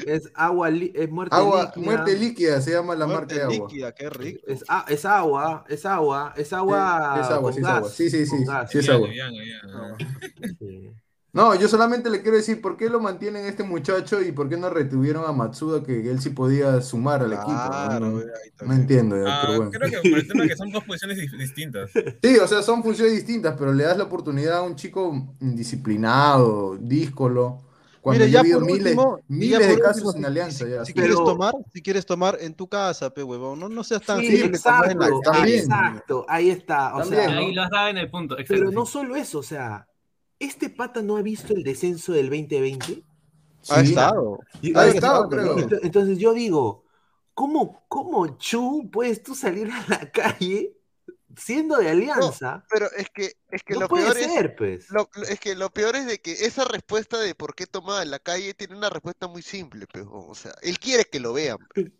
[0.07, 1.85] Es agua, es muerte Agua, líquida.
[1.85, 3.69] muerte líquida se llama la Muerte marca de agua.
[3.69, 4.41] líquida, qué rico.
[4.47, 7.21] Es, a- es agua, es agua, es agua.
[7.21, 7.89] es agua, con sí es agua.
[7.91, 8.37] Sí, sí, sí,
[8.71, 9.07] sí es agua.
[9.09, 9.97] liviano, liviano.
[10.59, 10.91] Sí.
[11.35, 14.56] No, yo solamente le quiero decir por qué lo mantienen este muchacho y por qué
[14.56, 17.47] no retuvieron a Matsuda que él sí podía sumar al equipo.
[17.48, 18.23] Claro, No,
[18.66, 19.70] no entiendo, ya, Ah, pero bueno.
[19.73, 21.90] creo que por el tema que son dos posiciones dif- distintas.
[22.23, 26.77] Sí, o sea, son funciones distintas, pero le das la oportunidad a un chico indisciplinado,
[26.81, 27.62] díscolo,
[28.01, 30.02] cuando Mire, ya ya ha habido por miles, último, y miles ya de por casos
[30.05, 30.65] último, en Alianza.
[30.66, 30.85] si, ya.
[30.85, 34.02] si Pero- quieres tomar, si quieres tomar en tu casa, pe huevón, no, no seas
[34.02, 36.94] tan Sí, simple tomar en la exacto, exacto, ahí está.
[36.94, 37.40] O También, sea, ¿no?
[37.40, 38.39] Ahí lo has dado en el punto.
[38.39, 39.89] Exacto, pero no solo eso, o sea,
[40.45, 43.03] ¿este pata no ha visto el descenso del 2020?
[43.71, 43.91] Ha Sí.
[43.91, 44.39] estado.
[44.62, 45.57] Y- Ha estado, creo.
[45.83, 46.85] entonces yo digo,
[47.35, 50.77] ¿cómo, cómo Chu puedes tú salir a la calle
[51.36, 52.65] siendo de alianza?
[52.70, 54.86] Pero es que, es que No, lo puede peor es, ser, pues.
[54.90, 58.02] lo- lo- es que lo peor es de que esa respuesta de por qué tomaba
[58.02, 61.32] en la calle tiene una respuesta muy simple, pero, o sea, él quiere que lo
[61.32, 61.59] vean.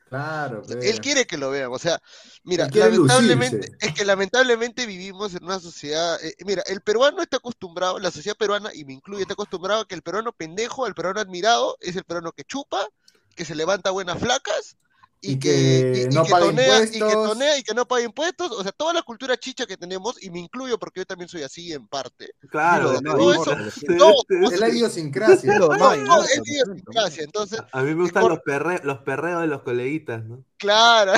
[0.09, 0.91] Claro, O sea, pe.
[0.91, 1.99] él quiere que lo vean, o sea,
[2.45, 3.77] mira, lamentablemente, lucirse.
[3.81, 8.37] es que lamentablemente vivimos en una sociedad, eh, mira, el peruano está acostumbrado, la sociedad
[8.37, 11.97] peruana, y me incluye, está acostumbrado a que el peruano pendejo, el peruano admirado, es
[11.97, 12.87] el peruano que chupa,
[13.35, 14.77] que se levanta buenas flacas,
[15.25, 17.29] y, Y que, que y- y no que tonea, y que impuestos.
[17.31, 20.31] tonea y que no paga impuestos, o sea, toda la cultura chicha que tenemos, y
[20.31, 23.57] me incluyo porque yo también soy así en parte, Claro, no, todo no, eso,
[23.89, 25.59] no, no, Es la idiosincrasia.
[25.59, 29.41] No, no, no, es idiosincrasia, entonces, A mí me gustan por- los, perre- los perreos
[29.41, 30.45] de los coleguitas, ¿no?
[30.59, 31.13] claro.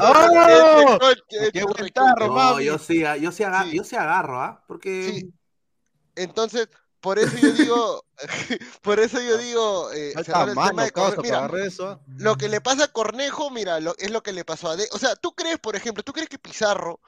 [0.00, 0.98] ¡Oh!
[1.28, 2.64] Ese ¡Qué coche- buen tarro, No, mami!
[2.64, 3.76] yo sí, yo sí, aga- Sí.
[3.76, 4.64] yo sí agarro, ¿ah?
[4.66, 5.32] Porque Sí.
[6.16, 6.68] Entonces,
[7.00, 8.04] por eso yo digo,
[8.82, 11.48] por eso yo digo, eh, Falta cerrar el tema mano, de causa, Cornejo.
[11.48, 11.88] para Mira, eso.
[11.88, 12.00] ¿ah?
[12.16, 14.88] lo que le pasa a Cornejo, mira, lo- es lo que le pasó a De.
[14.92, 17.00] O sea, ¿tú crees, por ejemplo, tú crees que Pizarro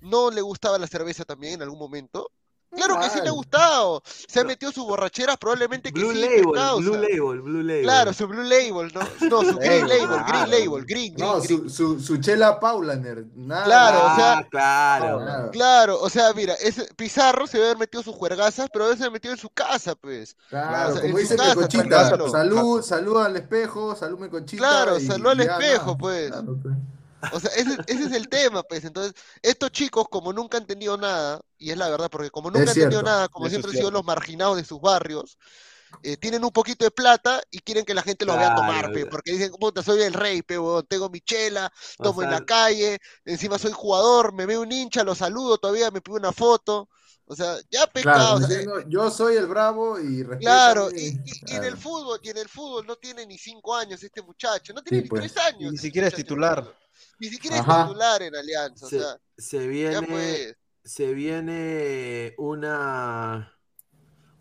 [0.00, 2.32] no le gustaba la cerveza también en algún momento?
[2.74, 4.02] Claro que sí le ha gustado.
[4.28, 6.80] Se ha metido sus borracheras, probablemente que Blue sí, Label, causa.
[6.80, 7.82] Blue Label, Blue Label.
[7.84, 9.00] Claro, su Blue Label, ¿no?
[9.28, 10.50] No, su Green Label, Green.
[10.50, 11.62] Label, Green, Green, No, Green.
[11.62, 13.24] su, su, su chela Paulaner.
[13.34, 13.64] Nada.
[13.64, 15.18] Claro, o sea- claro.
[15.24, 15.50] Claro.
[15.50, 19.12] Claro, o sea, mira, ese Pizarro se debe haber metido sus juergazas, pero debe haber
[19.12, 20.36] metido en su casa, pues.
[20.48, 24.60] Claro, O sea, como dice casa, Mecochita, salud, salud al espejo, salud Mecochita.
[24.62, 26.30] Claro, y- salud al y ya, espejo, pues.
[26.30, 26.74] Claro, pues.
[27.32, 28.84] O sea, ese, ese es el tema, pues.
[28.84, 32.64] Entonces, estos chicos, como nunca han tenido nada, y es la verdad, porque como nunca
[32.64, 35.38] Es han tenido cierto, nada, como siempre han sido los marginados de sus barrios,
[36.02, 38.92] eh, tienen un poquito de plata y quieren que la gente los vea Claro, tomar,
[38.92, 39.10] pe, ya.
[39.10, 42.40] porque dicen, puta, soy el rey, pe, huevón, tengo mi chela, O tomo en la
[42.44, 46.88] calle, encima soy jugador, me veo un hincha, lo saludo, todavía me pido una foto.
[47.26, 48.38] O sea, ya Claro, pecado.
[48.38, 52.86] diciendo, yo soy el bravo y Claro, y, en el fútbol, y en el fútbol
[52.86, 55.32] no tiene ni cinco años este muchacho, no tiene Sí, ni pues.
[55.32, 55.60] tres años.
[55.70, 56.83] Ni este siquiera es titular.
[57.18, 57.66] Ni siquiera es Ajá.
[57.66, 60.56] titular en Alianza, o se, sea, se ya viene, pues.
[60.84, 63.58] se viene una,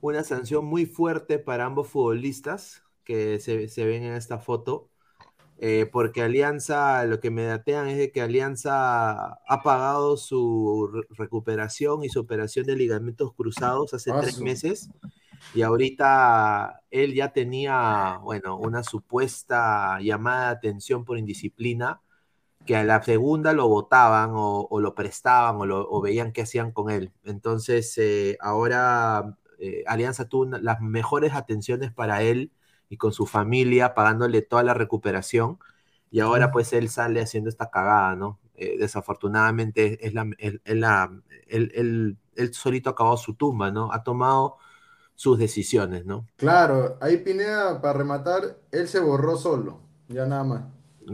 [0.01, 4.89] una sanción muy fuerte para ambos futbolistas que se, se ven en esta foto.
[5.57, 9.11] eh, porque Alianza, lo que me datean es de que Alianza
[9.47, 14.89] ha pagado su re- recuperación y su operación de ligamentos cruzados hace Ah, tres meses.
[15.53, 22.01] Y ahorita él ya tenía, bueno, una supuesta llamada de atención por indisciplina,
[22.65, 26.43] que a la segunda lo votaban o, o lo prestaban o, lo, o veían qué
[26.43, 27.11] hacían con él.
[27.23, 32.51] Entonces, eh, ahora eh, Alianza tuvo una- las mejores atenciones para él
[32.89, 35.59] y con su familia, pagándole toda la recuperación.
[36.11, 38.39] Y ahora pues él sale haciendo esta cagada, ¿no?
[38.55, 40.61] Eh, desafortunadamente es la, él,
[41.47, 43.91] él él- solito ha acabado su tumba, ¿no?
[43.91, 44.57] Ha tomado
[45.15, 46.27] sus decisiones, ¿no?
[46.35, 49.79] Claro, ahí Pineda, para rematar, él se borró solo.
[50.07, 50.63] Ya nada más.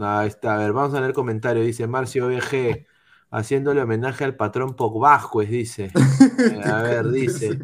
[0.00, 1.62] Ahí está, a ver, vamos a leer el comentario.
[1.62, 2.86] Dice Marcio BG,
[3.30, 5.90] haciéndole homenaje al patrón Pogbasquez, dice.
[6.40, 7.58] Eh, a ver, dice,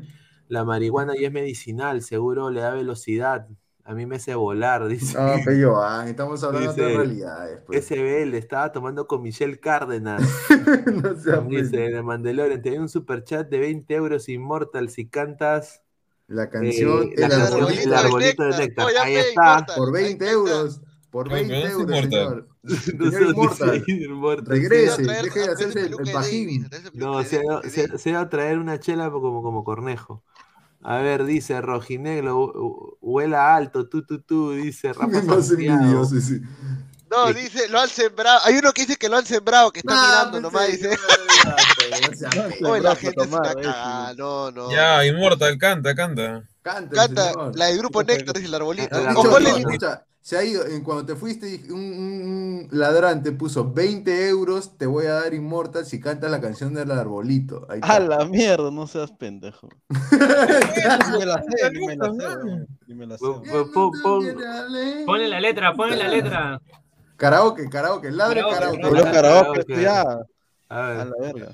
[0.49, 3.49] la marihuana ya es medicinal, seguro le da velocidad.
[3.85, 5.17] A mí me hace volar, dice.
[5.19, 7.61] Ah, pero ah, estamos hablando de realidades.
[7.67, 7.87] Pues.
[7.87, 10.23] SBL, estaba tomando con Michelle Cárdenas.
[11.03, 15.83] no sea, Dice, de Mandalorian, te doy un superchat de 20 euros Immortal si cantas
[16.29, 18.87] la canción eh, la El canción Arbolito El de arbolito de Néctar.
[19.01, 19.67] Ahí está.
[19.77, 20.31] Por Ahí 20 está.
[20.33, 20.81] euros.
[21.11, 22.49] Por No, 20 pero no es euros, señor.
[22.63, 23.31] No Señor
[23.89, 24.47] Immortal.
[24.47, 26.69] Regrese, deje de hacerse el, pajín.
[26.95, 30.23] No, se, va a traer una chela como, como cornejo.
[30.83, 36.41] A ver, dice Rojinegro, hu- hu- huela alto, tú, tú, tú, dice Rafa envidioso, sí.
[37.11, 38.41] No, dice, lo han sembrado.
[38.45, 40.73] Hay uno que dice que lo han sembrado, que está Nah, mirando pues, nomás, sí,
[40.73, 40.99] dice.
[41.79, 44.15] pues, No, Oye, la Sembrado gente es una tomar, eh, cagada.
[44.15, 44.73] No, no.
[44.73, 46.43] Ya, Inmortal, canta, canta.
[46.63, 47.57] Canta señor.
[47.57, 48.97] la del grupo Néctar, dice el arbolito.
[49.17, 49.51] O ponle
[50.27, 55.07] Se ha ido, en cuando te fuiste, un, un- ladrante puso 20 euros, te voy
[55.07, 57.65] a dar Immortal si cantas la canción del arbolito.
[57.71, 57.95] Ahí está.
[57.95, 59.69] A la mierda, no seas pendejo.
[59.89, 62.31] Me la sé, me la sé,
[62.89, 63.25] me la sé.
[65.07, 66.61] Ponle la letra, ponle la letra.
[67.17, 68.83] Karaoke, karaoke, ladre Karaoke, karaoke.
[68.89, 69.15] Volvió karaoke.
[69.15, 69.83] karaoke, esto karaoke.
[69.83, 70.77] ya.
[70.77, 71.01] A ver.
[71.01, 71.53] A la verga.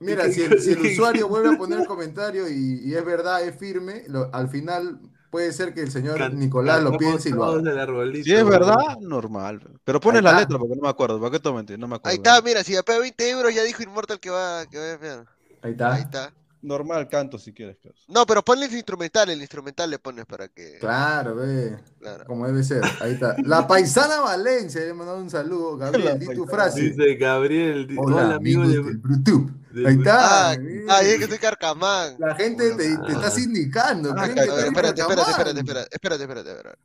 [0.00, 3.42] Mira, si el, si el usuario vuelve a poner el comentario y, y es verdad,
[3.42, 5.00] es firme, lo- al final
[5.32, 7.58] puede ser que el señor Can- Nicolás lo piense y lo haga.
[7.70, 9.62] el arbolito, Si es verdad, normal.
[9.82, 11.18] Pero pones la letra porque no me acuerdo.
[11.18, 11.78] ¿Para qué te?
[11.78, 12.10] No me acuerdo.
[12.10, 14.84] Ahí está, mira, si me paga 20 euros ya dijo Immortal que va, que va
[14.84, 15.26] a enviar.
[15.62, 15.94] Ahí está.
[15.94, 16.32] Ahí está.
[16.62, 17.76] Normal canto si quieres.
[17.82, 17.94] pues.
[18.08, 20.78] No, pero ponle el instrumental, el instrumental le pones para que.
[20.78, 21.76] Claro, ve.
[21.98, 22.24] Claro.
[22.24, 22.82] Como debe ser.
[23.00, 23.34] Ahí está.
[23.44, 25.76] La paisana Valencia, le he mandado un saludo.
[25.76, 26.80] Gabriel, di tu frase.
[26.80, 29.50] Dice Gabriel, di- Hola, hola, amigo amigos de, del Bluetooth.
[29.72, 30.50] de- Ahí está.
[30.50, 30.84] Ah, bien.
[30.88, 32.14] ah, es que soy carcamán.
[32.18, 34.14] La gente te, te está sindicando.
[34.16, 35.30] Ah, espérate, espérate, Carcamán.
[35.30, 36.78] espérate, espérate, espérate, espérate, espérate.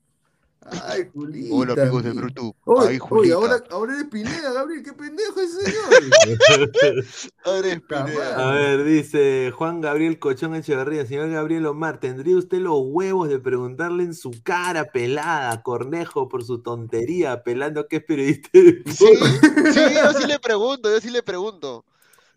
[0.83, 1.55] Ay, Julita.
[1.55, 2.11] Hola, amigos de.
[2.11, 2.23] Oye,
[2.65, 3.35] Ay, oye, Julita.
[3.35, 4.83] ahora, ahora eres Pineda, Gabriel.
[4.83, 7.05] Qué pendejo ese señor.
[7.45, 8.49] Ahora es Pineda.
[8.49, 13.39] A ver, dice Juan Gabriel Cochón Echeverría, señor Gabriel Omar, ¿tendría usted los huevos de
[13.39, 19.07] preguntarle en su cara pelada Cornejo por su tontería, apelando que es periodista de Sí,
[19.73, 21.85] sí, yo sí le pregunto, yo sí le pregunto.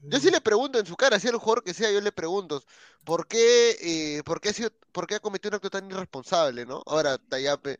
[0.02, 2.62] Yo sí le pregunto en su cara, sea el jugador que sea, yo le pregunto,
[3.04, 6.64] ¿por qué, eh, por qué ha sido, por qué ha cometido un acto tan irresponsable,
[6.64, 6.82] ¿no?
[6.86, 7.78] Ahora, Tayape,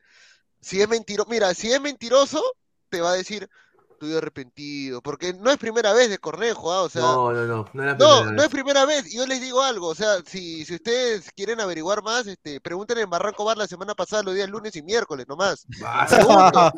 [0.61, 2.43] si es mentiroso, mira, si es mentiroso,
[2.89, 3.49] te va a decir,
[3.93, 6.83] estoy arrepentido, porque no es primera vez de Cornejo, ¿ah?
[6.83, 8.43] O sea, No, no, no, no es no, primera no vez.
[8.45, 9.13] es primera vez.
[9.13, 12.97] Y yo les digo algo, o sea, si, si ustedes quieren averiguar más, este, pregunten
[12.99, 15.67] en Barranco Bar la semana pasada, los días lunes y miércoles nomás.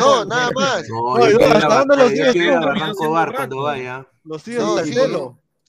[0.00, 0.88] No, nada más.
[0.88, 2.52] No, No, yo ¿y quiero ir hasta a dónde Bar- los yo sigues quiero ir
[2.54, 2.60] a?
[2.60, 4.06] Barranco Bar cuando vaya.
[4.24, 4.94] Los sigues No, hasta sí.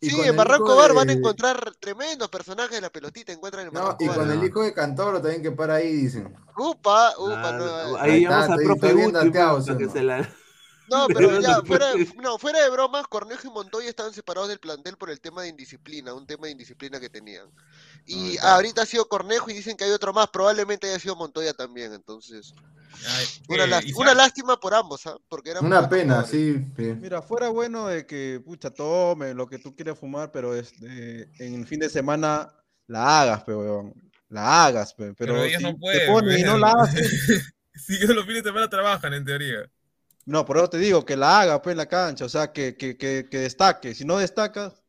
[0.01, 3.67] Y Sí, en Barranco Bar de- van a encontrar tremendos personajes de la pelotita, encuentran
[3.67, 4.17] en No, Barranco y Bar.
[4.17, 4.45] con el no.
[4.45, 6.35] hijo de Cantoro también que para ahí, dicen.
[6.57, 9.71] Upa, upa, no, ahí Ahí llamamos está, al está profe bien Guti dateado, para ¿sí
[9.71, 9.89] o que no?
[9.89, 10.17] se la...
[10.87, 11.87] No, pero ya, no fuera
[12.21, 15.47] no, fuera de bromas, Cornejo y Montoya estaban separados del plantel por el tema de
[15.49, 17.47] indisciplina, un tema de indisciplina que tenían.
[18.05, 21.53] Y ahorita ha sido Cornejo y dicen que hay otro más, probablemente haya sido Montoya
[21.55, 22.53] también, entonces.
[23.07, 25.17] Ay, Una, eh, lás- Isaac, una lástima por ambos, ¿ah?
[25.27, 26.29] Porque eran Una pena, jugadores.
[26.31, 26.65] sí.
[26.75, 26.93] sí.
[26.99, 31.53] Mira, fuera bueno de que, pucha, tome lo que tú quieras fumar, pero este, en
[31.55, 32.53] el fin de semana
[32.87, 33.93] la hagas, pe, weón.
[34.29, 36.11] La hagas, pe, pero, pero ellos si no te pueden.
[36.11, 36.95] pones y no la hagas,
[37.75, 39.69] Si ellos los fines de semana trabajan, en teoría.
[40.25, 42.75] no, por eso te digo, que la haga, pues, en la cancha, o sea, que,
[42.77, 43.93] que, que, que destaque.
[43.93, 44.81] Si no destacas,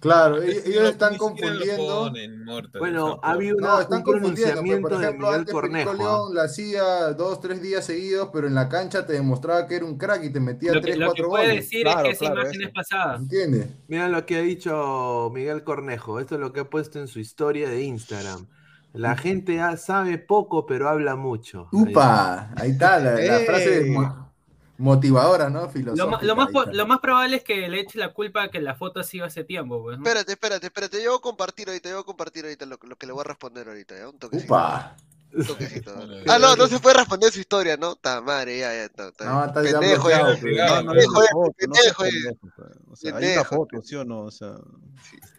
[0.00, 1.86] Claro, Es ellos, no- están confundiendo.
[1.86, 4.32] ponen, Mortal, Bueno, ha habido No, una- están un confundiendo.
[4.32, 5.90] pues, pronunciamiento por de ejemplo, Miguel antes Cornejo.
[5.90, 5.94] ¿ah?
[5.94, 9.84] León la hacía dos, tres días seguidos, pero en la cancha te demostraba que era
[9.84, 11.64] un crack y te metía Lo que, tres, lo que cuatro puede goles.
[11.64, 12.68] decir Claro, es que esa claro, imagen eso.
[12.68, 13.16] es pasada.
[13.16, 13.66] ¿Entiendes?
[13.86, 16.18] Mira lo que ha dicho Miguel Cornejo.
[16.18, 18.48] Esto es lo que ha puesto en su historia de Instagram.
[18.94, 21.68] La gente sabe poco, pero habla mucho.
[21.72, 24.31] Ahí Upa, ahí está la, frase mo-
[24.78, 25.60] motivadora, ¿no?
[25.60, 26.22] Lo, ma- Filosófica.
[26.26, 26.72] lo más, ahí está.
[26.72, 29.24] lo más probable es que le eche la culpa a que la foto ha sido
[29.24, 29.82] hace tiempo.
[29.82, 30.04] Pues, ¿no?
[30.04, 32.96] Espérate, espérate, espérate, yo voy a compartir ahorita, yo voy a compartir ahorita lo, lo
[32.96, 34.08] que le voy a responder ahorita, ¿ya?
[34.08, 34.52] Un toquecito.
[34.52, 34.96] Upa.
[35.34, 35.94] Un toquecito.
[35.98, 36.22] Hola.
[36.28, 37.94] Ah, no, no se puede responder su historia, ¿no?
[37.96, 39.24] Ta madre, ya, ya, ta, ta.
[39.24, 40.20] No, está ya Pendejo, ya.
[40.22, 40.40] pues.
[40.56, 42.62] Ya, no, no, pendejo, no seas pendejo, pendejo, pe.
[42.90, 43.56] O sea, hay una Pendejo.
[43.56, 44.20] foto, ¿sí o no?
[44.24, 44.54] O sea,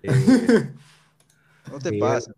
[0.04, 0.10] Eh,
[1.72, 2.34] no te pases.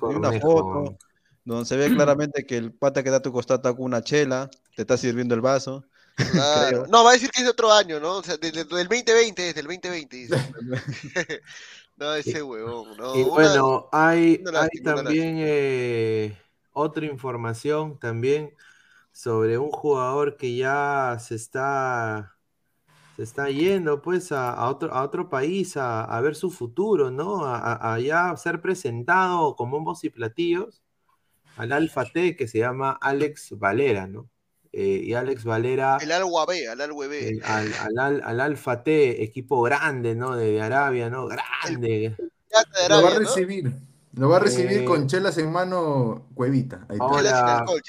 [0.00, 0.96] Una foto
[1.44, 4.50] donde se ve claramente que el pata que da tu costado está con una chela,
[4.74, 5.84] te está sirviendo el vaso.
[6.16, 6.86] Claro.
[6.88, 8.16] No, va a decir que es de otro año, ¿no?
[8.16, 10.36] O sea, desde del 2020, desde el 2020, dice.
[11.96, 13.14] no, ese huevón, no.
[13.16, 16.38] Y Una- bueno, hay, una hay una también eh,
[16.72, 18.54] otra información también
[19.12, 22.36] sobre un jugador que ya se está,
[23.16, 27.10] se está yendo pues a, a otro, a otro país a, a ver su futuro,
[27.10, 27.44] ¿no?
[27.46, 30.82] A ya ser presentado con bombos y platillos
[31.56, 34.30] al Alfa T que se llama Alex Valera, ¿no?
[34.78, 37.28] Eh, y Alex Valera El Al B, al B.
[37.30, 40.36] el- al, al, al- al Alfa T, equipo grande, ¿no?
[40.36, 41.28] De, de Arabia, ¿no?
[41.28, 42.14] Grande.
[42.18, 43.18] De Lo va a ¿no?
[43.20, 43.72] recibir.
[44.12, 46.84] Lo va a recibir Eh, con chelas en mano, cuevita.
[46.90, 47.80] Ahí Ahora, alcohol,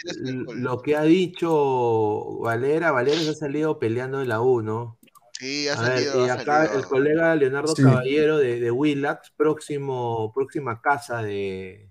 [0.55, 4.97] lo que ha dicho Valera, Valera se ha salido peleando en la U, ¿no?
[5.33, 6.79] Sí, ha A ver, salido, y ha acá salido.
[6.79, 7.83] el colega Leonardo Sí.
[7.83, 11.89] Caballero de, de Willax, próximo, próxima casa de,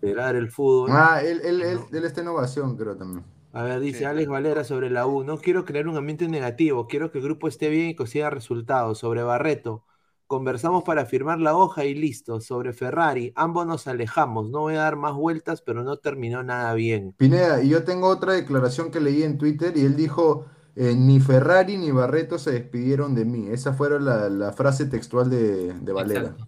[0.00, 0.90] de Ladre el Fútbol.
[0.92, 3.22] Ah, él, él, él, él está en ovación, creo también.
[3.52, 4.04] A ver, dice Sí.
[4.06, 5.24] Alex Valera sobre la U.
[5.24, 8.98] No quiero crear un ambiente negativo, quiero que el grupo esté bien y consiga resultados.
[8.98, 9.84] Sobre Barreto,
[10.26, 12.40] conversamos para firmar la hoja y listo.
[12.40, 14.50] Sobre Ferrari, ambos nos alejamos.
[14.50, 17.16] No voy a dar más vueltas, pero no terminó nada bien.
[17.16, 20.46] Pineda, y yo tengo otra declaración que leí en Twitter y él dijo,
[20.76, 23.48] eh, ni Ferrari ni Barreto se despidieron de mí.
[23.48, 26.36] Esa fue la, la frase textual de, de Valera.
[26.36, 26.46] Exacto.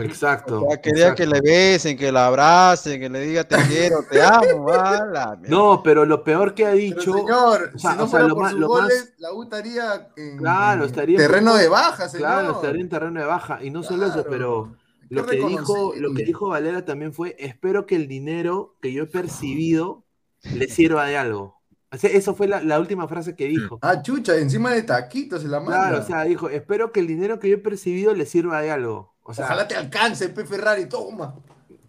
[0.00, 0.64] Exacto.
[0.64, 1.22] O sea, quería exacto.
[1.22, 4.68] que le besen, que la abracen, que le diga te quiero, te amo.
[4.72, 5.48] a la mierda.
[5.48, 7.12] No, pero lo peor que ha dicho.
[7.12, 9.32] Señor, o sea, si no o sea, fuera lo por más- sus lo más- la
[9.32, 12.26] U estaría en Claro, estaría en terreno de baja, señor.
[12.28, 13.62] Claro, estaría en terreno de baja.
[13.62, 14.74] Y no solo eso, pero
[15.08, 19.04] lo que, dijo, lo que dijo Valera también fue, espero que el dinero que yo
[19.04, 20.04] he percibido
[20.54, 21.56] le sirva de algo.
[21.92, 23.78] O sea, eso fue la, la última frase que dijo.
[23.80, 25.88] Ah, chucha, encima de taquitos se la manda.
[25.88, 28.72] Claro, o sea, dijo, espero que el dinero que yo he percibido le sirva de
[28.72, 29.14] algo.
[29.28, 30.44] O sea, Ojalá te alcance, P.
[30.44, 31.34] Ferrari, toma.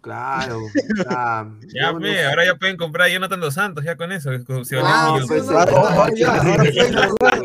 [0.00, 0.58] claro.
[0.58, 0.68] o
[1.74, 2.24] Ya, no sé.
[2.26, 4.30] ahora ya pueden comprar a Jonathan dos Santos, ya con eso.
[4.30, 4.44] Ahora,
[5.26, 6.72] pueden ya, arreglar,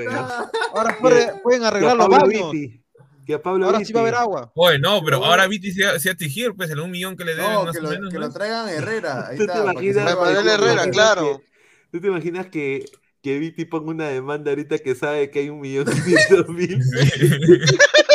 [0.04, 0.50] ya.
[0.74, 2.52] ahora puede- pueden Que a arreglar los Pablo baños.
[2.52, 2.80] Viti.
[3.26, 3.88] Que a Pablo Ahora Viti.
[3.88, 4.52] sí va a haber agua.
[4.56, 7.36] Oye, no, pero ahora Viti se va a exigir, pues, el un millón que le
[7.36, 8.10] deben No, más que o lo, menos.
[8.12, 8.28] que ¿no?
[8.28, 9.28] lo traigan a Herrera.
[9.30, 10.16] Ahí ¿Tú te está, se imaginas?
[10.46, 11.42] Herrera, claro.
[11.42, 11.46] que-
[11.92, 12.86] ¿Tú te imaginas que,
[13.22, 16.80] que Viti ponga una demanda ahorita que sabe que hay un millón quinientos mil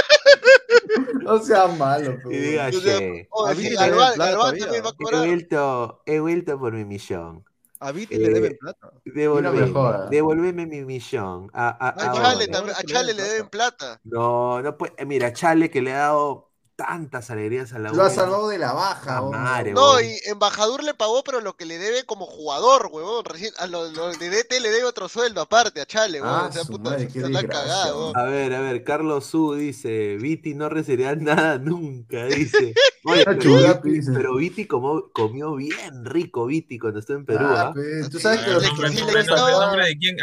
[1.29, 2.41] No sea malo, y pe.
[2.41, 7.45] diga, che, he vuelto, he vuelto por mi millón.
[7.81, 8.91] A Viti Eh, le deben plata.
[9.05, 11.51] Devolveme, devolveme mi millón.
[11.53, 14.01] A, a- A a Chale le deben plata.
[14.05, 15.07] No, no puede.
[15.07, 16.48] Mira, Chale que le ha dado
[16.79, 18.11] tantas alegrías a la Lo ha U.
[18.15, 19.21] salvado de la baja.
[19.21, 23.25] Madre, No, y Embajador le pagó, pero lo que le debe como jugador, huevón.
[23.25, 26.39] Recién, a lo, lo de DT le debe otro sueldo aparte a Chale, huevón.
[26.41, 28.17] Ah, o sea, puta, madre, se desgracia, cagado.
[28.17, 32.73] A ver, a ver, Carlos Su dice, Viti no recibirá nada nunca, dice.
[33.05, 33.81] Oye, Está pero
[34.15, 37.73] pero Viti comió, comió bien rico, Viti, cuando estuvo en Perú, Ah, ¿ah?
[37.75, 38.63] pe, Tú sabes que los.
[38.65, 38.69] ¿A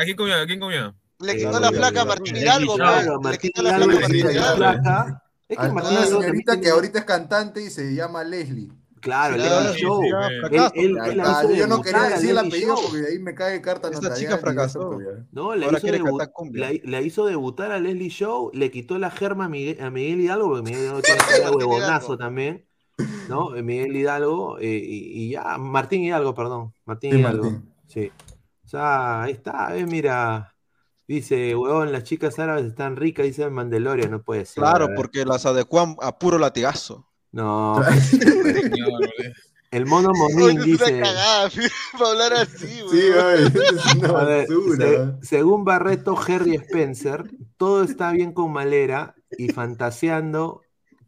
[0.06, 0.36] quién comió?
[0.42, 0.96] ¿A quién comió?
[1.20, 2.94] Le Eh, quitó la flaca a Martín Hidalgo, no, pues.
[3.04, 5.22] Claro, Le Martín quitó la Hidalgo flaca le quitó la.
[5.48, 8.24] Es que a Martín una Hidalgo señorita también que ahorita es cantante y se llama
[8.24, 8.70] Leslie.
[9.02, 10.02] Claro, claro, sí, Show.
[10.04, 12.84] yo no quería debutar decir el apellido Show.
[12.86, 14.98] porque de ahí me cae carta Esta chica fracasó.
[15.32, 16.72] No, la Ahora hizo, quiere debu- cantar cumbia.
[16.72, 20.22] la, la hizo debutar a Leslie Show, le quitó la germa a Miguel, a Miguel
[20.22, 22.66] Hidalgo, porque Miguel Hidalgo tiene Martín huevonazo también,
[23.30, 23.50] ¿no?
[23.52, 27.74] Miguel Hidalgo, eh, y, y ya, Martín Hidalgo, perdón, Martín Sí, Hidalgo, Martín.
[27.88, 28.12] sí.
[28.64, 30.55] O sea, ahí está, eh, mira,
[31.08, 34.62] dice, huevón, las chicas árabes están ricas, dice Mandalorian, no puede ser.
[34.64, 37.08] Claro, porque las adecuan a puro latigazo.
[37.32, 37.76] No,
[38.22, 39.00] boludo.
[39.72, 41.00] el mono Monín es una dice...
[41.02, 41.50] cagada,
[41.98, 45.18] para hablar así, Sí, es una basura.
[45.22, 50.62] se- según Barreto Harry Spencer, todo está bien con Malera y fantaseando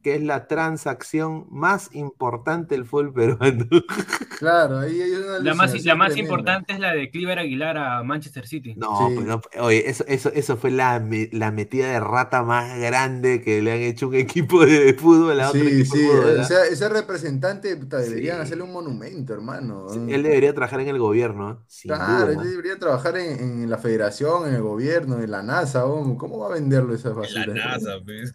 [0.04, 3.66] que es la transacción más importante del fútbol peruano.
[4.40, 8.04] Claro, ahí hay una La más, la más importante es la de Cliver Aguilar a
[8.04, 8.76] Manchester City.
[8.76, 9.16] No, Sí.
[9.18, 13.72] pero oye, eso, eso, eso fue la, la metida de rata más grande que le
[13.74, 16.40] han hecho un equipo de fútbol a otro Sí, equipo sí, de fútbol.
[16.40, 18.42] o sea, ese representante puta, deberían Sí.
[18.44, 19.88] hacerle un monumento, hermano.
[19.90, 22.44] Sí, Él debería trabajar en el gobierno, sin Claro, duda.
[22.44, 25.82] él debería trabajar en, en la federación, en el gobierno, en la NASA.
[25.82, 27.54] ¿Cómo va a venderlo esa En la basura?
[27.56, 28.34] NASA, pues.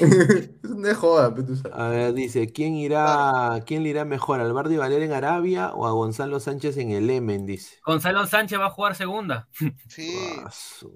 [0.00, 1.34] es un joda.
[1.72, 5.86] A ver, dice, ¿quién irá, quién le irá mejor, al Bardi Valera en Arabia o
[5.86, 7.46] a Gonzalo Sánchez en el Emen?
[7.46, 7.76] Dice.
[7.84, 9.48] Gonzalo Sánchez va a jugar segunda.
[9.88, 10.14] Sí,
[10.44, 10.50] Ah,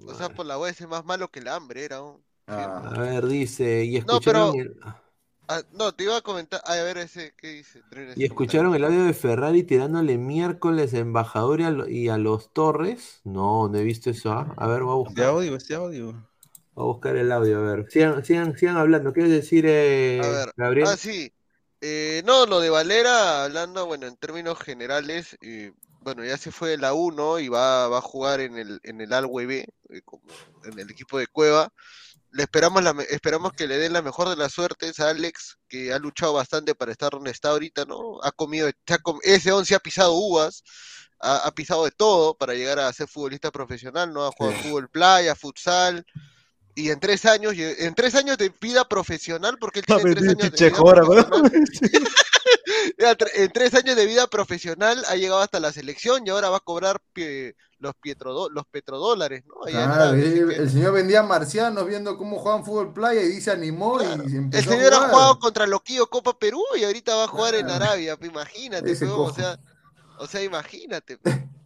[0.07, 1.99] o sea, por la web es más malo que el hambre, era.
[2.47, 4.79] Ah, A ver, dice, y No, escucharon, pero- el,
[5.51, 6.61] Ah, no, te iba a comentar.
[6.63, 7.81] Ay, a ver, ese, ¿qué dice?
[7.91, 12.07] Ese y escucharon el audio de Ferrari tirándole miércoles a embajador y a, lo- y
[12.07, 13.21] a los Torres.
[13.23, 14.31] No, no he visto eso.
[14.31, 14.53] ¿ah?
[14.57, 16.28] A ver, voy a Este buscar, audio, este audio.
[16.79, 17.85] A buscar el audio, a ver.
[17.89, 19.13] Sigan, sigan, sigan hablando.
[19.13, 20.87] ¿Quieres decir, eh, A ver, Gabriel?
[20.87, 21.31] Ah, sí.
[21.81, 26.69] Eh, no, lo de Valera, hablando, bueno, en términos generales, eh, bueno, ya se fue
[26.71, 30.01] de la 1 y va, va a jugar en el, en el Alwe B, eh,
[30.03, 30.23] como
[30.65, 31.69] en el equipo de Cueva.
[32.31, 35.91] Le esperamos, la, esperamos que le den la mejor de las suertes a Alex, que
[35.93, 38.19] ha luchado bastante para estar donde está ahorita, ¿no?
[38.23, 40.63] Ha comido, ha com- ese 11 ha pisado uvas,
[41.19, 44.25] ha, ha pisado de todo para llegar a ser futbolista profesional, ¿no?
[44.27, 44.63] Ha jugado Sí.
[44.67, 46.05] fútbol playa, futsal,
[46.75, 50.51] y en tres años, en tres años de vida profesional, porque él tiene tres años
[50.51, 51.29] de vida
[53.35, 56.61] en tres años de vida profesional ha llegado hasta la selección y ahora va a
[56.61, 59.55] cobrar pie- los, pietrodo- los petrodólares, ¿no?
[59.65, 63.97] Claro, así el, el señor vendía marcianos viendo cómo jugaban fútbol playa y dice animó
[63.97, 64.23] Claro.
[64.23, 67.27] y El empezó señor a ha jugado contra Loquillo Copa Perú y ahorita va a
[67.27, 67.85] jugar en Claro.
[67.85, 69.59] Arabia, imagínate, o sea,
[70.19, 71.17] o sea, imagínate.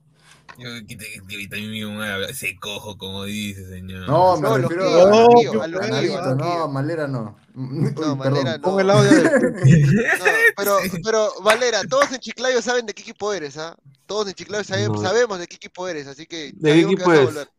[0.58, 4.08] Yo ahorita mismo ese cojo, como dice, señor.
[4.08, 6.36] No, me No, refiero No, a Loquillo, Canalito, a Loquillo.
[6.36, 7.36] no, Malera no.
[7.56, 8.62] Uy, No, Valera perdón.
[8.62, 8.68] no.
[8.70, 9.24] Pon el audio del...
[9.24, 10.26] No,
[10.58, 13.76] pero, pero, Valera, todos en Chiclayo saben de qué equipo eres, ¿ah?
[14.06, 15.02] Todos en Chiclayo sabe- No.
[15.02, 17.26] sabemos de qué equipo eres, así que ¿De qué sabemos equipo vas a es?
[17.28, 17.50] volver.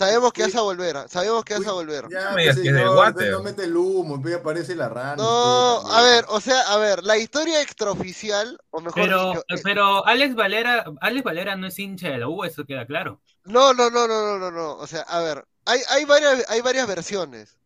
[0.00, 1.06] Sabemos que vas a volver, ¿ah?
[1.10, 2.06] sabemos que vas a volver.
[2.10, 3.32] Ya, me digas que es del señor, water.
[3.32, 5.16] no mete el humo, pues, aparece la rana.
[5.16, 9.60] No, a ver, o sea, a ver, la historia extraoficial, o mejor Pero, dicho, eh,
[9.62, 13.20] pero Alex Valera, Alex Valera no es hincha de la U, eso queda claro.
[13.44, 16.62] no, no, no, no, no, no, no, o sea, a ver, hay, hay varias, hay
[16.62, 17.58] varias versiones.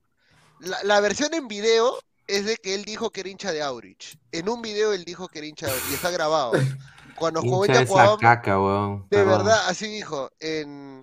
[0.59, 4.19] La, la versión en video es de que él dijo que era hincha de Aurich.
[4.33, 6.51] En un video él dijo que era hincha de Aurich y está grabado.
[7.15, 10.33] Cuando jugó en Yacuabamba, de verdad, así dijo.
[10.41, 11.01] En...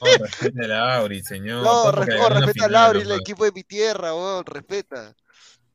[0.00, 1.62] Oh, respete a Lauri, señor.
[1.62, 4.44] No, Tampoco res- que ganó una respeta final, Lauri, el equipo de mi tierra, weón,
[4.44, 5.14] respeta.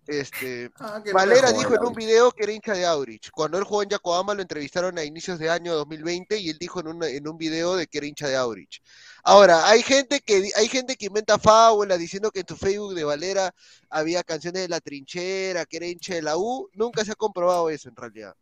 [0.08, 3.30] Este, Ah, no Valera dijo en un video que era hincha de Aurich.
[3.32, 6.80] Cuando él jugó en Yacoama lo entrevistaron a inicios de año 2020 y él dijo
[6.80, 8.82] en, una- en un video de que era hincha de Aurich.
[9.24, 13.03] Ahora, hay gente que hay gente que inventa fábulas diciendo que en su Facebook de
[13.03, 13.53] Valera
[13.90, 16.68] había canciones de la trinchera, que era hincha de la U.
[16.74, 18.36] Nunca se ha comprobado eso en realidad.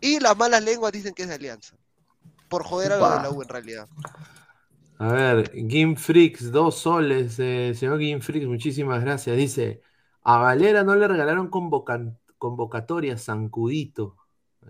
[0.00, 1.74] Y las malas lenguas dicen que es de Alianza.
[2.48, 3.88] Por joder a los de la U en realidad.
[5.00, 7.38] A ver, Game Freaks, dos soles.
[7.38, 9.34] eh, señor Game Freaks, muchísimas gracias.
[9.36, 9.80] Dice,
[10.22, 14.16] a Valera no le regalaron convoca- convocatoria, Zancudito.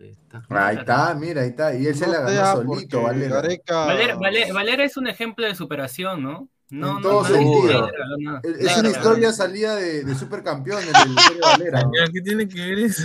[0.01, 0.43] Ahí está.
[0.51, 1.75] Ahí está, mira, ahí está.
[1.75, 3.37] Y él se la ganó solito, Valera.
[3.43, 6.49] Gareca- Valera, Valera- Valera es un ejemplo de superación, ¿no?
[6.71, 7.91] No, En no, todo no, sentido.
[8.45, 11.91] Es una historia salida de, de supercampeones de la historia de Valera.
[12.13, 13.03] ¿Qué tiene que ver eso?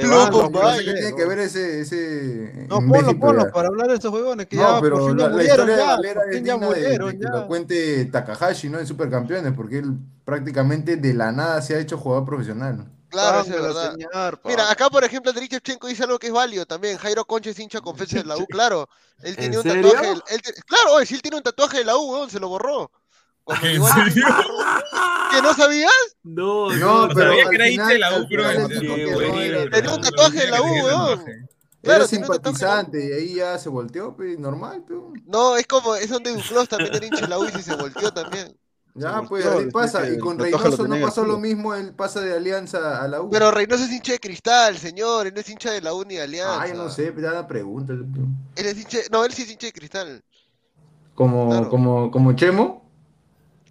[0.00, 0.84] Se van No sé vaya.
[0.84, 4.46] qué tiene que ver ese, ese No, ponlo, ponlo pero- para hablar de estos huevones
[4.46, 6.44] que No, ya pero por fin la, murieron historia de ya, Valera por es fin
[6.46, 8.78] ya digna de, de murieron que lo cuente Takahashi, ¿no?
[8.78, 9.94] En Supercampeones, porque él
[10.24, 12.76] prácticamente de la nada se ha hecho jugador profesional.
[12.78, 12.86] ¿no?
[13.10, 13.92] Claro, es verdad.
[13.92, 16.96] señor, Mira, acá por ejemplo Andriy Shevchenko dice algo que es válido también.
[16.96, 18.88] Jairo Concha es hincha confeso de la U, claro.
[19.20, 19.90] Él ¿En tenía un serio?
[19.92, 20.12] tatuaje.
[20.30, 22.90] él Claro, oye, si él tiene un tatuaje de la U, weón, se lo borró.
[23.44, 24.26] Cuando ¿En serio?
[25.32, 25.90] ¿Que no sabías?
[26.22, 30.38] No, No, no, pero Sabía que era hincha de la U, pero Tenía un tatuaje
[30.40, 31.20] de la U, weón.
[31.84, 35.00] Era Claro, simpatizante y ahí ya se volteó, pues, normal, pues.
[35.26, 38.12] No, es como, es donde Duclos también era hincha de la U y se volteó
[38.12, 38.56] también.
[38.94, 40.08] Ya, Se pues volteó, ahí pasa.
[40.08, 43.30] Y con Reynoso no en pasó lo mismo, él pasa de Alianza a la U.
[43.30, 45.26] Pero Reynoso es hincha de cristal, señor.
[45.26, 46.60] Él no es hincha de la U ni de Alianza.
[46.62, 47.94] Ay, no sé, ya la pregunta.
[47.94, 48.06] Él
[48.54, 50.22] es hincha, no, él sí es hincha de cristal.
[51.16, 51.68] Como, Claro.
[51.68, 52.81] como, como Chemo.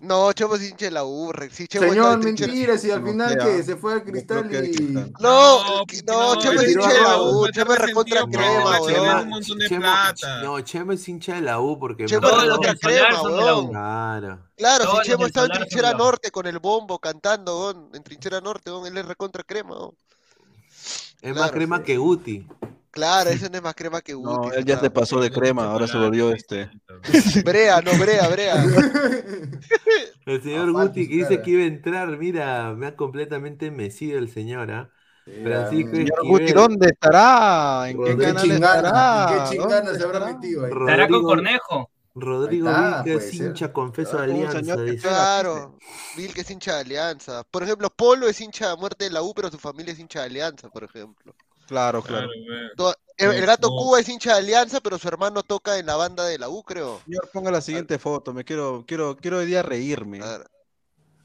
[0.02, 1.32] No, Chemo es hincha de la U.
[1.52, 4.82] Sí, Chemo Señor, mentira, si al final que se fue al cristal y.
[4.82, 7.48] No, No, él es tiró hincha de la U.
[7.48, 9.20] Chemo Chemo es recontra crema, weón.
[9.22, 10.42] un montón de Chemo- plata.
[10.42, 13.68] no, Chemo es hincha de la U porque Chemo me es recontra crema, weón.
[13.70, 14.40] Claro.
[14.58, 18.72] Claro, si del estaba en trinchera norte con el bombo cantando, weón, en trinchera norte,
[18.72, 19.96] weón, él es recontra crema, weón.
[21.22, 22.48] Es más crema que Guti.
[22.92, 24.58] Claro, ese no es más crema que No, Guti.
[24.58, 26.70] él ya se pasó de crema, ahora se volvió este.
[27.46, 28.56] Brea, no, Brea, Brea.
[30.26, 34.20] El señor Afán, Guti que dice que iba a entrar, mira, me ha completamente mecido
[34.20, 34.90] el señor, ¿ah?
[35.42, 36.28] Francisco Señor Esquivel.
[36.28, 37.90] Guti, ¿dónde estará?
[37.90, 38.76] ¿En qué ¿En qué canal chingana?
[38.78, 39.18] estará?
[39.18, 40.34] ¿En qué chingana ¿Dónde se habrá estará?
[40.34, 40.78] metido ahí?
[40.80, 41.92] Estará con Cornejo.
[42.14, 43.48] Rodrigo está, Vilca es ser.
[43.48, 45.78] hincha confeso de Ah, Alianza, señor que Claro,
[46.16, 47.44] que es hincha de Alianza.
[47.46, 50.20] Por ejemplo, Polo es hincha de muerte de la U, pero su familia es hincha
[50.22, 51.34] de Alianza, por ejemplo.
[51.72, 52.28] Claro, claro.
[53.18, 53.78] El, el gato No.
[53.78, 56.64] Cuba es hincha de Alianza, pero su hermano toca en la banda de la U,
[56.64, 57.00] creo.
[57.06, 60.20] Señor, ponga la siguiente foto, me quiero, quiero, quiero hoy día reírme.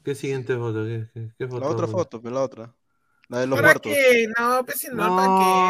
[0.05, 0.85] ¿Qué siguiente foto?
[0.85, 1.59] ¿Qué, qué- qué foto?
[1.59, 2.73] La otra foto, pero la otra.
[3.29, 3.91] La de los ¿Para muertos.
[3.91, 4.27] qué?
[4.39, 5.27] No, pues si no, No, ¿para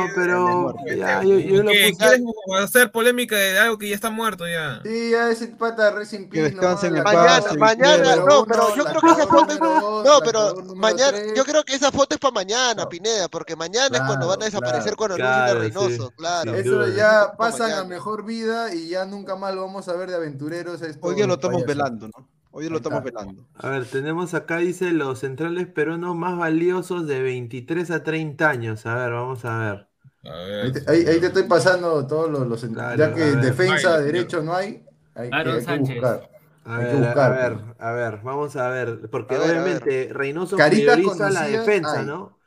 [0.07, 0.11] qué?
[0.15, 1.89] pero Este, ya, yo- yo lo ¿qué?
[1.91, 2.21] puse- ¿Quieres
[2.63, 4.79] hacer polémica de algo que ya está muerto ya?
[4.83, 7.59] Sí, ya ese pata re sin Que descansen nomás, en la paz, Mañana,
[7.97, 8.25] mañana, claro.
[8.27, 11.91] no, pero yo creo que esa foto es, no, pero mañana, yo creo que esa
[11.91, 12.89] foto es para mañana, No.
[12.89, 15.13] Pineda, porque mañana es cuando van a Claro, desaparecer claro.
[15.15, 16.53] a Claro, Reynoso, sí, claro.
[16.53, 16.95] Eso duda.
[16.95, 17.83] ya Pa' pasan a mañana.
[17.85, 20.79] mejor vida y ya nunca más lo vamos a ver de aventureros.
[21.01, 22.36] Hoy día lo estamos velando, ¿no?
[22.57, 23.45] Hoy lo estamos velando.
[23.53, 28.83] A ver, tenemos acá, dice, los centrales peruanos más valiosos de 23 a 30 años.
[28.87, 29.87] A ver, vamos a ver.
[30.31, 33.21] A ver, Ahí te, ahí- ahí te estoy pasando todos los, los- Claro, ya que
[33.35, 35.95] defensa, Ay, derecho no hay, hay que, Aaron hay que Sánchez.
[35.97, 36.29] buscar.
[36.65, 37.75] A Hay que ver, a- buscar, a ver, pues.
[37.79, 42.05] a ver, vamos a ver, porque A ver, obviamente Reynoso Caritas prioriza la defensa, hay.
[42.07, 42.39] ¿no?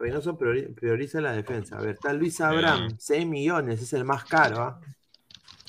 [0.00, 1.78] Reynoso priori- prioriza la defensa.
[1.78, 4.80] A ver, está Luis Abraham, 6 millones, es el más caro, ¿ah?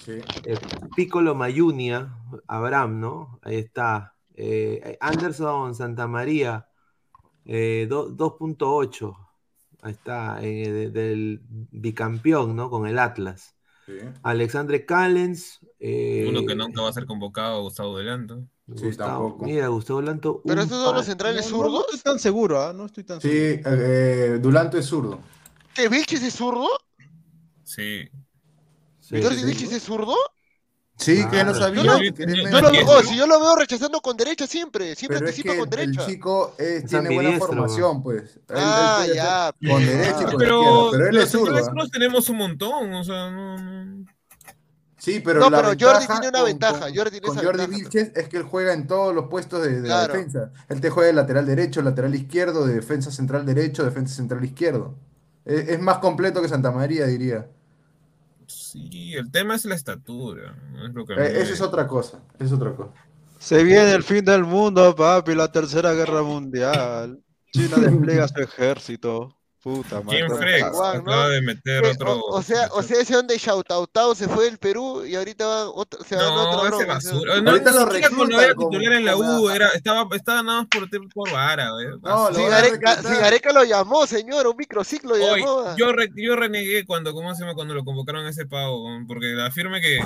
[0.06, 0.19] Sí.
[0.44, 0.57] Eh,
[0.95, 2.15] Piccolo Mayunia,
[2.48, 3.40] Abraham, ¿no?
[3.41, 4.14] Ahí está.
[4.36, 6.68] Eh, Anderson Santamaría,
[7.45, 9.15] eh, do- 2.8.
[9.82, 11.41] Ahí está, eh, de- del
[11.72, 12.69] bicampeón, ¿no?
[12.69, 13.56] Con el Atlas.
[13.86, 13.94] Sí.
[14.23, 15.60] Alexandre Callens.
[15.80, 18.48] eh, Uno que nunca va a ser convocado, Gustavo Delanto.
[18.76, 19.45] Sí, Gustavo, tampoco.
[19.45, 20.41] mira, Gustavo Lanto.
[20.44, 21.86] Pero estos son los centrales No, no, no zurdos.
[21.94, 22.73] estoy tan seguro, ¿ah?
[22.73, 23.69] No estoy tan Sí, seguro.
[23.76, 25.19] eh, eh, Dulanto es zurdo.
[25.76, 26.68] ¿Que es zurdo?
[27.64, 28.10] Sí.
[29.07, 29.45] Sí, ¿Jordi sí.
[29.45, 30.15] Vilchis es zurdo?
[30.98, 31.32] Sí, Claro.
[31.32, 32.86] que no Yo sabía.
[32.88, 35.68] oh, si yo lo veo rechazando con derecha siempre, siempre Pero es anticipa que con
[35.73, 36.06] el, el derecha.
[36.10, 38.36] chico Es tiene buena formación, pues.
[38.38, 40.32] Él- él Ah, ya, con derecha y Ah.
[40.32, 41.57] con izquierda, Pero, pero él es zurdo.
[41.57, 41.64] ¿ah?
[41.64, 44.06] zurdos tenemos un montón, o sea, no, no.
[44.98, 47.38] Sí, pero No, la pero Jordi ventaja tiene una con- ventaja, con- Jordi tiene con
[47.38, 47.77] esa Jordi ventaja.
[47.77, 50.07] Vilches es que él juega en todos los puestos de, de Claro.
[50.07, 50.52] la defensa.
[50.69, 54.95] Él te juega de lateral derecho, lateral izquierdo, de defensa central derecho, defensa central izquierdo.
[55.44, 57.48] Es, es más completo que Santa María, diría.
[58.48, 60.56] Sí, el tema es la estatura.
[60.72, 62.24] no es lo que a Eh, eso es otra cosa.
[62.40, 62.94] Es otra cosa.
[63.40, 67.22] Se viene el fin del mundo, papi, la tercera guerra mundial.
[67.52, 69.38] China despliega su ejército.
[69.66, 70.20] Puta madre.
[70.20, 70.70] ¿Quién frex?
[70.70, 71.12] Juan, ¿no?
[71.12, 72.20] Acaba de meter otro.
[72.20, 75.70] O, o sea, o sea, ese donde Shautautau se fue del Perú y ahorita va
[75.72, 77.42] otro, se va a No, otro ese basura.
[77.42, 80.88] No, Ahorita lo cuando era titular en la U, era, estaba, estaba nada más por,
[81.12, 81.88] por vara, güey.
[81.88, 82.62] No, Basura.
[83.54, 85.76] lo a llamó, señor, un microciclo llamó.
[85.76, 87.56] yo, re- yo renegué cuando, ¿cómo se llama?
[87.56, 89.98] Cuando lo convocaron a ese pavo, porque afirme que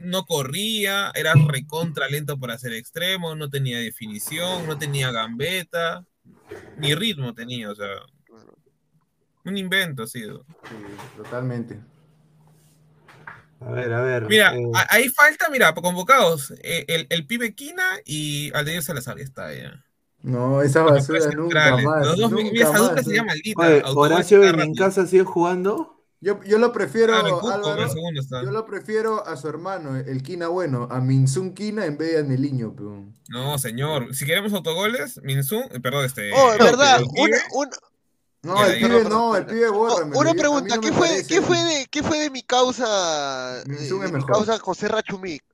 [0.00, 6.04] no corría, era recontra lento para hacer extremo, no tenía definición, no tenía gambeta,
[6.78, 7.86] ni ritmo tenía, o sea,
[9.50, 10.44] un invento ha sido.
[10.64, 10.74] Sí,
[11.16, 11.80] totalmente.
[13.60, 14.26] A ver, a ver.
[14.26, 19.24] Mira, eh, ahí falta, mira, convocados, eh, el, el pibe Quina y Aldeir Salazar, ya
[19.24, 19.84] está ya.
[20.22, 22.06] No, esa basura nunca más.
[22.06, 23.16] Los dos, nunca mira, esa dupla más, se ¿eh?
[23.16, 23.62] llama maldita.
[23.66, 24.84] Oye, Horacio cada en ratito.
[24.84, 25.96] casa sigue jugando.
[26.22, 27.40] Yo, yo lo prefiero, Álvaro,
[28.14, 28.42] está.
[28.44, 32.18] yo lo prefiero a su hermano, el Quina bueno, a Minsun Quina en vez de
[32.18, 32.74] a Neliño.
[33.30, 34.14] No, señor.
[34.14, 36.30] Si queremos autogoles, Minsun, eh, perdón, este.
[36.34, 37.76] Oh, el verdad, una, una,
[38.42, 40.18] No, el pibe no, el pibe bórramelo.
[40.18, 41.24] una pregunta, ¿qué fue.
[41.26, 44.32] ¿qué fue de, qué fue de mi causa, de, mi mejor.
[44.32, 45.44] causa José Rachumic?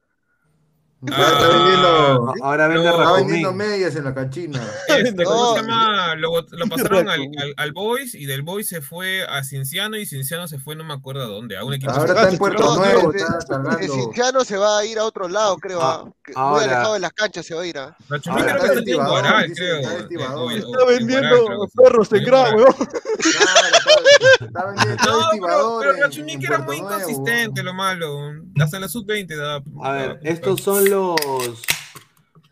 [1.13, 4.61] Ah, está vendiendo, Ahora vende no, está vendiendo medias en la canchina.
[4.89, 6.15] Este, ¿cómo se llama?
[6.17, 10.07] Lo, lo pasaron al, al, al Boys y del Boys se fue a Cinciano y
[10.07, 11.93] Cinciano se fue no me acuerdo a dónde, a un equipo.
[11.93, 13.95] Ahora está en Puerto No, Nuevo, de- está de cargando.
[13.95, 15.83] Cinciano se va a ir a otro lado, creo.
[15.83, 17.79] Ah, ah, que ahora- Muy alejado de las canchas se va a ir.
[17.79, 17.97] ah.
[18.09, 19.77] Rachumí Ahora creo que está está en estibador, Guaral, dice, creo.
[19.79, 19.95] está eh,
[20.35, 21.79] o- Está en Guaral, vendiendo creo que sí.
[21.85, 22.57] perros en grado.
[22.57, 23.77] Claro,
[24.51, 28.31] No, pero, que era muy inconsistente, lo malo.
[28.61, 29.63] Hasta en la sub-20 da.
[29.83, 31.17] A ver, da- estos son los.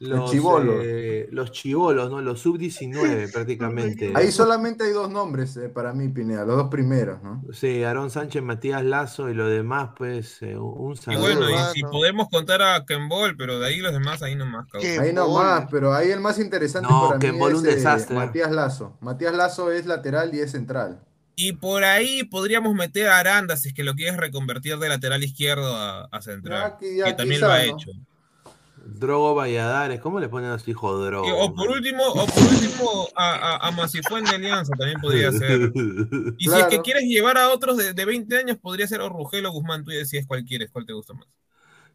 [0.00, 0.80] Los chibolos.
[0.82, 2.20] eh, los chivolos, ¿no?
[2.20, 4.12] Los sub-19 prácticamente.
[4.14, 7.42] Ahí solamente hay dos nombres eh, para mí, Pineda, los dos primeros, ¿no?
[7.52, 11.20] Sí, Aarón Sánchez, Matías Lazo y lo demás, pues, eh, un Y saludo.
[11.22, 14.66] bueno, y si podemos contar a Kembol, pero de ahí los demás, ahí nomás.
[14.70, 14.90] cabrón.
[15.00, 18.14] Ahí nomás, pero ahí el más interesante No, para que mí es un eh, desastre.
[18.16, 18.98] Matías Lazo.
[19.00, 21.00] Matías Lazo es lateral y es central.
[21.36, 25.22] Y por ahí podríamos meter a Aranda si es que lo quieres reconvertir de lateral
[25.24, 26.72] izquierdo a, a central.
[26.72, 27.76] Ya, qui- ya que también quizá, lo ha ¿no?
[27.76, 27.90] hecho.
[28.86, 31.26] Drogo Valladares, ¿cómo le ponen a su hijo Drogo?
[31.26, 35.72] Y- o por último, o por último a, a, a de Alianza también podría ser.
[36.36, 39.08] Y si es que quieres llevar a otros de, de 20 años, podría ser o
[39.08, 39.84] Rugel o Guzmán.
[39.84, 41.26] Tú decides cuál quieres, cuál te gusta más.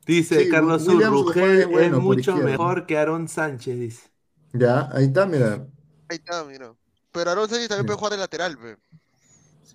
[0.06, 4.10] Dice Sí, Carlos Urrugel Guzmán es bueno mucho mejor que Aarón Sánchez, dice.
[4.54, 5.68] Ya, ahí está, mira.
[6.10, 6.74] Ahí está, mira.
[7.12, 8.78] Pero Aaron Sánchez también puede jugar de lateral, pe.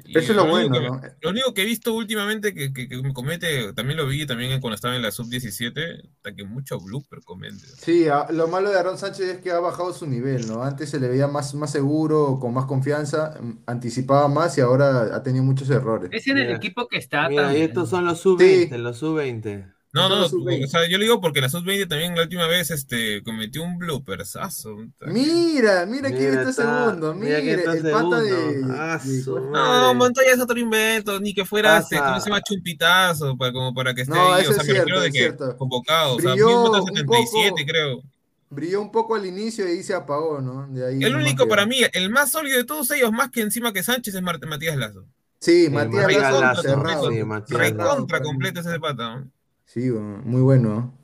[0.06, 1.14] Eso es lo único bueno, que- ¿no?
[1.22, 4.60] Lo único que he visto últimamente que, que, que me comete, también lo vi también
[4.60, 7.64] cuando estaba en la sub-17, hasta que mucho blooper comete.
[7.78, 10.62] Sí, a- lo malo de Aaron Sánchez es que ha bajado su nivel, ¿no?
[10.62, 15.14] Antes se le veía más, más seguro, con más confianza, mm, anticipaba más y ahora
[15.14, 16.10] ha tenido muchos errores.
[16.12, 16.56] Es en el Mira.
[16.56, 18.78] equipo que está Mira, y estos son los sub-20, Sí.
[18.82, 19.73] los sub-20.
[19.94, 20.64] No, no, es sub-20.
[20.64, 23.78] o sea, yo le digo porque la sub-20 también la última vez este, cometió un
[23.78, 24.76] bloopersazo.
[25.06, 28.64] Mira, mira quién está está- segundo, mira mira, el pata de...
[28.70, 29.94] Ah, No, madre.
[29.94, 31.96] Montoya es otro invento, ni que fuera este.
[31.98, 32.42] ¿cómo se llama?
[32.42, 34.42] Chumpitazo, para, como para que esté No, ahí.
[34.42, 35.56] eso O sea, es me refiero cierto, de es que cierto.
[35.56, 37.62] convocado, o sea, Brilló mismo un 77, poco.
[37.66, 38.02] creo.
[38.50, 40.66] Brilló un poco al inicio y ahí se apagó, ¿no?
[40.68, 43.72] De ahí El único para mí, el más sólido de todos ellos, más que encima
[43.72, 45.06] que Sánchez, es Mart- Matías Lazo.
[45.40, 47.10] Sí, Sí, Matías Lazo Lazo, cerrado.
[47.10, 48.28] sí, Matías Recontra Lazo.
[48.30, 49.16] completo ese pata.
[49.16, 49.30] ¿no?
[49.64, 50.94] Sí, muy bueno.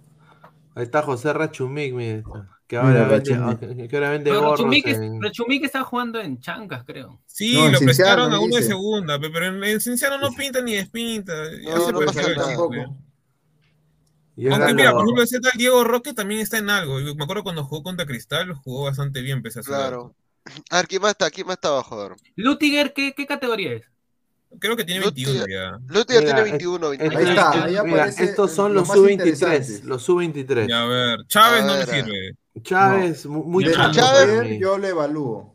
[0.75, 2.23] Ahí está José Rachumic, mira.
[2.67, 3.89] Que Mira, ahora vende, Rachumic.
[3.91, 7.21] que ahora vende Rachumic, es- en- Rachumic está jugando en Chancas, creo.
[7.27, 10.31] Sí, No, lo Cinciano, prestaron a uno de segunda, pe- pero en, en Cinciano no
[10.31, 11.33] pinta ni despinta.
[11.65, 12.35] No, se no puede pasa.
[12.35, 12.75] Tampoco.
[14.37, 17.01] Aunque mira, por ejemplo, ese tal Diego Roque también está en algo.
[17.01, 19.63] Yo me acuerdo cuando jugó contra Cristal, jugó bastante bien, pese a.
[19.63, 20.15] Claro.
[20.71, 21.29] A ver, ¿quién más está?
[21.31, 22.15] ¿Quién más está abajo?
[22.37, 23.90] Lutiger, ¿qué, qué categoría es?
[24.59, 25.47] Creo que tiene Lutiger.
[25.47, 25.79] 21 ya.
[25.95, 27.29] Lutiger Mira, tiene es- 21, Este- 22.
[27.29, 29.87] Ahí está, ahí mira, estos son lo los más sub-23, interesante.
[29.89, 30.69] los sub-23.
[30.69, 32.05] Ya, a ver, Chávez A no ver, me a ver.
[32.05, 32.37] sirve.
[32.63, 34.59] Chávez, mu- muy Chávez- mí.
[34.59, 35.55] yo lo evalúo.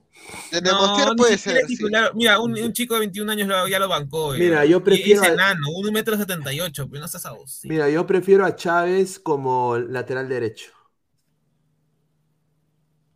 [0.51, 1.67] De No, ni puede ser.
[1.67, 1.77] sí.
[2.15, 4.33] Mira, un, un chico de 21 años lo- ya lo bancó.
[4.33, 4.39] ya.
[4.39, 7.71] Mira, yo prefiero Y es enano, 1 metro 78, pero no seas abusivo.
[7.71, 10.71] Mira, yo prefiero a Chávez como lateral derecho.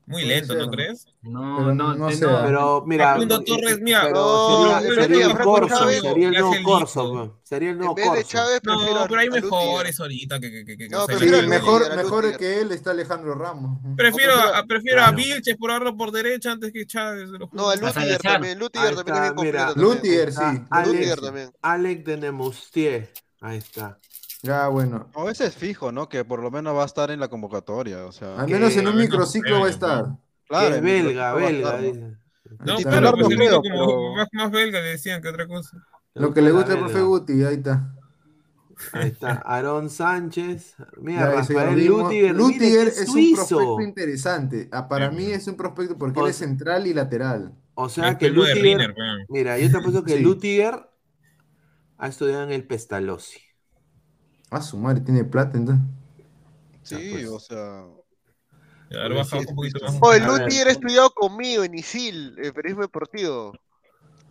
[0.10, 1.06] Muy lento, ¿no crees?
[1.22, 2.38] No, no, no sé, no.
[2.38, 2.41] ah.
[2.45, 4.02] Pero mira, Facundo eh, Torres, mira,
[4.95, 8.38] sería, el Corso, Chávez, sería el nuevo Corso, sería el nuevo Corso.
[8.64, 12.60] No, a- pero hay mejores ahorita que, que, que, que No, prefiero mejor, mejor que
[12.61, 13.80] él está Alejandro Ramos.
[13.95, 15.18] Prefiero, prefiero- a, prefiero a Claro.
[15.18, 17.30] Vilches por ahorro por derecha antes que Chávez.
[17.52, 18.57] No, a Lutiger también.
[18.57, 19.73] Lutiger también es bien completo.
[19.76, 20.41] Lutiger, sí.
[20.86, 21.52] Lutiger también.
[21.61, 23.14] Alex de Nemustier.
[23.41, 23.99] Ahí está.
[24.41, 25.10] Ya, bueno.
[25.16, 26.07] No, ese es fijo, ¿no?
[26.07, 28.06] Que por lo menos va a estar en la convocatoria.
[28.06, 30.06] O sea, Al menos en un microciclo va a estar.
[30.48, 31.80] claro, que es belga, a belga.
[31.80, 32.18] estar, ¿no?
[32.66, 35.78] No, pero pues, creo, como más, más belga le decían que otra cosa.
[36.16, 37.94] Lo que le gusta al profe Guti, ahí está.
[38.94, 40.76] Ahí está, Aarón Sánchez.
[41.02, 41.86] Mira, Rafael.
[41.86, 42.34] Lutiger.
[42.34, 44.70] Lutiger mire, es un prospecto interesante.
[44.72, 47.53] Ah, para mí es un prospecto porque O él es central y lateral.
[47.76, 48.61] O sea Es que Lutiger.
[48.64, 48.95] Riner.
[49.28, 50.24] Mira, yo te apuesto que Sí.
[50.24, 50.90] Lutiger
[51.98, 53.40] ha estudiado en el Pestalozzi.
[54.51, 55.85] Ah, su madre tiene plata entonces.
[56.84, 57.27] Sí, pues.
[57.27, 57.84] o sea.
[58.89, 59.95] Ya, ahora baja un poquito más.
[60.01, 60.23] Oh, el.
[60.23, 63.53] Luti era estudiado conmigo en ISIL, en periodismo deportivo.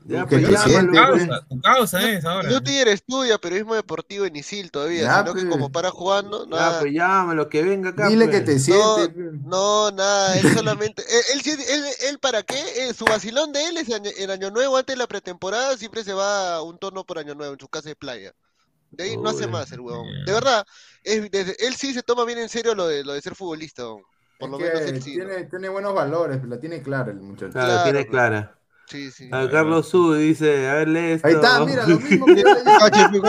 [0.04, 1.26] Ya, Que pues llámalo, siente, Tu pues.
[1.28, 2.50] causa, tu causa es ahora.
[2.50, 5.50] Lutiger estudia periodismo deportivo en ISIL todavía, Ya, sino que pues.
[5.52, 6.80] como para jugando, Ya, nada.
[6.80, 8.08] pues llámalo, que venga acá.
[8.08, 8.38] Dile pues.
[8.38, 9.08] que te siente.
[9.10, 9.32] pues.
[9.44, 12.56] No, nada, él solamente, él, él, sí- él, él para qué,
[12.88, 16.14] Eh, su vacilón de él es en Año Nuevo, antes de la pretemporada, siempre se
[16.14, 18.32] va a un torno por Año Nuevo en su casa de playa.
[18.90, 20.06] De ahí no hace más el huevón.
[20.24, 20.65] De verdad,
[21.05, 23.85] es, desde- él sí se toma bien en serio lo de, lo de ser futbolista,
[23.85, 24.02] huevón.
[24.39, 25.16] por Es lo que menos él sí.
[25.16, 25.27] ¿no?
[25.27, 27.52] tiene, tiene buenos valores, la tiene clara el muchacho.
[27.52, 28.55] Claro, Claro, tiene clara.
[28.86, 29.28] Sí, sí.
[29.31, 31.28] A Carlos Su dice, a ver, lee esto.
[31.28, 33.20] Ahí está, mira, lo mismo que yo le dije.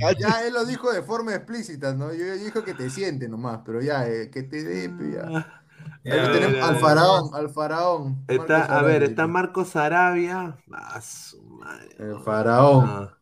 [0.00, 2.12] Pero ya él lo dijo de forma explícita, ¿no?
[2.12, 5.64] Yo, dijo que te siente nomás, pero ya, eh, que te dé, ya.
[6.04, 8.24] Ya, Ahí lo tenemos al faraón, al faraón.
[8.28, 10.56] Está, Marcos a ver, Arabia, está Marcos Arabia.
[10.70, 11.88] Ah, su madre.
[11.98, 12.84] El faraón.
[12.86, 13.17] Ah.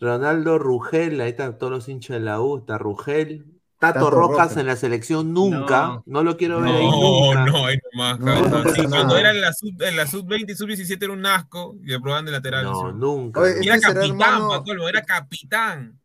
[0.00, 3.46] Ronaldo Rugel, ahí están todos los hinchas de la U, está Rugel.
[3.78, 6.22] Tato, Tato Rojas en la selección nunca, no, No.
[6.22, 7.44] lo quiero ver ahí No, nunca.
[7.44, 8.48] no, ahí nomás, No, causa.
[8.50, 11.04] no pasa Sí, cuando era en la sub, en la sub 20 y sub 17
[11.04, 12.64] era un asco y le probaban de lateral.
[12.64, 13.40] No, nunca.
[13.40, 16.00] Oye, era Este será capitán, hermano- era capitán.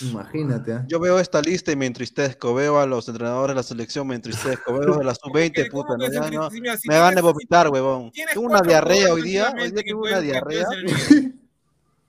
[0.00, 0.84] Imagínate, ¿ah?
[0.88, 2.54] Yo veo esta lista y me entristezco.
[2.54, 4.72] Veo a los entrenadores de la selección, me entristezco.
[4.78, 5.68] Veo de la sub-20, ¿Qué?
[5.68, 5.96] ¿Cómo puta.
[5.98, 6.48] No, ya no,
[6.88, 8.10] me van a vomitar, huevón.
[8.32, 9.54] Tengo una diarrea hoy día.
[9.56, 10.64] Hoy una diarrea.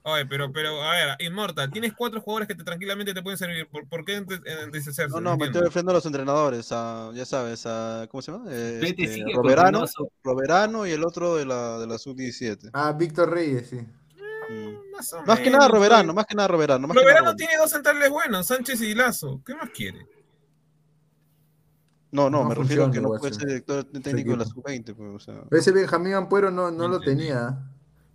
[0.04, 3.68] Oye, pero, pero, a ver, Inmortal, tienes cuatro jugadores que te, tranquilamente te pueden servir.
[3.68, 4.26] ¿Por, por qué eh,
[4.72, 5.14] deshacerse?
[5.14, 8.46] No, no, me estoy refiriendo a los entrenadores, a, ya sabes, a, ¿cómo se llama?
[8.50, 9.26] Eh, este,
[10.24, 12.72] Roberano, y el otro de la, de la sub-17.
[12.74, 13.76] Ah, Víctor Reyes, sí.
[13.78, 14.92] Mm.
[14.92, 16.88] Más, o Más que menos, nada Roberano, más que nada Roberano.
[16.88, 17.36] Más que nada Roberano Roberano.
[17.38, 19.42] tiene dos centrales buenos, Sánchez y Lazo.
[19.46, 20.08] ¿Qué más quiere?
[22.12, 24.62] No, no, No me refiero a que no puede ser director técnico de la equipo.
[24.62, 24.96] sub-20.
[24.96, 25.44] Pues, o sea.
[25.52, 27.71] Ese Benjamín Ampuero no, no lo tenía.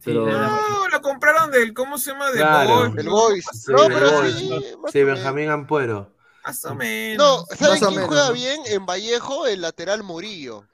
[0.06, 2.28] Pero No, lo compraron del, ¿cómo se llama?
[2.30, 2.90] Del Claro.
[2.92, 3.04] Boys.
[3.06, 3.44] Boys.
[3.52, 4.34] Sí, No, pero Boys.
[4.36, 4.60] sí,
[4.92, 5.02] Sí.
[5.04, 6.14] Benjamín Ampuero.
[6.44, 7.18] Más o menos.
[7.50, 8.60] No, ¿saben quién menos, juega bien?
[8.66, 10.64] En Vallejo, el lateral Murillo.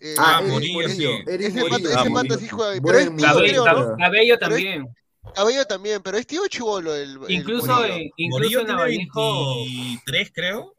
[0.00, 1.06] Eh, Ah, Eric Murillo, sí.
[1.26, 2.82] Ese pata, Ah, sí juega bien.
[2.84, 3.90] Pero es Cabello, creo, Murillo.
[3.90, 3.96] ¿no?
[3.96, 4.88] Cabello Pero es- también.
[5.34, 10.74] Cabello también, pero es tío chivolo el, Incluso, en, incluso en tiene Vallejo, 23, creo.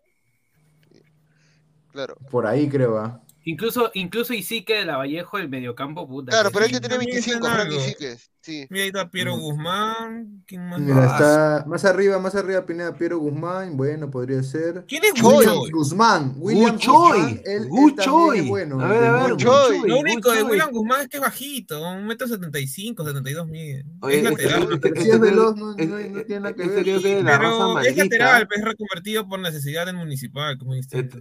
[1.92, 2.16] Claro.
[2.30, 3.22] Por ahí creo, ¿ah?
[3.44, 6.32] Incluso, incluso Isique de la Vallejo, el mediocampo, puta.
[6.32, 6.74] Claro, pero él sí.
[6.76, 7.80] ya tiene También 25, dicen Frank algo.
[7.86, 8.28] Isiques.
[8.44, 8.66] Sí.
[8.72, 9.40] Mira, ahí está Piero Mm.
[9.40, 10.44] Guzmán.
[10.48, 10.80] ¿Quién más?
[10.80, 13.78] Mira, está más arriba, más arriba Pineda Piero Guzmán.
[13.78, 14.84] Bueno, podría ser.
[14.88, 15.72] ¿Quién es Williams Guchoy?
[15.72, 16.34] Guzmán.
[16.38, 17.20] Williams Guchoy.
[17.22, 17.42] Guzmán.
[17.46, 18.42] Él, él Guchoy.
[18.50, 18.82] bueno.
[18.82, 19.82] A ver, a ver, Guchoy.
[19.88, 20.42] Lo único de.
[20.42, 23.86] William Guzmán es que es bajito, un metro setenta y cinco, setenta y dos mide.
[24.10, 24.68] Es este- lateral.
[24.82, 26.84] si este es veloz, no, este- no, no tiene nada que ver.
[26.84, 30.58] Pero es lateral, es reconvertido por necesidad del municipal,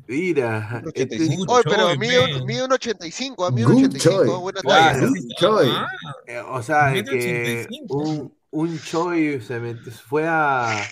[0.09, 1.53] Mira, este- 85.
[1.53, 4.41] Oye, pero Guchoy, mide un, mide un 85, a mí un 85, Guchoy.
[4.41, 5.09] buena talla.
[5.39, 5.59] Claro.
[5.65, 5.87] ah,
[6.27, 7.97] eh, o sea, Metro que 85.
[7.97, 10.83] un, un Choi se metió, fue a...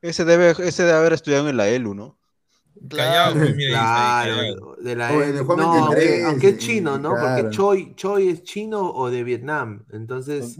[0.00, 2.18] Ese debe, ese debe haber estudiado en la ELU, ¿no?
[2.88, 4.56] Callado, mira, ahí está, ahí, callado.
[4.56, 7.14] Claro, de la de Juan no, 23, aunque, aunque es sí, chino, ¿no?
[7.14, 7.42] claro.
[7.42, 9.84] Porque Choi, Choi es chino o de Vietnam.
[9.92, 10.56] Entonces,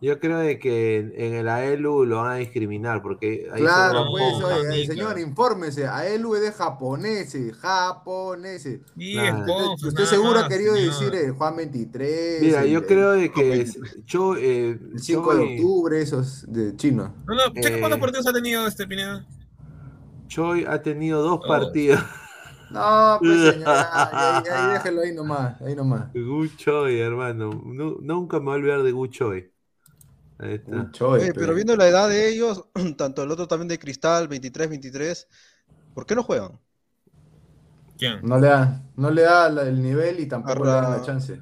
[0.00, 4.04] yo creo de que en, en el AELU lo van a discriminar porque ahí Claro,
[4.04, 4.34] solo- pues,
[4.68, 5.86] oye, señor, infórmese.
[5.86, 8.80] A él es de japoneses, japoneses.
[8.96, 9.38] Y Claro.
[9.38, 10.94] esponja, Usted seguro ha querido señor.
[10.94, 12.42] decir eh, Juan 23.
[12.42, 16.44] Mira, el- yo creo de que el- es- Choi, eh, El 5 de octubre, esos
[16.52, 17.14] de chino.
[17.26, 19.26] No, no, checa Eh, cuántos partidos ha tenido este Pineda.
[20.28, 21.48] Choi ha tenido dos Dos.
[21.48, 22.00] partidos.
[22.70, 24.42] No, pues señor, ahí,
[24.74, 26.12] déjelo ahí nomás, ahí nomás.
[26.12, 27.50] Gu Choi, hermano.
[27.64, 29.50] Nu- nunca me voy a olvidar de Gu Choi.
[30.38, 30.70] Ahí está.
[30.70, 32.64] Un choy, Oye, pero viendo la edad de ellos,
[32.96, 35.28] tanto el otro también de Cristal, 23, 23,
[35.94, 36.58] ¿por qué no juegan?
[37.98, 38.20] ¿Quién?
[38.22, 41.02] No le da, no le da la- el nivel y tampoco le dan Arra- la
[41.04, 41.40] chance.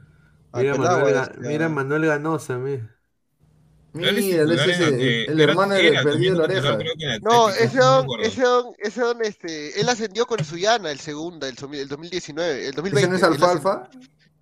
[0.55, 2.91] Mira, Manuel, este, Ga- mira a- Manuel Ganosa, mira.
[3.93, 4.41] Mira, ese
[5.29, 6.79] el, eh, hermano del perdido de la oreja.
[7.23, 11.57] No, ese don, ese don, ese don, este, él ascendió con Suyana, el segunda, el,
[11.73, 13.01] el 2019, el 2020.
[13.01, 13.91] ¿Ese no es ascendió- alfalfa?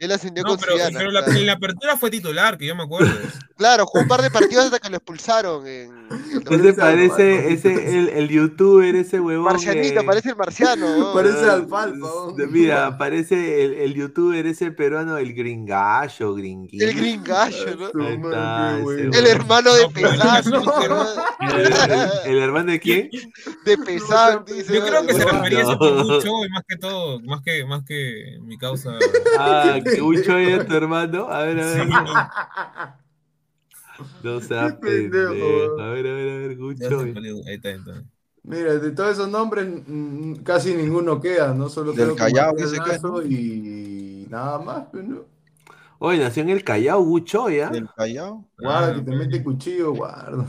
[0.05, 0.98] Él ascendió No, con pero, Suyana.
[0.98, 1.39] pero la- claro.
[1.40, 3.10] en la apertura fue titular, que yo me acuerdo.
[3.56, 6.72] Claro, jugó un par de partidos hasta que lo expulsaron en Ese 2020.
[6.74, 9.44] parece, ese, el, el youtuber, ese huevón.
[9.44, 10.86] Marcianito, que- parece el marciano.
[10.98, 11.14] weón.
[11.14, 12.05] Parece alfalfa.
[12.05, 12.35] oh.
[12.51, 16.85] Mira, parece el, el youtuber ese peruano, el gringallo, gringuillo.
[16.89, 18.09] El gringallo, ¿no?
[18.09, 18.76] Está.
[19.18, 21.06] El hermano de No, pero Pesán, no.
[22.24, 23.09] ¿El, hermano de quién?
[23.64, 24.74] De Pesán, dice.
[24.74, 26.05] Yo creo que se refería a ese No.
[26.05, 28.90] mucho y más que todo, más que, más que mi causa.
[29.39, 31.29] Ah, que Ucho es tu hermano.
[31.31, 31.89] A ver, a ver.
[31.89, 32.31] Sí,
[34.23, 35.81] No sea pendejo.
[35.81, 37.01] A ver, a ver, a ver, Gucho.
[37.01, 37.15] se
[37.47, 38.05] Ahí está, ahí está.
[38.43, 41.69] Mira, de todos esos nombres mm, casi ninguno queda, ¿no?
[41.71, 43.23] Solo Del Callao, que, Lazo ¿no?
[43.23, 45.25] y nada más, pues, ¿no?
[45.99, 47.71] Oye, nació en el Callao, Gucho, ¿ya?
[47.71, 48.45] Del Callao.
[48.59, 49.19] Guarda Ah, que te ok.
[49.19, 50.47] mete cuchillo, guarda.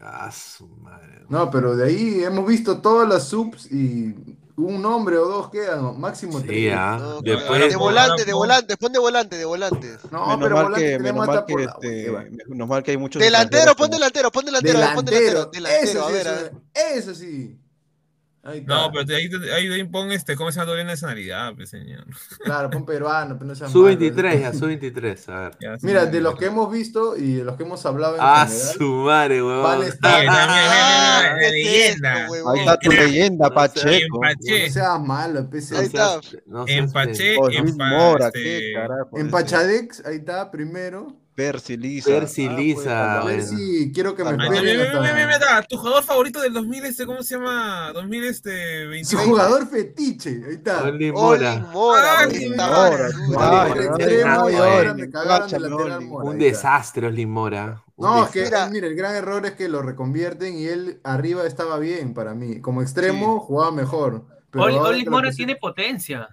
[0.00, 1.24] Ah, su madre.
[1.28, 4.14] No, pero de ahí hemos visto todas las subs y
[4.56, 6.74] un nombre o dos quedan, máximo Sí, tres.
[6.76, 6.96] ah.
[7.00, 9.98] No, Después, de Ahora, volante, de pon- volante, pon de volante, de volantes.
[10.10, 12.82] No, menos pero mal volante que, tenemos menos mal hasta que la este, menos mal
[12.82, 16.28] que hay muchos Delantero, pon delantero, pon delantero, pon delantero, Delantero, delantero, eso a ver,
[16.28, 16.52] a eso, ver.
[16.98, 17.58] eso sí.
[18.66, 22.04] No, pero de ahí, ahí, pon este, ¿cómo se llama doble nacionalidad, pues, señor?
[22.42, 24.40] Claro, pon peruano, pero no seas Su malo, 23, ¿no?
[24.40, 25.56] ya, su 23, a ver.
[25.60, 28.46] Ya, Mira, de los que hemos visto y de los que hemos hablado en Ah,
[28.48, 30.26] general, su madre, van a estar.
[30.28, 32.18] Ah, mira, ¿qué la es leyenda.
[32.20, 32.52] esto, huevón?
[32.54, 34.16] Ahí está tu leyenda, No Pacheco.
[34.24, 35.76] Empaché, No seas malo, PC.
[35.76, 36.20] Ahí está.
[36.46, 36.92] No seas
[37.38, 37.48] Oh,
[37.78, 39.10] Mora, este, qué carajo.
[39.18, 39.30] En ese.
[39.30, 41.16] Pachadex, ahí está, primero.
[41.34, 42.10] Percy Lisa.
[42.10, 43.58] Percy Ah, Lisa, pues, A ver bueno.
[43.58, 45.46] si quiero que me Ah, esperen mira, mira, mira, mira, hasta...
[45.56, 47.90] mira, tu jugador favorito del 2000, este, ¿cómo se llama?
[47.94, 49.22] 2000, este, Su 21.
[49.24, 50.82] jugador fetiche, ahí está.
[50.84, 51.54] Oli Olin Mora.
[52.24, 52.48] Oli.
[52.52, 53.08] Mora,
[56.22, 57.82] Un desastre, Oli Mora.
[57.96, 58.68] No, es que Mira.
[58.68, 62.60] mira, el gran error es que lo reconvierten y él arriba estaba bien para mí.
[62.60, 64.26] Como extremo jugaba mejor.
[64.54, 66.28] Oli, Mora tiene potencia.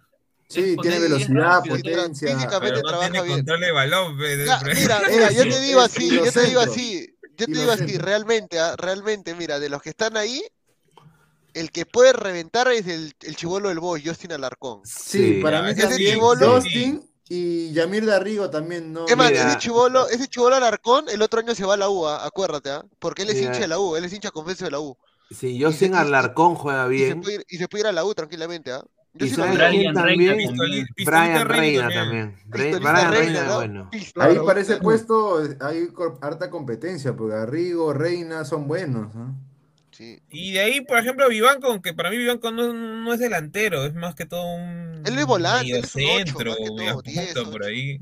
[0.50, 2.34] Sí, Es tiene es velocidad, potencia.
[2.36, 3.38] físicamente Pero no trabaja tiene bien.
[3.38, 6.60] control de balón, pe, de- Ya, mira, mira, yo te digo así, yo te digo
[6.62, 10.44] así, yo te digo así, realmente, ah, realmente, mira, de los que están ahí,
[11.54, 14.82] el que puede reventar es el, el chivolo del boy, Justin Alarcón.
[14.86, 16.16] Sí, Sí, para mí ese también.
[16.16, 19.06] chibolo- Justin y Yamir Darrigo también, ¿no?
[19.08, 19.50] Es más, Mira.
[19.50, 22.72] ese chivolo, ese chivolo Alarcón, el otro año se va a la U, ah, acuérdate,
[22.72, 23.48] ah, porque él es Mira.
[23.50, 24.98] hincha de la U, él es hincha confeso de la U.
[25.30, 25.64] Sí, y-
[25.94, 27.22] Alarcón juega Y se bien.
[27.22, 28.84] puede ir, y se puede ir a la U tranquilamente, ¿ah?
[29.14, 29.56] Yo Y sabes.
[29.56, 30.88] Brian quién Reina también.
[31.06, 32.36] Brian Reina Reina también.
[32.45, 33.56] Brian Reina, Reina es ¿no?
[33.56, 33.90] bueno.
[34.15, 35.88] Ahí ese puesto hay
[36.22, 39.14] harta competencia, porque Garrigo, Reina son buenos.
[39.15, 39.36] ¿no?
[39.91, 40.22] Sí.
[40.30, 43.94] Y de ahí, por ejemplo, Vivanco, aunque para mí Vivanco no, no es delantero, es
[43.95, 46.76] más que todo un Él es volante, él es un ocho, mediocentro, más que todo,
[46.76, 47.99] media 10, punta por ahí.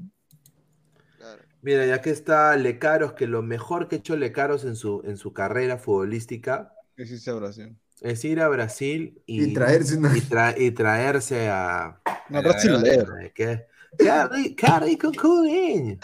[1.18, 1.42] Claro.
[1.62, 5.18] Mira, ya que está Lecaros, que lo mejor que ha hecho Lecaros en su, en
[5.18, 7.76] su carrera futbolística Que sí sea Brasil.
[8.02, 12.00] Es ir a Brasil y, Y traerse una- y, tra- y traerse a...
[12.30, 13.14] No, A la brasilero.
[13.22, 13.66] Ay, ¿Qué,
[13.98, 15.98] qué, ri- qué rico culiño.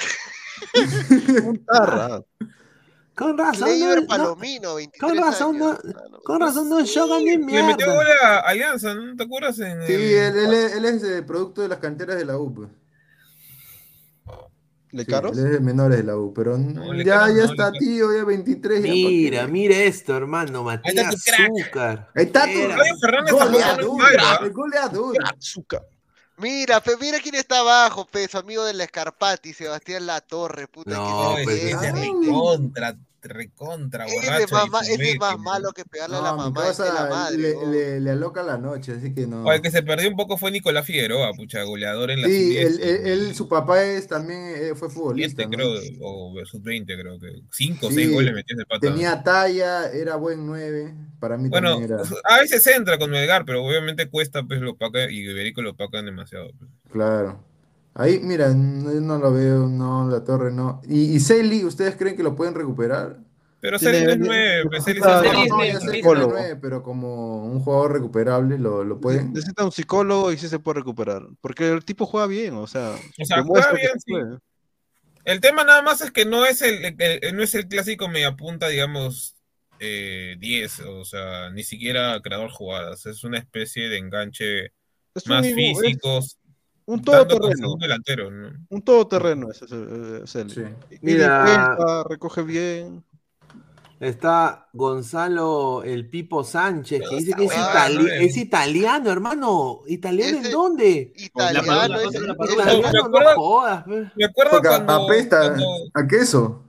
[1.45, 2.21] Un tarra.
[3.15, 5.83] Con razón, no, no- Palomino, 23 con razón no, años.
[5.83, 6.19] No.
[6.23, 7.93] con razón no juegan ni Le metió mierda.
[7.93, 9.59] gol a Alianza, ¿no te acuerdas?
[9.59, 12.37] En Sí, el- él, él es- él es eh, producto de las canteras de la
[12.37, 12.67] U.
[14.93, 15.37] ¿Le Sí, caros?
[15.37, 18.15] él es de menores de la U, pero No, ya, caros ya no, está tío,
[18.15, 18.81] ya 23.
[18.83, 19.51] ya pa' Mira, qué.
[19.51, 21.15] mira esto, hermano, está tu Matías.
[21.15, 22.11] Azúcar.
[22.15, 25.15] Ahí está tu Era- Flavio Fernández tampoco no es goleador, goleador.
[25.37, 25.81] Azúcar.
[26.37, 31.35] Mira, pe, mira quién está abajo, pe, su amigo del Escarpati, Sebastián Latorre, puta, No,
[31.37, 32.09] que pues, ese es Ay.
[33.27, 34.43] Recontra, recontra borracho.
[34.45, 35.37] es más, ma- ese es más ¿no?
[35.43, 37.37] malo que pegarle a la No, mamá de la causa madre.
[37.37, 37.71] le, ¿no?
[37.71, 39.43] le, le aloca la noche, así que no.
[39.43, 42.57] O el que se perdió un poco fue Nicolás Figueroa, pucha, goleador en la Sí,
[42.57, 45.43] él, sub-10, él- él- su papá es también eh, fue futbolista.
[45.47, 45.63] 20, ¿no?
[45.63, 47.41] creo, o sub-20, creo que.
[47.51, 48.79] 5 o Sí, 6 goles metió ese pata.
[48.81, 50.93] Tenía talla, era buen 9.
[51.19, 52.03] Para mí Bueno, también era.
[52.25, 56.05] a veces entra con Melgar, pero obviamente cuesta, pues lo paca y Iberico lo pacan
[56.05, 56.51] demasiado.
[56.57, 56.69] pues.
[56.91, 57.43] Claro.
[57.95, 60.81] Ahí, mira, no, no lo veo, no, la torre no.
[60.87, 63.19] ¿Y, y Celi, ustedes creen que lo pueden recuperar?
[63.59, 65.61] Pero Celi no es tiene- 9, pues Celi es No, de- ya sé que no
[65.63, 66.31] es psicólogo.
[66.33, 69.31] nueve, pero como un jugador recuperable lo, lo pueden.
[69.31, 71.21] Necesita un psicólogo y sí se puede recuperar.
[71.39, 72.95] Porque el tipo juega bien, o sea.
[73.21, 74.11] O sea, demuestra juega que bien, sí.
[74.11, 74.37] puede.
[75.25, 78.09] El tema nada más es que no es el, el- el- no es el clásico
[78.09, 79.35] mediapunta, digamos,
[79.79, 83.05] eh, 10, o sea, ni siquiera creador jugadas.
[83.05, 84.65] Es una especie de enganche
[85.15, 86.37] Es más un, es físicos,
[86.85, 87.75] un todoterreno.
[87.79, 88.49] delantero, ¿no?
[88.69, 90.49] Un todoterreno ese es el- es él.
[90.51, 90.63] Sí.
[91.01, 91.43] Mira.
[91.77, 93.03] vuelta, recoge bien.
[93.99, 99.79] Está Gonzalo el Pipo Sánchez, que dice que es, itali- es italiano, hermano.
[99.87, 101.13] ¿Italiano en dónde?
[101.15, 101.63] Italiano.
[101.63, 103.83] Italiano, Me no acuerdo- jodas.
[103.85, 104.11] pe.
[104.15, 106.63] Me acuerdo Porque cuando, apesta cuando, a queso.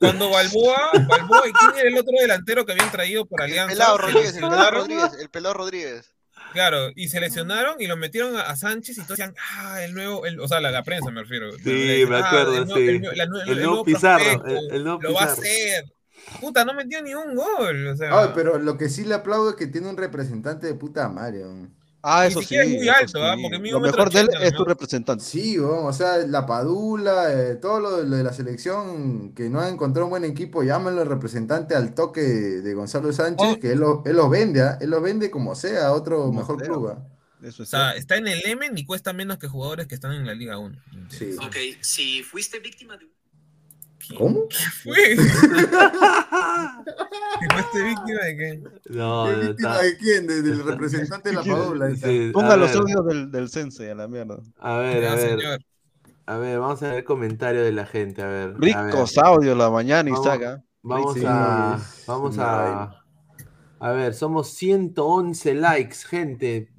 [0.00, 3.72] cuando Balboa, Balboa, ¿y quién era el otro delantero que habían traído por el Alianza?
[3.74, 6.14] pelado Se Rodríguez, el pelado Rodríguez, el pelado Rodríguez.
[6.52, 9.94] Claro, y se lesionaron y lo metieron a, a Sánchez y todos decían, ah, el
[9.94, 11.52] nuevo, el- o sea, la, la prensa me refiero.
[11.52, 12.88] Sí, decían, me "Ah, acuerdo, el nuevo- sí.
[12.88, 15.42] el, la El el nuevo Pizarro, prospecto, el- el nuevo lo va a Pizarro".
[15.42, 15.84] hacer.
[16.40, 19.50] Puta, no metió ni un gol, o sea, Ay, pero lo que sí le aplaudo
[19.50, 21.42] es que tiene un representante de puta madre.
[22.02, 22.44] Ah, Ni eso sí.
[22.46, 23.34] siquiera es muy eso alto, ¿ah?
[23.36, 23.42] sí.
[23.42, 25.22] Porque mide Lo un mejor de él es tu representante.
[25.24, 29.68] Sí, o sea, la Padula, eh, todo lo, lo de la selección que no ha
[29.68, 33.60] encontrado un buen equipo, llámenlo representante al toque de Gonzalo Sánchez, Oh.
[33.60, 34.78] que él, lo- él los vende, ¿ah?
[34.80, 36.68] él los vende como sea, a otro Como mejor sea.
[36.68, 36.88] club.
[36.88, 37.06] ¿ah?
[37.42, 37.98] Eso o es sea, cierto.
[38.00, 40.76] está en el Emen y cuesta menos que jugadores que están en la Liga 1.
[41.08, 41.36] Sí.
[41.42, 43.06] Ok, si fuiste víctima de...
[44.16, 44.40] ¿Cómo?
[44.82, 45.16] ¿Fue?
[47.40, 48.62] ¿Que fuiste víctima de qué?
[48.90, 50.26] No, ¿Qué no, víctima está- de quién?
[50.26, 51.42] De- del representante de la.
[51.96, 54.38] Sí, Ponga los audios del, del Sense a la mierda.
[54.58, 55.38] A ver, a ver.
[55.40, 55.60] señor.
[56.26, 58.54] A ver, vamos a ver comentarios de la gente, a ver.
[58.58, 60.62] Ricos audios la mañana y Vamos- saca.
[60.82, 61.78] Vamos Sí, a.
[62.06, 62.96] Vamos a.
[63.82, 66.69] A ver, somos 111 likes, gente.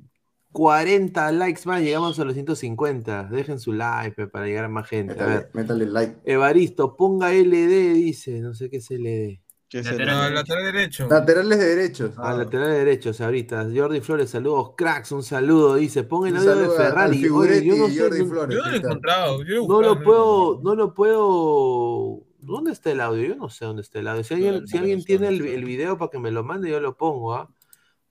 [0.51, 3.23] 40 likes más, llegamos a los 150.
[3.31, 5.21] Dejen su like para llegar a más gente.
[5.21, 5.49] A ver.
[5.53, 6.17] métale like.
[6.25, 8.39] Evaristo, ponga LD, dice.
[8.41, 9.39] No sé qué es LD.
[9.69, 10.33] ¿Qué es Lateral No, derecho.
[10.43, 11.07] lateral derecho.
[11.09, 12.11] Laterales de derechos.
[12.17, 13.67] Ah, lateral derecho, ahorita.
[13.73, 14.71] Jordi Flores, saludos.
[14.75, 15.75] Cracks, un saludo.
[15.75, 17.29] Dice, ponga el audio de Ferrari.
[17.29, 18.01] Oye, yo no sé.
[18.01, 18.55] Jordi no- Flores.
[18.57, 19.43] Yo no lo he encontrado.
[19.45, 22.23] Yo No lo puedo, no lo puedo.
[22.41, 23.29] ¿Dónde está el audio?
[23.29, 24.23] Yo no sé dónde está el audio.
[24.25, 25.53] Si alguien, No, si no alguien está, tiene no el, está.
[25.53, 27.49] el video para que me lo mande, yo lo pongo, ¿ah?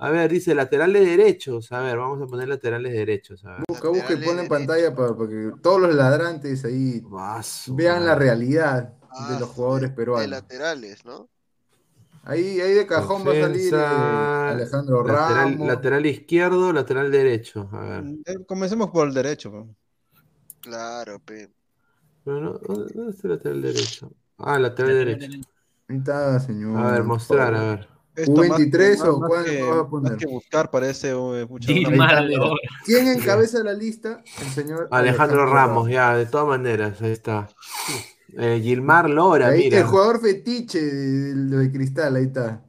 [0.03, 1.71] A ver, dice laterales derechos.
[1.73, 3.45] A ver, vamos a poner laterales derechos.
[3.45, 3.65] A ver.
[3.69, 8.07] Busca, busca y ponle en pantalla para, para que todos los ladrantes ahí Ah, vean
[8.07, 10.31] la realidad Ah, de los jugadores De peruanos.
[10.31, 11.29] laterales, ¿no?
[12.23, 15.67] Ahí, ahí de cajón va a salir eh, Alejandro lateral, Ramos.
[15.67, 17.69] lateral izquierdo, lateral derecho.
[17.73, 18.05] A ver.
[18.27, 19.51] Eh, Comencemos por el derecho.
[19.51, 19.67] pues.
[20.61, 21.49] Claro, pe.
[22.25, 24.13] Pero no, ¿Dónde dónde está el lateral derecho?
[24.39, 25.41] Ah, lateral derecho.
[25.89, 26.79] Ahí está, señor.
[26.79, 27.89] A ver, mostrar, a ver.
[28.17, 30.13] Esto más que- ¿U23 o más cuál que- vas a poner?
[30.13, 31.33] Más que buscar parece no.
[32.85, 34.23] ¿Quién encabeza la lista?
[34.43, 37.49] El señor Alejandro Ramos, ya, de todas maneras, ahí está.
[38.37, 39.79] Eh, Gilmar Lora, Ahí, mira.
[39.79, 42.63] el jugador fetiche de, de- de Cristal, ahí está.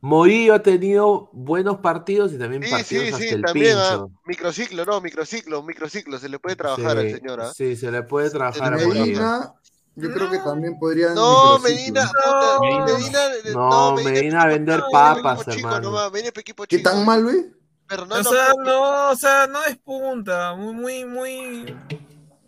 [0.00, 3.88] Morillo ha tenido buenos partidos y también Sí, partidos sí, hasta sí, el también, ah,
[3.90, 4.10] pincho.
[4.26, 7.52] microciclo, no, microciclo, microciclo, se le puede trabajar al Sí, señor, ¿ah?
[7.52, 8.76] Sí, se le puede trabajar a.
[8.76, 9.52] Medina,
[9.96, 11.14] yo creo que también podrían.
[11.14, 11.58] No.
[11.58, 16.10] Medina, puta, Medina, eh, No, Medina, Medina a vender no, papas, equipo chico hermano.
[16.10, 16.90] Medina es equipo ¿Qué chico.
[16.90, 17.46] tan mal, güey?
[17.88, 21.76] Fernando O sea, no, o sea, no despunta, muy, muy, muy,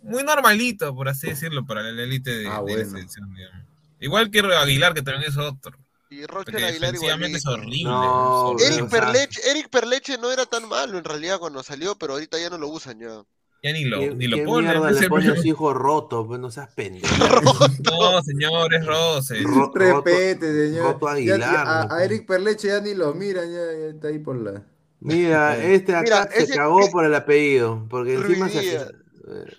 [0.03, 2.89] muy normalito, por así decirlo, para la élite de, Ah, de la bueno.
[2.91, 3.65] selección, digamos.
[3.99, 5.77] Igual que Aguilar, que también es otro.
[6.09, 7.83] y Roger Aguilar defensivamente es horrible.
[7.83, 8.69] No, es.
[8.69, 12.49] Eric Perleche, Eric Perleche no era tan malo en realidad cuando salió, pero ahorita ya
[12.49, 13.23] no lo usan ya.
[13.61, 14.71] Ya ni lo, ¿Qué, ni lo ponen.
[14.89, 16.25] ese le a hijo roto?
[16.25, 17.07] Pues no seas pendejo.
[17.91, 19.43] No, señor, es Roses.
[19.43, 20.93] Ro- Respete, señor.
[20.93, 21.93] Roto Ya- Aguilar, a, ¿no?
[21.95, 24.63] a Eric Perleche ya ni lo miran, ya, ya está ahí por la.
[25.01, 28.55] Mira, este acá Mira, se ese- cagó por el apellido, porque encima se...
[28.59, 28.81] Ruidía.
[29.27, 29.57] eh,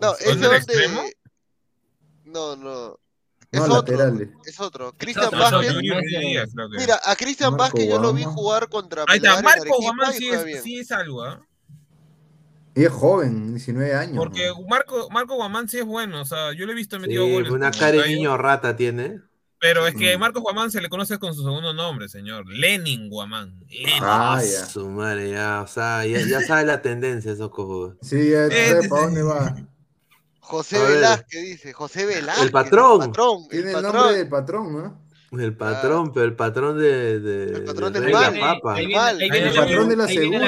[0.00, 0.56] No, ese donde...
[0.56, 1.02] extremo?
[2.24, 2.98] No, no.
[3.52, 4.28] Es No, otro, laterales.
[4.44, 4.92] es otro.
[4.96, 5.74] Cristian No, no, Vázquez.
[6.78, 10.30] Mira, a Cristian Vázquez yo lo vi jugar contra Ahí está, Marco Guamán sí
[10.62, 11.44] sí es algo, ¿ah?
[12.74, 14.16] Y es joven, 19 años.
[14.16, 14.62] Porque ¿no?
[14.68, 17.50] Marco, Marco Guamán sí es bueno, o sea, yo le he visto Sí, metido goles.
[17.50, 19.20] una cara de niño rata tiene.
[19.58, 20.20] Pero es que Mm.
[20.20, 22.46] Marco Guamán se le conoce con su segundo nombre, señor.
[22.48, 23.60] Lenin Guamán.
[23.68, 23.92] Lenin.
[24.00, 24.64] Ah, ya.
[24.64, 27.96] Su madre, ya, o sea, ya, ya sabe la tendencia esos cojudos.
[28.00, 29.06] Sí, ya Eh, sabe sí, para sí.
[29.06, 29.56] dónde va.
[30.40, 30.78] José.
[30.82, 32.50] Velázquez dice, José Velázquez.
[32.50, 33.02] patrón.
[33.02, 33.96] El patrón, Tiene el el patrón.
[33.96, 35.09] nombre del patrón, ¿no?
[35.32, 38.40] El patrón, pero el patrón de, de, El patrón de del Rey la mal.
[38.60, 38.74] Papa.
[38.74, 40.38] Ahí El viene- ahí viene El la patrón de la segunda.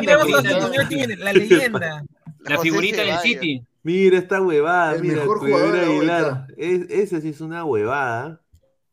[1.24, 2.04] La leyenda.
[2.44, 3.18] La José figurita del.
[3.18, 3.64] City.
[3.84, 6.46] Mira esta huevada, El mira, mejor jugador de la Aguilar.
[6.56, 8.40] Es, esa sí es una huevada.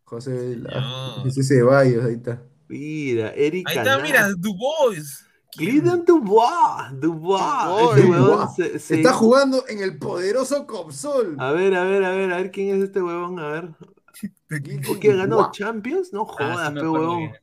[0.03, 0.57] José.
[0.57, 1.25] No.
[1.25, 2.41] Ese Ceballos, ahí está.
[2.67, 4.03] Mira, Eric Ahí está, Canal.
[4.03, 5.25] mira, Du Bois.
[5.57, 7.41] Cleveland Dubois, Dubois.
[7.65, 8.05] Dubois.
[8.05, 8.55] Dubois.
[8.55, 11.35] se- se- Está jugando en el poderoso Copsol.
[11.39, 13.69] A ver, a ver, a ver, a ver quién es este huevón, a ver.
[14.85, 15.51] ¿Por qué ganó Dubois.
[15.57, 16.13] Champions?
[16.13, 17.17] No Ah, jodas, sí me pe acuerdo huevón.
[17.31, 17.41] bien.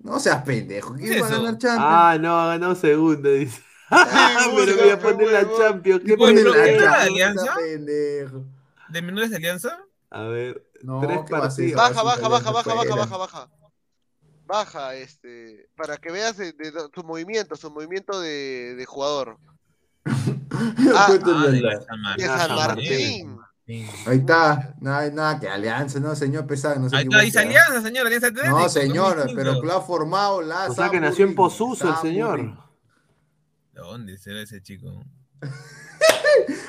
[0.00, 0.94] No seas pendejo.
[0.94, 1.42] ¿Qué ¿Quién va a eso?
[1.42, 1.84] ganar Champions?
[1.88, 3.62] Ah, no, ganó segundo, dice.
[3.90, 5.58] Pero Seguro, voy a poner la huevón.
[5.60, 6.02] Champions.
[6.04, 6.92] ¿Qué Ponle pone la ¿qué la era?
[6.92, 7.10] Champions,
[7.42, 7.54] Alianza?
[7.56, 8.44] pendejo.
[8.88, 9.78] ¿De menores de alianza?
[10.10, 11.72] A ver, No, tres ¿qué va a hacer?
[11.74, 11.82] partidos.
[11.82, 13.50] Baja, baja, baja, baja, baja, baja, baja.
[14.46, 19.38] Baja, este, para que veas de, de- de su movimiento, su movimiento de, de jugador.
[20.94, 22.26] Ah, Ah, la- de la San De Martín.
[22.30, 23.38] Ah, San San Martín.
[23.68, 23.86] Sí.
[24.06, 24.74] Ahí está.
[24.80, 26.80] Nada, nada que alianza, no, señor pesado.
[26.80, 28.58] No, se Ahí está, dice alianza, señor, alianza Atlético.
[28.58, 29.36] No, señor, 2005.
[29.36, 32.56] pero que lo ha formado la O sea que nació en Posuso el señor.
[33.74, 35.04] ¿Dónde será ese chico?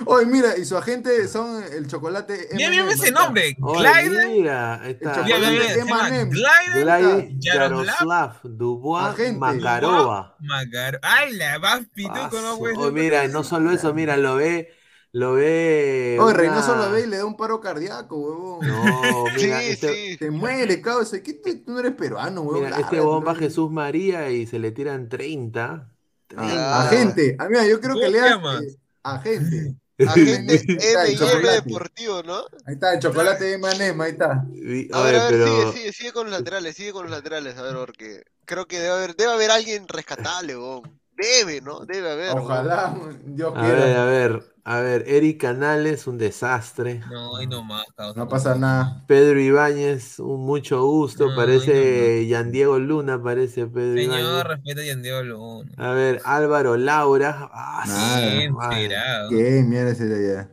[0.06, 2.50] Oye, mira, y su agente son el chocolate.
[2.54, 3.56] Mira, mira ese nombre.
[3.62, 4.28] Oye, Glide.
[4.28, 5.22] mira, está.
[5.22, 8.40] Glide Yaroslav.
[8.44, 9.40] Dubois Agente.
[9.40, 10.36] Makarova.
[10.40, 11.00] Magar.
[11.02, 11.60] ¡Hala!
[11.60, 12.92] Vas pituco, no Oh, ser.
[12.92, 14.74] mira, no solo eso, mira, lo ve,
[15.12, 16.18] lo ve.
[16.20, 18.68] Oye, una- Reynoso lo ve y le da un paro cardíaco, huevón.
[18.68, 20.18] No, mira, Sí, este, sí.
[20.18, 21.22] Te muere, causa.
[21.22, 22.66] ¿Qué tú, tú no eres peruano, huevón?
[22.66, 23.40] mira, este Lárgate, bomba ¿no?
[23.40, 25.90] Jesús María y se le tiran 30.
[26.38, 27.36] Ah, Agente.
[27.40, 28.62] Ah, mira, yo creo ¿Cómo que te leas llamas?
[28.64, 29.76] eh, agente.
[29.98, 31.62] M&M chocolate.
[31.68, 32.38] Deportivo, ¿no?
[32.66, 34.32] Ahí está, el chocolate de Manema, ahí está.
[34.32, 37.58] A ver, a ver, pero sigue, sigue, sigue con los laterales, sigue con los laterales,
[37.58, 40.84] a ver, porque creo que debe haber, debe haber alguien rescatable, weón.
[41.20, 41.82] Debe, ¿no?
[41.86, 42.36] Debe haber.
[42.36, 42.44] ¿no?
[42.44, 44.02] Ojalá, Dios A ver, quiera.
[44.04, 47.02] a ver, a ver, Eric Canales, un desastre.
[47.10, 47.86] No, ahí nomás.
[48.16, 49.04] No pasa nada.
[49.08, 54.44] Pedro Ibáñez, un mucho gusto, No, parece Yan Diego Luna, parece Pedro Señor, Ibáñez.
[54.48, 55.72] respeta a Yandiego Luna.
[55.78, 58.88] A ver, Álvaro Laura, ah, ¿Quién madre.
[58.88, 59.28] será?
[59.30, 60.50] ¿Qué mierda será ya?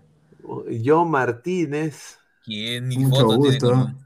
[0.70, 2.88] Yo Martínez, ¿Quién?
[2.88, 3.70] Ni Mucho foto tiene gusto.
[3.70, 4.05] con-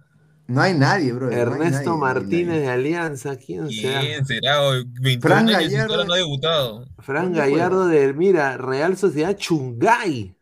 [0.51, 1.31] No hay nadie, bro.
[1.31, 4.01] Ernesto no Martínez de Alianza, ¿quién será?
[4.01, 4.61] ¿Quién será?
[4.63, 6.05] Hoy, 21 Fran años Gallardo.
[6.05, 6.87] no ha debutado.
[6.99, 10.35] Fran ¿Dónde Gallardo de, mira, Real Sociedad Chungay.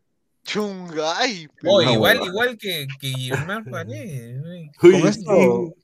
[0.44, 1.47] Chungay.
[1.66, 4.70] Oh, No, igual, igual que, que Guillermo Paredes.
[4.78, 5.74] Con esto,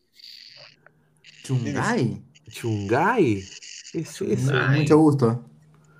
[1.42, 2.22] Chungay.
[2.50, 3.44] Chungay.
[3.92, 4.52] Eso, eso.
[4.54, 4.80] Ay.
[4.80, 5.50] Mucho gusto.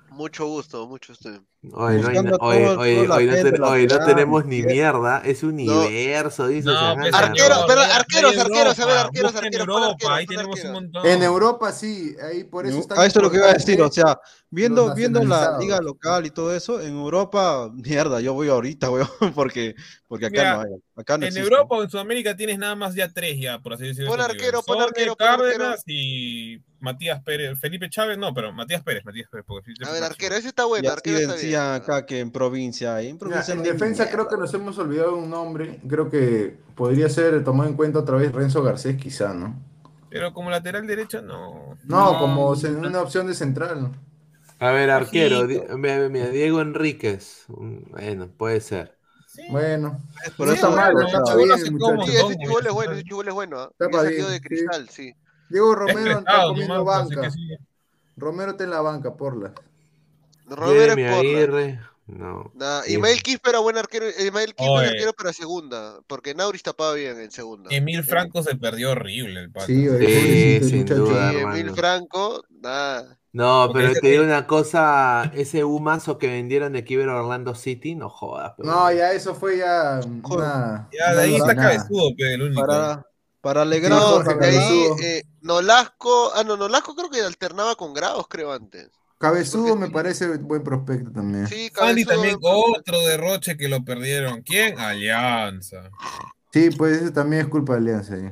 [0.09, 1.43] Mucho gusto, mucho gusto.
[1.73, 6.69] Oye, no, no, no tenemos ni mierda, es universo, dice.
[6.69, 7.17] Pues, gana.
[7.17, 10.25] Arquero, no, pero hay- hay arqueros, arqueros, a ver, arqueros, arqueros, pon Europa, arqueros, ahí
[10.25, 10.81] pon tenemos un arqueros.
[10.81, 11.05] montón.
[11.07, 13.81] En Europa sí, ahí por eso está Ah, esto es lo que iba a decir,
[13.81, 14.19] o sea,
[14.49, 19.33] viendo, viendo la liga local y todo eso, en Europa, mierda, yo voy ahorita, weón,
[19.33, 19.75] porque,
[20.07, 21.41] porque acá Mira, no hay, acá no En existe.
[21.53, 24.11] Europa o en Sudamérica tienes nada más ya tres ya, por así decirlo.
[24.11, 27.59] Pon arquero, pon arquero, Cárdenas y Matías Pérez.
[27.59, 29.45] Felipe Chávez, no, pero Matías Pérez, Matías Pérez.
[29.47, 31.41] Porque A ver, arquero, ese está bueno, arquero está bien.
[31.57, 34.11] Acá que en provincia, ahí en provincia en no defensa mierda.
[34.11, 35.79] creo que nos hemos olvidado un nombre.
[35.87, 39.55] Creo que podría ser tomado en cuenta otra vez Renzo Garcés, quizá, ¿no?
[40.09, 41.77] Pero como lateral derecho, no.
[41.85, 43.91] No, como se- una opción de central.
[44.59, 45.45] A ver, arquero,
[45.77, 47.45] mira, mira, Diego Enríquez.
[47.47, 48.95] Bueno, puede ser.
[49.49, 49.99] Bueno,
[50.37, 52.05] Pero no está mal, está bien, se come.
[52.05, 53.69] Sí, ese chibol es bueno, ese chibol es bueno.
[54.89, 55.13] sí.
[55.49, 57.29] Diego Romero está comiendo banca.
[58.17, 59.53] Romero está en la banca, porla.
[59.53, 59.74] Romero
[60.47, 61.19] Porra.
[61.19, 61.79] Aguirre.
[62.07, 62.51] No.
[62.53, 62.81] Nah.
[62.85, 67.31] Ismael Quispe era buen arquero, Ismael Quispe arquero para segunda, porque Nauris tapaba bien en
[67.31, 67.69] segunda.
[67.73, 69.65] Emil Franco se perdió horrible el pato.
[69.65, 71.33] Sí, oye, Sí, pobrecito, sin duda.
[71.33, 71.71] Emil.
[71.71, 73.17] Franco, nada.
[73.31, 77.15] No, Porque pero te digo que- una cosa, ese humazo que vendieron de que a
[77.15, 78.53] Orlando City, no jodas.
[78.55, 80.87] pero- No, ya eso fue ya una.
[80.97, 82.61] Ya, de ahí está cabezudo, pe, el único.
[82.65, 83.05] para,
[83.41, 88.53] para Jorge de ahí eh, Nolasco, ah no, Nolasco creo que alternaba con Grados, creo
[88.53, 88.89] antes.
[89.17, 91.47] Cabezudo me parece buen prospecto también.
[91.47, 92.37] Sí, Sandy Cabezudo, también,
[92.77, 94.41] otro derroche que lo perdieron.
[94.41, 94.77] ¿Quién?
[94.79, 95.89] Alianza.
[96.51, 98.15] Sí, pues eso también es culpa de Alianza.
[98.15, 98.29] ahí.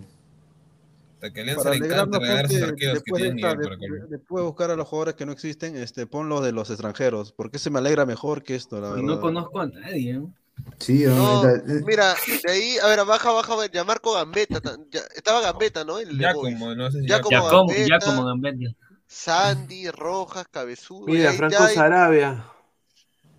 [1.16, 4.08] Hasta que Alianza para le encanta alegrarnos regalar sus gente, arqueros que después tienen esta-
[4.10, 7.32] después de buscar a los jugadores que no existen, este, pon los de los extranjeros,
[7.32, 9.04] porque se me alegra mejor que esto, la Y verdad.
[9.06, 10.14] no conozco a nadie.
[10.16, 10.34] ¿no?
[10.80, 12.14] Sí, No, hombre, la- mira,
[12.46, 15.98] de ahí, a ver, baja, baja, ya Marco Gambetta, ta- ya- estaba Gambetta, ¿no?
[15.98, 17.36] El Ya como, no sé si Ya ya como
[17.88, 18.76] Ya como, Gambetta.
[19.14, 21.06] Sandy, Rojas, Cabezudo.
[21.06, 21.64] Mira, Franco
[22.14, 22.53] ya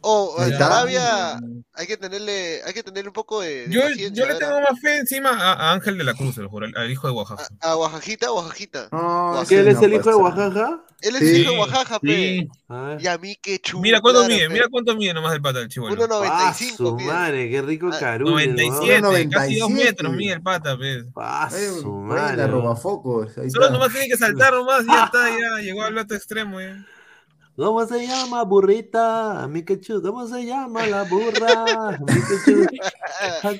[0.05, 0.57] Sarabia.
[0.57, 0.59] Oh.
[0.59, 1.41] Sarabia
[1.77, 3.83] hay que tenerle, hay que tenerle un poco de, de Yo,
[4.13, 6.91] yo le tengo más fe encima a, a Ángel de la Cruz, el juro, al
[6.91, 7.49] hijo de Oaxaca.
[7.61, 8.89] a, a Oaxajita, Oaxajita.
[8.93, 10.15] No, ¿Que ¿Que él es el hijo de.
[10.15, 10.81] Oaxaca?
[11.01, 11.41] Él es Sí.
[11.43, 12.49] hijo de Oaxaca, pe.
[13.01, 13.83] Y a mí qué chulo.
[13.83, 14.53] Mira cuánto claro, mide, pe.
[14.55, 15.95] mira cuánto mide nomás el pata del chivolo.
[16.07, 17.07] 1.95 su mide.
[17.13, 18.31] madre, qué rico Ah, carulo.
[18.31, 19.75] 97, casi 2 97.
[19.85, 21.05] metros mide el pata, pues.
[21.17, 22.47] Ah, Eh, su madre.
[22.47, 23.37] robafocos.
[23.39, 26.61] Ahí Solo nomás tiene que saltar nomás y ya está, ya llegó al plato extremo.
[26.61, 26.85] Ya.
[27.57, 29.47] ¿Cómo se llama, burrita?
[29.49, 31.97] Mikechu, ¿cómo se llama la burra?
[32.01, 32.67] Mikechu,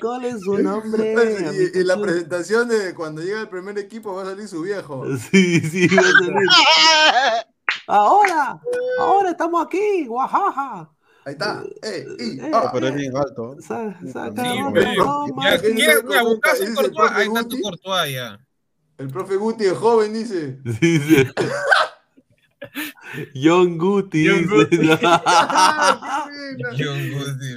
[0.01, 1.15] ¿cuál es su nombre?
[1.73, 5.05] Y, y la presentación de cuando llega el primer equipo va a salir su viejo.
[5.31, 7.45] Sí, sí, va a salir.
[7.87, 8.59] Ahora,
[8.99, 10.89] ahora estamos aquí, Oaxaca.
[11.25, 11.63] Ahí está.
[11.81, 13.55] Eh, Eh, ah, Pero es bien alto.
[13.61, 15.25] Sa- saca Sí, pero-.
[15.41, 16.95] Ya, ¿Qué ¿quieres dice mira, el buscar profe- su dice el Courtois?
[16.97, 17.61] profe Ahí está tu?
[17.61, 18.39] Courtois ya.
[18.97, 20.59] el profe Guti es joven, dice.
[20.81, 21.27] Sí, sí.
[23.33, 24.25] John Guti.
[24.25, 24.43] John.
[24.47, 24.77] Guti.
[25.03, 26.27] ¡Ah!
[26.77, 27.49] John Guti,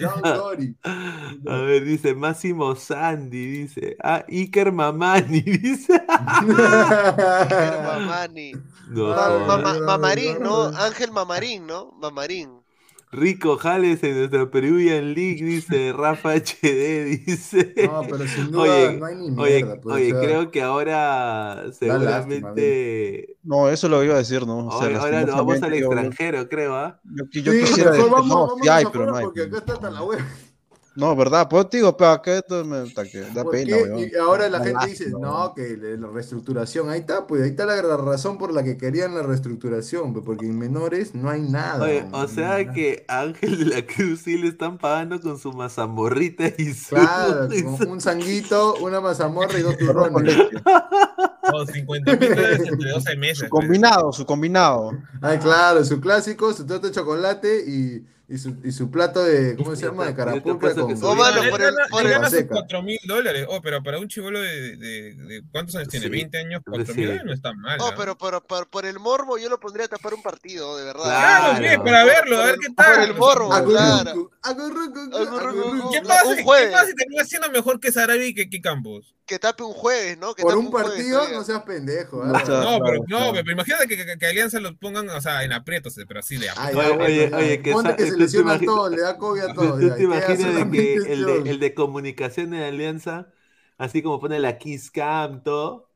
[0.00, 0.74] John Dory.
[1.46, 3.96] A ver, dice Máximo Sandy, dice.
[4.02, 5.94] Ah, Iker Mamani, dice.
[5.94, 8.52] Era Mamani.
[8.88, 9.14] No,
[9.86, 10.68] Mamarín, ¿no?
[10.76, 11.92] Ángel Mamarín, ¿no?
[12.00, 12.59] Mamarín.
[13.12, 17.74] Rico Jales en nuestra Peruvian League, dice Rafa HD, dice.
[17.84, 19.80] No, pero sin duda Oye, no hay ni Oye, mierda.
[19.80, 23.36] pues, oye, o sea, creo que ahora seguramente.
[23.42, 24.68] No, eso lo iba a decir, ¿no?
[24.68, 27.00] O sea, Oye, ahora nos vamos al extranjero, creo, ¿ah?
[27.04, 29.24] Yo, yo sí, quisiera mejor decir, vamos, no, vamos sí hay, pero no hay.
[29.24, 30.20] Porque acá está hasta la web.
[30.96, 31.48] No, ¿verdad?
[31.48, 33.76] Pues digo, pero acá esto me que da ¿Por pena.
[33.96, 37.64] Y ahora la Da gente dice, no, que la reestructuración, ahí está, pues ahí está
[37.64, 41.84] la, razón por la que querían la reestructuración, pues, porque en menores no hay nada.
[41.84, 46.48] Oye, o sea que Ángel de la Cruz sí le están pagando con su mazamorrita
[46.58, 46.96] y su.
[46.96, 50.36] Claro, y con su- un sanguito, una mazamorra y dos turrones.
[51.52, 53.38] Oh, 50 mil dólares entre 12 meses.
[53.38, 54.92] Su combinado, su combinado.
[55.20, 59.56] Ay, claro, su clásico, su torta de chocolate y, y su, y su plato de,
[59.56, 60.06] ¿cómo se llama?
[60.06, 62.54] De carapulcra con, Oh, mano, con- por el- por el- Gana sus seca.
[62.54, 63.44] 4 mil dólares.
[63.48, 66.06] Oh, pero para un chivolo de, de, de- ¿Cuántos años tiene?
[66.06, 66.12] Sí.
[66.12, 66.62] ¿20 años?
[66.64, 66.92] 4 Sí.
[66.94, 67.78] mil dólares no está mal.
[67.80, 67.94] Oh, ¿ah?
[67.96, 71.02] pero, pero, por, por el morbo yo lo pondría a tapar un partido, de verdad.
[71.02, 71.60] Claro, Claro.
[71.60, 72.94] bien, para verlo, a ver qué tal.
[72.94, 73.72] Por el morbo, Agurrucu,
[74.04, 74.30] claro.
[74.42, 75.90] agurrucu, Agurrucu.
[75.92, 76.70] ¿Qué Un pasa, ¿Qué jueves.
[76.72, 79.14] pasa si termina siendo mejor que Sarabi y que, que Campos?
[79.26, 80.34] Que tape un jueves, ¿no?
[80.34, 82.24] Que Por tape un partido, no seas pendejo.
[82.24, 85.52] No No, pero, no, pero imagínate que, que, que Alianza los pongan, o sea, en
[85.52, 86.96] aprietos, pero así de aprietos.
[86.98, 87.70] Oye, oye, que
[88.10, 89.78] se lesiona imagi- todo, le da COVID a todo.
[89.78, 92.64] ¿Tú ya, te ¿y qué hace imaginas de que el de, el de comunicación de
[92.64, 93.28] Alianza,
[93.78, 95.88] así como pone la Kiss Cam, todo,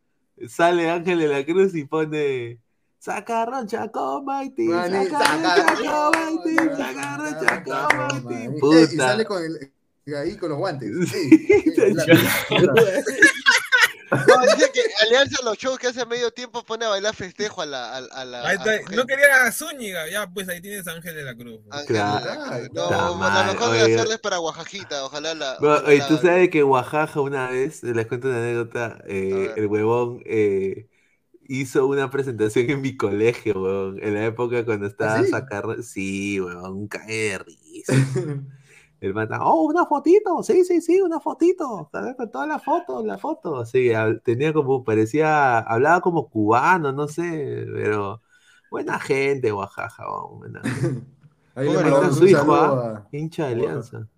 [0.49, 2.59] sale Ángel de la Cruz y pone
[2.99, 8.35] Sacarron Chaco Mighty, Mani, Sacarron Chaco Mighty, saca- Sacarron saca- Chaco saca- Mighty.
[8.77, 9.73] Ey, Y sale con el,
[10.17, 10.91] ahí con los guantes.
[11.11, 11.75] Sí,
[14.27, 17.63] No, dice que Alianza los shows que hace a medio tiempo pone a bailar festejo
[17.63, 17.97] a la.
[17.97, 20.87] A, a la Ahí a está, la no quería a Zúñiga, ya pues ahí tienes
[20.87, 21.61] a Ángel de la Cruz.
[21.87, 22.25] Claro.
[22.25, 22.57] de la Cruz.
[22.67, 25.57] Está No, la mal, mejor de hacerles para Oaxajita, ojalá la.
[25.59, 29.59] Ojalá oye, la tú sabes que Oaxaca una vez, les cuento una anécdota, eh, A
[29.59, 30.89] el huevón eh,
[31.47, 35.31] hizo una presentación en mi colegio, huevón, en la época cuando estaba sí?
[35.31, 37.93] sacando, sí, huevón, un cae de risa.
[39.01, 43.19] El mata, oh, una fotito, sí, sí, sí, una fotito, con todas las fotos, la
[43.19, 43.91] foto, sí,
[44.25, 48.23] tenía como, parecía, hablaba como cubano, no sé, pero
[48.71, 51.05] buena gente, Oaxaca, huevón, buena gente.
[51.55, 52.83] Ahí está su hijo, ¿ah?
[52.97, 54.09] a- hincha de Alianza.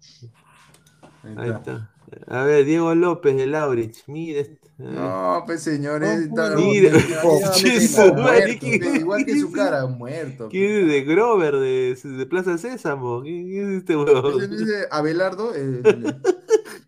[1.22, 1.60] Ahí Ahí está.
[1.60, 1.90] está.
[2.28, 4.04] A ver, Diego López de Laurich.
[4.06, 4.58] Mire.
[4.78, 4.94] Este, a ver.
[5.00, 9.86] No, pues señores, está Mira, mira, Jesús, muerto, madre, ¿qué- pe, igual que su cara,
[9.86, 10.48] muerto.
[10.50, 13.22] ¿Quién es de Grover, de, de Plaza Sésamo?
[13.22, 14.50] ¿Quién quién es este huevón?
[14.50, 16.16] dice Abelardo, el, el,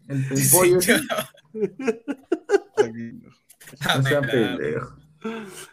[0.09, 0.79] el pollo.
[0.79, 0.97] ese.
[3.97, 4.95] No sean pendejos.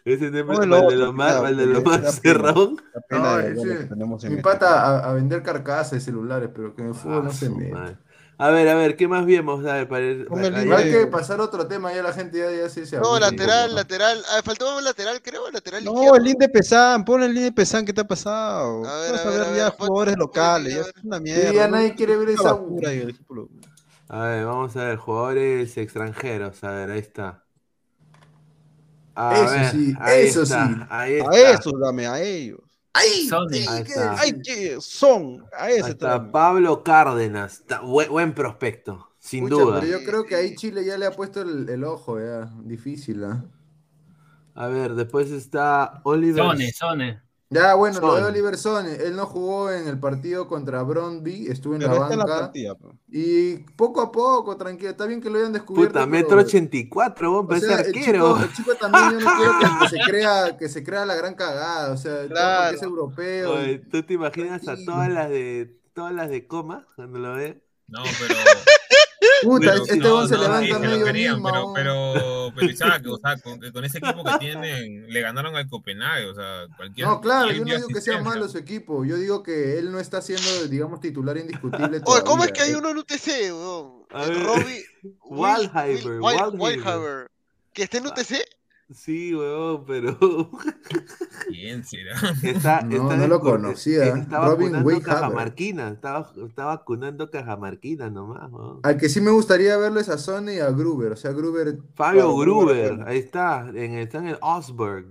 [0.04, 2.76] Ese no es No, el Cerrón.
[3.10, 5.92] No, de- de lo ese- que tenemos en Mi este pata a, a vender carcasas
[5.92, 7.96] de celulares, pero que en el fútbol no Ah, se su mete.
[8.38, 9.64] A ver, a ver, ¿qué más vemos?
[9.64, 10.76] A ver, para ir- Póngale para- libre.
[10.76, 13.70] Hay que pasar a otro tema, ya la gente ya, ya se, se No, lateral,
[13.70, 13.76] poco.
[13.76, 14.22] lateral.
[14.30, 16.16] Ah, faltaba un lateral, creo, lateral No, izquierdo.
[16.16, 18.84] el link de Pesán, pon el link de Pesán, ¿qué te ha pasado?
[18.88, 20.82] A ver, Vas a a ver, ver a ya pon- jugadores pon- locales, a ya
[20.84, 20.94] ver.
[20.96, 21.52] es una Sí, mierda.
[21.52, 21.68] ya ¿no?
[21.68, 23.50] nadie quiere ver esa basura y el equipo lo-
[24.08, 26.62] A ver, vamos a ver, jugadores extranjeros.
[26.64, 27.46] A ver, ahí está.
[29.14, 30.86] A Eso ver, sí, ahí eso está, sí.
[30.90, 31.40] Ahí A está.
[31.40, 32.60] esos dame, a ellos.
[32.96, 33.28] ¡Ay!
[33.28, 33.48] Sony.
[33.52, 34.10] sí, Ahí ¿qué está.
[34.12, 34.34] decir?
[34.36, 36.30] Ay, que son, a Ahí ese está.
[36.32, 37.60] Pablo Cárdenas.
[37.60, 39.80] Está- buen, buen prospecto, sin Pucha, duda.
[39.80, 42.50] pero yo creo que ahí Chile ya le ha puesto el, el ojo, ya.
[42.62, 43.44] Difícil, ¿ah?
[44.54, 46.42] A ver, después está Oliver.
[46.42, 47.22] Sone, Sone.
[47.48, 48.30] Ya, bueno, lo de Son.
[48.30, 52.12] Oliver Son, él no jugó en el partido contra Brondby, estuvo en Pero la está
[52.14, 52.52] en la banca.
[53.08, 55.92] y poco a poco, tranquilo, está bien que lo hayan descubierto.
[55.92, 58.34] Puta, metro 84, vos o sea, el arquero.
[58.34, 61.14] chico, el chico también yo no quiero que, que se crea, que se crea la
[61.14, 62.62] gran cagada, o sea, Claro.
[62.64, 63.52] porque es europeo.
[63.54, 67.62] Oye, ¿Tú te imaginas a todas las de todas las de coma cuando lo ve?
[67.86, 68.34] No, pero.
[69.46, 72.52] Puta, pero- este no, se no, sí, levanta se lo medio querían, Lima, pero, pero,
[72.54, 76.34] pero Isaac, o sea, con, con ese equipo que tienen, le ganaron al Copenhague, o
[76.34, 77.06] sea, cualquier.
[77.06, 80.00] No, claro, yo no digo que sea malo su equipo, yo digo que él no
[80.00, 84.06] está siendo, digamos, titular indiscutible Oye, ¿cómo es que hay uno en UTC, weón?
[84.10, 84.84] Robbie.
[85.22, 86.60] Waldheimer, Waldheimer.
[86.60, 87.30] Wildheimer.
[87.72, 88.55] ¿Que está en UTC?
[88.88, 90.16] Sí, weón, pero
[91.48, 92.14] ¿Quién será?
[92.42, 94.06] está, No, está no lo descu- conocía.
[94.06, 98.80] eh, Está Robin vacunando cajamarquina, está, está vacunando cajamarquina nomás, weón.
[98.84, 101.78] Al que sí me gustaría verlo es a Sony y a Gruber, o sea, Gruber...
[101.94, 105.06] Fabio Gruber, ahí está, en, está en el Osberg.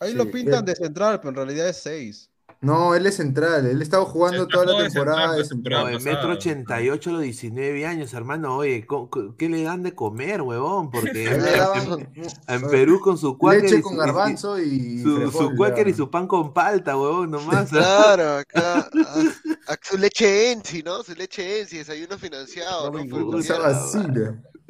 [0.00, 0.64] Ahí Sí, lo pintan bien.
[0.64, 2.31] de central, pero en realidad es 6.
[2.62, 5.84] No, él es central, él estaba jugando toda la jugó de temporada central, de central.
[5.84, 6.34] temporada metro pasada.
[6.34, 8.56] 88 a los 19 años, hermano.
[8.56, 10.88] Oye, ¿co- co- ¿qué le dan de comer, huevón?
[10.92, 11.24] Porque
[12.46, 15.86] en, Perú con su cuáquer leche y con su- garbanzo y su, frijol, su cuáquer
[15.86, 15.90] ya.
[15.90, 17.68] y su pan con palta, huevón, nomás.
[17.70, 18.78] Claro, acá.
[19.66, 21.02] a- a- su leche Ensi, ¿no?
[21.02, 22.98] Su leche Ensi, desayuno financiado, ¿no?
[23.04, 23.80] Hood, Esa.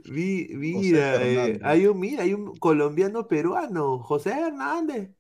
[0.05, 5.11] Vi- mira, eh, hay un, mira, hay un colombiano peruano, José Hernández.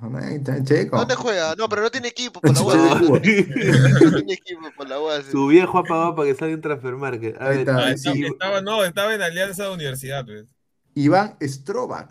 [0.00, 1.54] ¿Dónde juega?
[1.56, 3.02] No, pero no tiene equipo por la UAS.
[3.02, 5.24] No tiene equipo por la UAS.
[5.30, 5.82] Su viejo ha
[6.14, 7.40] para que salga en Transfer Market.
[7.40, 7.68] A ver.
[7.70, 10.44] Ah, estaba, no, estaba en Alianza de Universidad, pues.
[10.94, 11.36] Iván.
[11.42, 12.10] Strovac,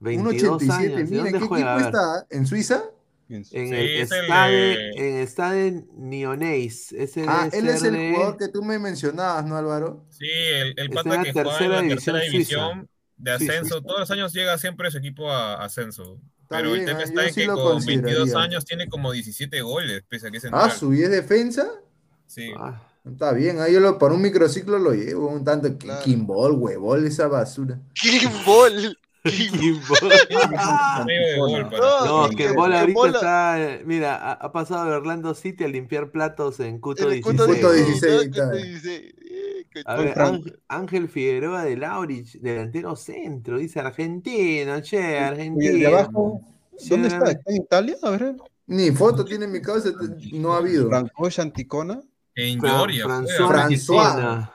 [0.00, 0.94] Un 22 87.
[0.94, 1.10] años.
[1.10, 1.74] ¿Y Mira, ¿en qué juega?
[1.74, 2.26] Equipo está?
[2.30, 2.84] ¿En Suiza?
[3.28, 6.92] En el Stade, de- en Stade Nionais.
[6.92, 10.04] Ese Ah, él es el jugador que tú me mencionabas, ¿no, Álvaro?
[10.10, 13.80] Sí, el, el pata que juega en la tercera división de ascenso.
[13.80, 16.20] Todos los años llega siempre su equipo a ascenso.
[16.58, 18.38] Pero bien, el tema ah, está en sí que lo con 22 consideraría.
[18.44, 20.70] años tiene como 17 goles, pese a que es Ah, central.
[20.72, 21.68] su y es defensa.
[22.26, 22.50] Sí.
[22.56, 26.04] Ah, Está bien, ahí yo lo, para un microciclo lo llevo, un tanto Claro.
[26.04, 27.76] Kimball, huevol, esa basura.
[27.94, 28.96] Kimball.
[29.88, 31.04] Para-
[32.06, 33.60] No, que Bola ahorita Bola- está.
[33.62, 37.22] eh, Mira, ha, ha pasado de Orlando City a limpiar platos en Cuto En el
[37.22, 37.86] Cuto 16.
[37.86, 38.18] 16, ¿no?
[38.20, 38.44] ahí está.
[38.50, 39.14] Cuto 16.
[39.30, 45.00] Eh, que- A ver, Ángel, Ángel Figueroa de Laurich, delantero centro, dice argentino, che, Y
[45.00, 45.88] el de argentino.
[45.88, 46.40] abajo,
[46.88, 47.30] ¿dónde está?
[47.30, 47.96] ¿Está en Italia?
[48.02, 48.36] A ver.
[48.66, 49.90] Ni foto tiene en mi cabeza,
[50.32, 50.88] no ha habido.
[50.88, 52.00] Francois Anticona.
[52.34, 53.04] En Fra- Georgia.
[53.04, 53.68] François juega.
[53.68, 54.14] François.
[54.14, 54.52] Messina.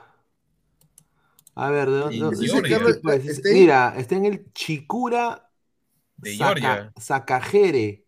[1.58, 2.18] A ver, ¿de dónde?
[2.18, 2.62] Dónde- Georgia.
[2.62, 3.26] ¿qué Carlos, equipo es?
[3.26, 3.54] está ahí.
[3.54, 5.50] Mira, está en el Chicura
[6.16, 6.92] De Saca- Georgia.
[6.96, 8.04] Sakajere.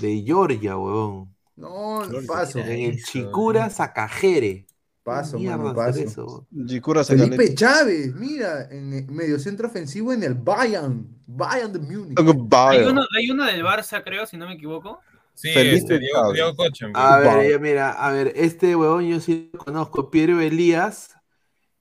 [0.00, 1.34] De Georgia, huevón.
[1.56, 2.58] No, paso.
[2.58, 4.66] En el Eso, Chicura Sakajere.
[5.02, 6.00] Paso, ¿Qué mano, paso.
[6.00, 6.46] eso?
[6.66, 11.06] Gicura Felipe Chávez, mira, en el medio centro ofensivo en el Bayern.
[11.26, 12.18] Bayern de Múnich.
[12.18, 15.00] Hay uno, hay uno del Barça, creo, si no me equivoco.
[15.34, 16.32] Sí, Felipe este, Diego.
[16.32, 16.92] Diego Cochen.
[16.92, 17.04] pues.
[17.04, 17.40] A ver, Wow.
[17.42, 20.10] eh, mira, a ver, este huevón yo sí lo conozco.
[20.10, 21.13] Piero Elías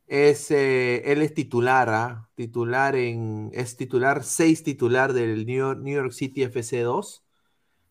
[0.08, 2.30] es, eh, él es titular, ¿ah?
[2.36, 7.24] Titular en, es titular, seis titular del New York, New York City FC2.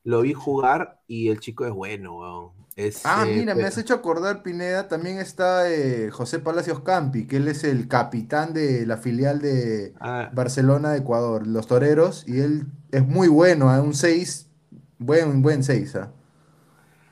[0.05, 2.52] Lo vi jugar y el chico es bueno, weón.
[2.76, 6.80] Es, Ah, eh, mira, me pe- has hecho acordar, Pineda, también está eh, José Palacios
[6.82, 11.66] Campi, que él es el capitán de la filial de Ah, Barcelona de Ecuador, los
[11.66, 14.48] Toreros, y él es muy bueno, a un 6,
[14.98, 15.97] buen, buen 6.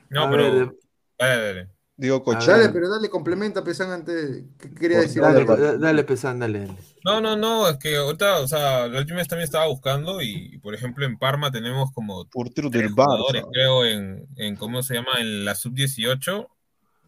[0.09, 0.45] No, a pero.
[0.51, 0.75] ver,
[1.17, 1.80] Dale, dale.
[2.01, 4.43] Digo A Dale, pero dale, complementa, Pesan, antes.
[4.57, 5.21] ¿Qué quería decir?
[5.21, 5.45] dale,
[5.77, 6.73] dale, Pesan, dale, dale.
[7.05, 10.57] No, no, no, es que ahorita, o sea, la última vez también estaba buscando y,
[10.63, 13.49] por ejemplo, en Parma tenemos como portero tres del jugadores, Barça.
[13.53, 15.11] creo, en, en, ¿cómo se llama?
[15.19, 16.47] En la sub-18.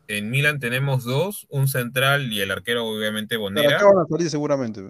[0.09, 3.83] En Milan tenemos dos, un central y el arquero, obviamente, Pero Bonera.
[3.83, 4.83] van a salir seguramente.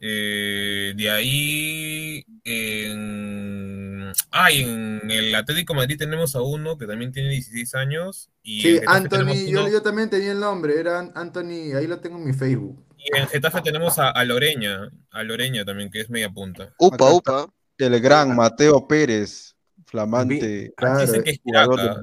[0.00, 4.01] Eh, de ahí, en...
[4.30, 8.30] Ah, y en el Atlético de Madrid tenemos a uno que también tiene 16 años.
[8.42, 12.32] Y Sí, Anthony, yo, también tenía el nombre, era Anthony, ahí lo tengo en mi
[12.32, 12.84] Facebook.
[12.96, 16.72] y en Getafe tenemos a, a Loreña, a Loreña también, que es media punta.
[16.78, 17.46] Upa, Acá upa.
[17.78, 19.56] El gran Mateo Pérez,
[19.86, 22.00] flamante Claro, Dicen que es jugador.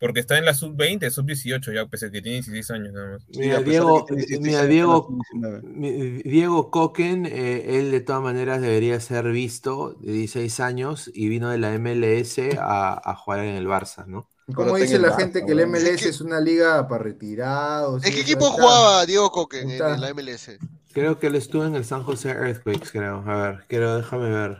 [0.00, 3.22] Porque está en la sub-20, sub-18 ya, pese a que tiene 16 años nada más.
[3.36, 5.62] Mira, Diego, que tiene 16 mira, años, Diego, está en la sub-19.
[5.74, 11.28] mi- Diego Coquen, eh, él de todas maneras debería ser visto de 16 años y
[11.28, 14.28] vino de la MLS a, a jugar en el Barça, ¿no?
[14.54, 15.66] ¿Cómo dice la Barça, gente que el.
[15.66, 18.04] MLS Es que- es una liga para retirados?
[18.04, 18.62] ¿En qué equipo está.
[18.62, 20.58] jugaba Diego Coque en, la MLS?
[20.92, 23.22] Creo que él estuvo en el San José Earthquakes, creo.
[23.26, 24.58] A ver, quiero, déjame ver.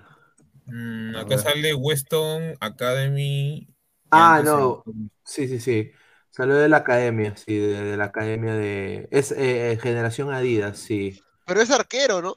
[0.66, 1.38] Mm, acá ver.
[1.38, 3.66] sale Weston Academy.
[4.10, 4.84] Ah, no,
[5.24, 5.90] sí, sí, sí.
[6.30, 9.08] Salió de la academia, sí, de, de la academia de...
[9.10, 11.20] Es eh, Generación Adidas, sí.
[11.46, 12.34] Pero es arquero, ¿no?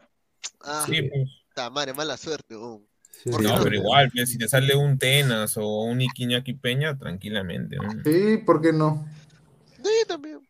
[0.61, 1.30] Ah, Sí, pues.
[1.49, 2.56] puta madre, mala suerte.
[3.11, 3.64] sí, No, sí.
[3.64, 7.77] pero igual, pues, si te sale un Tenas o un Iquiñaki Peña, tranquilamente.
[7.77, 7.91] ¿no?
[8.03, 9.06] Sí, ¿por qué no?
[9.84, 10.41] Sí, también.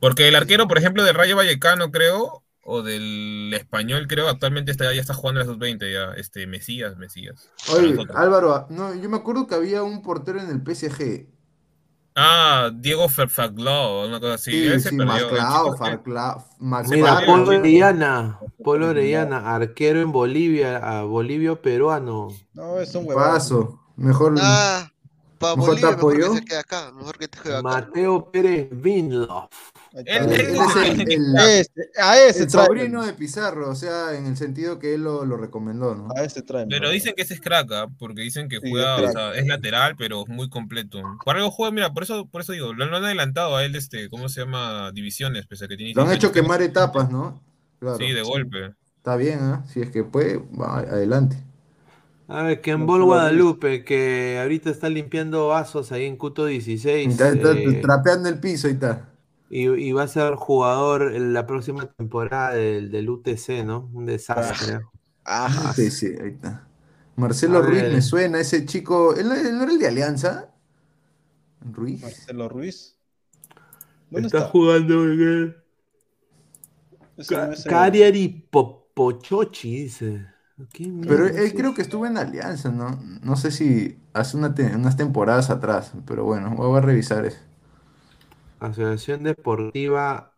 [0.00, 4.92] Porque el arquero, por ejemplo, del Rayo Vallecano, creo, o del Español, creo, actualmente está,
[4.92, 7.48] ya está jugando en la sub-20, ya, este, Mesías, Mesías.
[7.70, 7.96] Oye.
[8.14, 11.26] Álvaro, no, yo me acuerdo que había un portero en el PSG.
[12.14, 14.80] Ah, Diego Ferfaglo, una cosa así.
[14.80, 17.58] Sí, Maclao, Farclao, Mira, Polo.
[17.58, 22.28] Orellana, Polo Orellana, arquero en Bolivia, a Bolivio peruano.
[22.52, 23.24] No, es un huevón.
[23.24, 23.80] Paso.
[23.96, 24.34] Mejor.
[24.42, 24.92] Ah,
[25.38, 26.34] para Mejor Bolivia, te mejor que apoyó.
[26.34, 26.92] se quede acá.
[26.92, 27.62] Mejor que te quede acá.
[27.62, 29.48] Mateo Pérez Vinloff.
[29.98, 30.86] Ahí Él- está.
[30.86, 32.66] él es el, el- Este, a ese el trae.
[32.66, 36.08] sobrino de Pizarro, o sea, en el sentido que él lo, lo recomendó, ¿no?
[36.16, 36.66] A ese trae.
[36.68, 37.88] Pero dicen que ese es crack, ¿ah?
[37.98, 41.02] porque dicen que Sí, juega, es o sea, es lateral, pero es muy completo.
[41.24, 43.74] Por algo juega, mira, por eso, por eso digo, lo, lo han adelantado a él,
[43.74, 44.92] este, ¿cómo se llama?
[44.92, 47.42] Divisiones, pese a que tiene Lo han 16 hecho quemar etapas, ¿no?
[47.80, 47.98] Claro.
[47.98, 48.72] Sí, de golpe.
[48.96, 49.64] Está bien, ¿ah?
[49.72, 51.36] Si es que puede, va, adelante.
[52.30, 57.10] A ver, Kembol Guadalupe, que ahorita está limpiando vasos ahí en Cuto 16.
[57.12, 59.07] Está, está eh, trapeando el piso y está.
[59.50, 63.90] Y, y va a ser jugador en la próxima temporada del, del UTC, ¿no?
[63.94, 64.80] Un desastre.
[65.24, 66.66] Ah, Sí, sí, ahí está.
[67.16, 67.92] Marcelo A Ruiz ver.
[67.92, 69.14] me suena, ese chico.
[69.14, 70.50] ¿Él, él no era el de Alianza?
[71.72, 72.00] Ruiz.
[72.00, 72.98] Marcelo Ruiz.
[74.10, 74.52] ¿Dónde Está, está?
[74.52, 75.56] jugando en el
[77.16, 80.26] Ese no Ca- es el- Cagliari Popochochi, dice.
[80.72, 82.90] ¿Qué Pero él creo que estuvo en Alianza, ¿no?
[83.22, 87.38] No sé si hace una te- unas temporadas atrás, pero bueno, voy a revisar eso.
[88.60, 90.32] Asociación Deportiva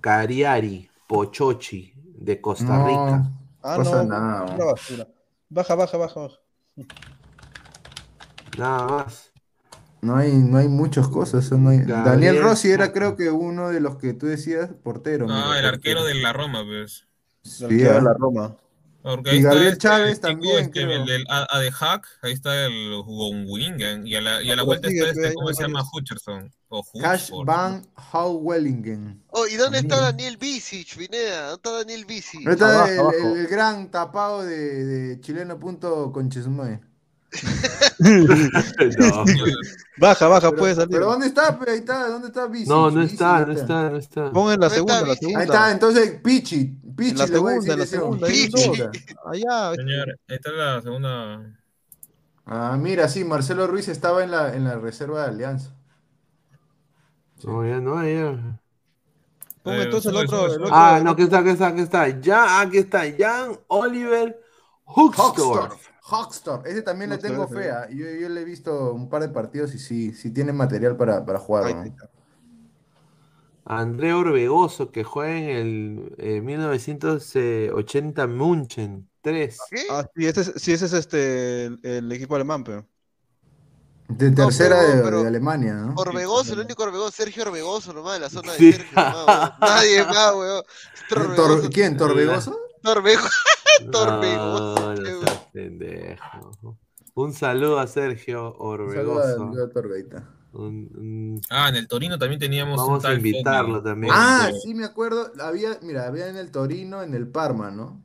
[0.00, 3.30] Cariari Pochochi de Costa No, Rica.
[3.62, 4.54] Ah, pasa no, nada.
[4.54, 5.08] una basura.
[5.48, 6.36] Baja, baja, baja, baja.
[8.58, 9.32] Nada más.
[10.00, 11.44] No hay, no hay muchas cosas.
[11.46, 14.70] eso no hay- Gabriel Daniel Rossi era creo que uno de los que tú decías,
[14.82, 15.26] portero.
[15.30, 17.06] Ah, mira, el arquero de la Roma, pues.
[17.44, 18.02] El Sí, arquero de ah.
[18.02, 18.56] la Roma.
[19.02, 20.90] Porque Y ahí está Gabriel este Chávez también, este, creo.
[20.92, 24.62] el del A- de Hack, ahí está el Wingen, y a la, y a la
[24.62, 25.82] vuelta sigue, está este, hay ¿cómo se llama?
[25.92, 26.52] Hutcherson.
[26.68, 27.30] O Cash.
[27.44, 29.22] Van Houwellingen.
[29.30, 30.00] Oh, ¿y dónde está.
[30.00, 31.40] Daniel Visic, Pineda?
[31.48, 32.40] ¿Dónde está Daniel Visic?
[32.42, 33.16] No está Abajo, el, abajo.
[33.34, 36.78] el- el gran tapado de, de chileno punto conchesumoy.
[37.98, 39.24] No.
[39.98, 40.90] Baja, baja, Pero, puede salir.
[40.90, 41.58] pero ¿dónde está?
[41.66, 42.68] Ahí está, ¿dónde está Visic?
[42.68, 44.30] No, no está, ahí no está, no está.
[44.32, 45.38] Pon en la No segunda, está en la segunda.
[45.40, 46.78] Ahí está, entonces Pichi.
[46.96, 48.26] Pichi En la segunda, en la segunda.
[49.24, 49.74] Allá.
[49.74, 51.58] Señor, ahí está la segunda.
[52.44, 55.74] Ah, mira, sí, Marcelo Ruiz estaba en la, en la reserva de Alianza.
[57.44, 58.58] No, ya no, ya.
[59.62, 60.46] Pon Eh, entonces el otro.
[60.46, 62.08] el otro- Ah, no, aquí está, aquí está, aquí está.
[62.20, 63.02] Ya, aquí está.
[63.16, 64.40] Jan Oliver.
[64.84, 65.76] Hoxtor.
[66.04, 66.66] Hoxtor.
[66.66, 67.54] Ese también le tengo ese.
[67.54, 67.70] fe.
[67.70, 67.88] ah.
[67.88, 71.24] Yo, yo le he visto un par de partidos y sí, sí tiene material para,
[71.24, 71.64] para jugar.
[71.66, 71.94] Ahí ¿no?
[73.64, 79.58] André Orbegoso, que juega en el eh, 1980 Munchen 3.
[79.70, 79.82] ¿Qué?
[79.90, 82.86] Ah, sí, ese es, sí, ese es este, el, el equipo alemán, pero.
[84.08, 85.94] De tercera pero- de, pero- de Alemania, ¿no?
[85.96, 88.72] Orbegoso, el único Orbegoso, Sergio Orbegoso nomás, de la zona de Sí.
[88.72, 89.52] Sergio nomás.
[89.60, 90.62] Nadie más, weón.
[91.08, 91.70] Tor- Orbegoso.
[91.70, 91.96] ¿Quién?
[91.96, 92.58] ¿Torbegoso?
[92.82, 93.30] Torbegoso.
[93.92, 94.94] Torbegoso.
[96.62, 96.78] no.
[97.14, 99.62] Un saludo a Sergio Un saludo a- Orbegoso.
[99.64, 100.28] a Torbeita.
[100.52, 103.84] Un- un- Ah, en el Torino también teníamos un Vamos a tal invitarlo Fogli.
[103.84, 104.12] también.
[104.14, 105.32] Ah, sí, me acuerdo.
[105.40, 108.02] Había, mira, había en el Torino, en el Parma, ¿no?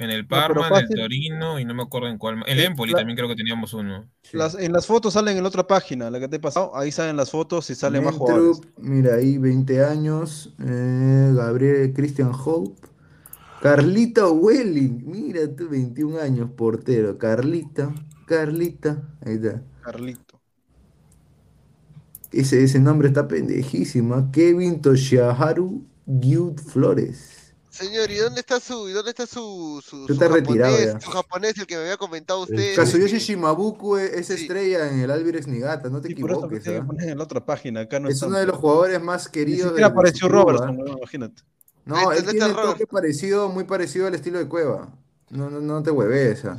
[0.00, 0.88] En el Parma, en el.
[0.94, 2.44] Torino y no me acuerdo en cuál.
[2.46, 4.08] El Empoli la- también creo que teníamos uno.
[4.22, 4.36] Sí.
[4.36, 6.76] Las, en las fotos salen en la otra página, la que te he pasado.
[6.76, 8.60] Ahí salen las fotos y salen más jugadores.
[8.76, 10.54] Mira ahí, 20 años.
[10.64, 12.86] eh, Gabriel Christian Hope.
[13.60, 17.18] Carlita Welling, mira tú, 21 años, portero.
[17.18, 17.92] Carlita,
[18.26, 19.62] Carlita, ahí está.
[19.82, 20.27] Carlito.
[22.32, 24.14] Ese, ese nombre está pendejísimo.
[24.14, 24.28] ¿ah?
[24.32, 27.34] Kevin Toshiharu Gyud Flores.
[27.70, 31.00] Señor, ¿y dónde está su, y dónde está su, su, su retirado japonés, ya.
[31.00, 32.74] su japonés, el que me había comentado usted?
[32.74, 34.32] Kazuyoshi Shimabuku es, es Sí.
[34.42, 36.64] estrella en el Albirex Nigata, no te Sí, por eso lo equivoques.
[36.64, 36.84] que ¿ah?
[36.84, 37.82] poner en la otra página.
[37.82, 38.30] Acá no Es están.
[38.30, 39.76] uno de los jugadores más Ni queridos.
[39.76, 41.42] de apareció Robertson, weón, imagínate.
[41.84, 44.92] No, él tiene el toque parecido, muy parecido al estilo de Cueva.
[45.30, 46.44] No, no, no te hueves.
[46.46, 46.56] ah.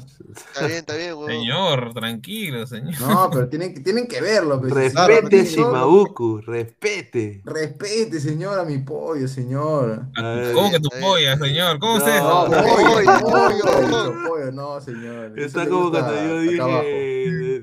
[0.53, 1.27] Está bien, está bien, weón.
[1.31, 3.01] Señor, tranquilo, señor.
[3.01, 4.61] No, pero tienen, que- tienen que verlo.
[4.61, 7.41] pues, si Claro, Respete, no, Shimabuku, respete.
[7.45, 10.03] Respete, señor, a mi pollo, señor.
[10.15, 11.09] A ver, ¿Cómo que tu está bien.
[11.09, 11.79] polla, señor?
[11.79, 12.23] ¿Cómo No, es eso?
[12.23, 15.33] No, Pollo, pollo, pollo, pollo, no, señor.
[15.39, 16.61] Eso Está le como gusta cuando yo acá dije.
[16.61, 16.83] abajo.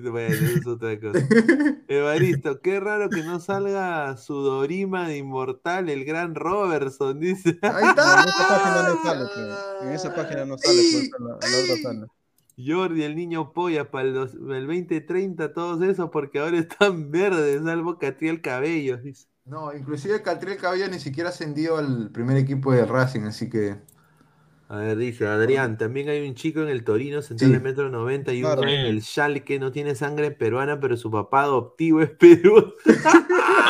[0.10, 1.20] Bueno, eso es otra cosa.
[1.89, 7.59] Evaristo, qué raro que no salga su Dorima de Inmortal, el gran Robertson, dice.
[7.62, 8.23] Ahí está.
[8.23, 11.52] en esa página no sale, pero en esa página no sale, pues, en la, en
[11.52, 12.06] la otra sale.
[12.59, 17.62] Jordi, el niño polla, para el, dos- el 2030, todos esos, porque ahora están verdes,
[17.64, 19.27] salvo Catriel Cabello, dice.
[19.44, 23.77] No, inclusive Catriel Cabello ni siquiera ascendió al primer equipo de Racing, así que.
[24.68, 27.56] A ver, dice Adrián, también hay un chico en el Torino, central Sí.
[27.56, 31.43] de metro 90 y uno en el Schalke, no tiene sangre peruana, pero su papá
[31.43, 32.72] adoptivo es peruano.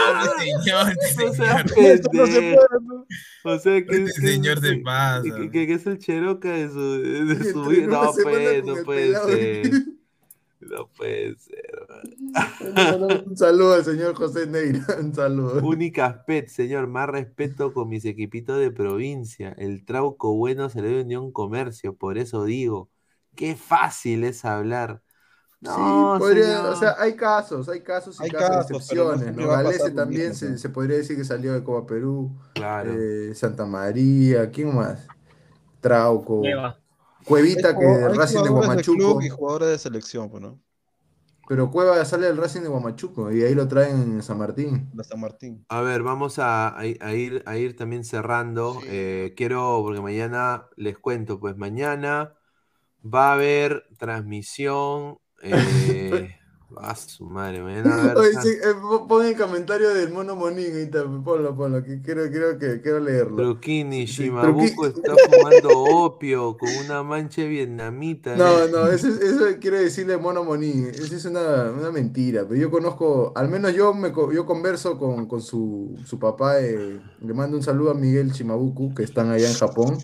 [0.06, 1.64] Este señor, este O sea.
[3.44, 5.22] O sea, que, Este que- señor se pasa.
[5.22, 7.86] que, que- que es el Cheroca de su, de su entrenó vida.
[7.88, 9.70] No, con no puede ser.
[10.70, 11.64] No puede ser.
[13.26, 14.84] Un saludo al señor José Neira.
[15.00, 15.66] Un saludo.
[15.66, 16.86] Únicas pet, señor.
[16.86, 19.54] Más respeto con mis equipitos de provincia.
[19.58, 21.94] El trauco bueno se le dio Unión Comercio.
[21.94, 22.90] Por eso digo,
[23.34, 25.02] qué fácil es hablar.
[25.58, 29.48] No, sí, podría, o sea, hay casos, hay casos y Hay casos, casos, excepciones, ¿no?
[29.48, 32.92] Galese también se, podría decir que salió de Copa Perú, Claro.
[32.94, 35.06] eh, Santa María, ¿quién más?
[35.80, 36.42] Trauco.
[37.26, 40.60] Cuevita Hay que hay Racing de club y jugadores de selección, pues, ¿no?
[41.48, 44.90] pero Cueva sale del Racing de Guamachuco y ahí lo traen en San Martín.
[44.92, 45.64] De San Martín.
[45.68, 48.80] A ver, vamos a, a ir- a ir, a ir también cerrando.
[48.80, 48.88] Sí.
[48.90, 52.34] Eh, quiero, porque mañana les cuento, pues mañana
[53.04, 55.18] va a haber transmisión.
[55.42, 56.36] Eh,
[56.80, 61.04] a su madre, mañana Oye, sí, eh, po- pon el comentario del mono Monín, está,
[61.04, 63.36] ponlo, ponlo, que quiero, quiero, que, quiero leerlo.
[63.36, 68.36] Truquini, Shimabuco está fumando opio con una mancha vietnamita.
[68.36, 68.68] No, ¿eh?
[68.70, 73.32] no, eso, eso quiero decirle mono Monín, eso es una, una mentira, pero yo conozco,
[73.34, 77.62] al menos yo me yo converso con, con su, su papá, eh, le mando un
[77.62, 79.98] saludo a Miguel Shimabuku, que están allá en Japón,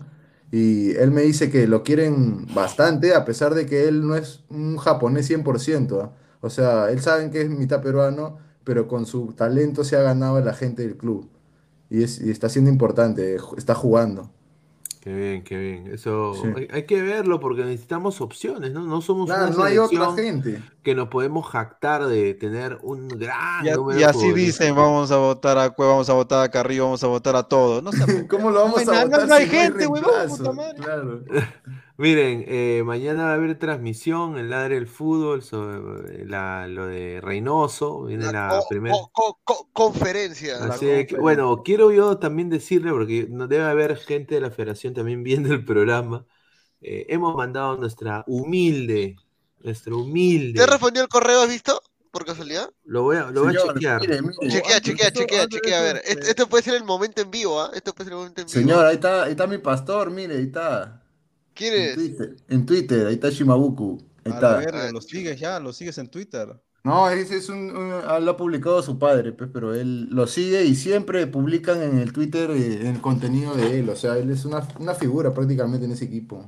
[0.51, 4.43] y él me dice que lo quieren bastante, a pesar de que él no es
[4.49, 6.11] un japonés 100%, ¿ah?
[6.43, 10.35] O sea, él saben que es mitad peruano, pero con su talento se ha ganado
[10.35, 11.29] a la gente del club,
[11.89, 14.29] y, es, y está siendo importante, ju- está jugando.
[15.01, 15.87] Qué bien, qué bien.
[15.93, 16.47] Eso Sí.
[16.55, 18.83] hay, hay que verlo porque necesitamos opciones, ¿no?
[18.85, 20.61] No somos Claro, una no hay otra gente.
[20.81, 25.11] que nos podemos jactar de tener un gran Y, a- número y así dicen, vamos
[25.11, 27.83] a votar a Cueva, vamos a votar a Carrillo, vamos a votar a todos.
[27.83, 27.97] No sé,
[28.29, 30.75] ¿Cómo lo vamos a votar no hay si gente, huevón, puta madre.
[30.77, 31.21] Claro.
[31.97, 37.21] Miren, eh, mañana va a haber transmisión en Ladre el Fútbol sobre la- lo de
[37.21, 38.03] Reynoso.
[38.05, 38.95] Viene la, co- primera.
[39.11, 40.55] co- co- co- conferencia.
[40.65, 44.51] Así de que, bueno, quiero yo también decirle, porque no debe haber gente de la
[44.51, 46.25] federación también viendo el programa.
[46.81, 49.15] eh, hemos mandado nuestra humilde,
[49.61, 50.59] nuestra humilde.
[50.59, 51.81] ¿Te respondió el correo, has visto?
[52.11, 52.69] Por casualidad.
[52.85, 54.01] Lo voy a, lo voy a Señor, chequear.
[54.01, 54.51] mire, mire.
[54.51, 55.79] Chequea, chequea, chequea, chequea.
[55.79, 57.71] A ver, este- esto, esto puede ser el momento en vivo, ¿ah?
[57.73, 58.53] Esto puede ser el momento en vivo.
[58.61, 61.02] Señor, ahí está, ahí está mi pastor, mire, ahí está.
[61.53, 61.95] ¿Quién En?
[61.95, 63.97] Twitter, en Twitter, ahí está Shimabuku.
[64.25, 64.57] Ahí A está.
[64.57, 66.59] ver, lo sigues ya, lo sigues en Twitter.
[66.83, 70.27] No, ese es un, un- ah, lo ha publicado su padre, pues, pero él lo
[70.27, 73.89] sigue y siempre publican en el Twitter eh, el contenido de él.
[73.89, 76.45] O sea, él es una, una figura prácticamente en ese equipo.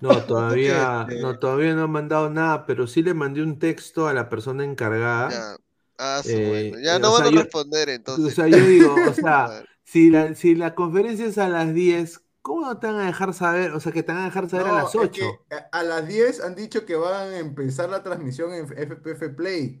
[0.00, 4.08] No, todavía, Este- no, todavía no han mandado nada, pero sí le mandé un texto
[4.08, 5.30] a la persona encargada.
[5.30, 5.56] Ya.
[5.98, 6.78] Ah, su Eh, bueno.
[6.82, 8.26] Ya eh, no van sea, a yo- responder entonces.
[8.26, 12.22] O sea, yo digo, o sea, si la, si la conferencia es a las 10,
[12.42, 13.72] ¿cómo no te van a dejar saber?
[13.72, 15.10] O sea, que te van a dejar saber a No, las es 8.
[15.48, 19.28] que a- a las 10 han dicho que van a empezar la transmisión en FPF
[19.30, 19.80] Play.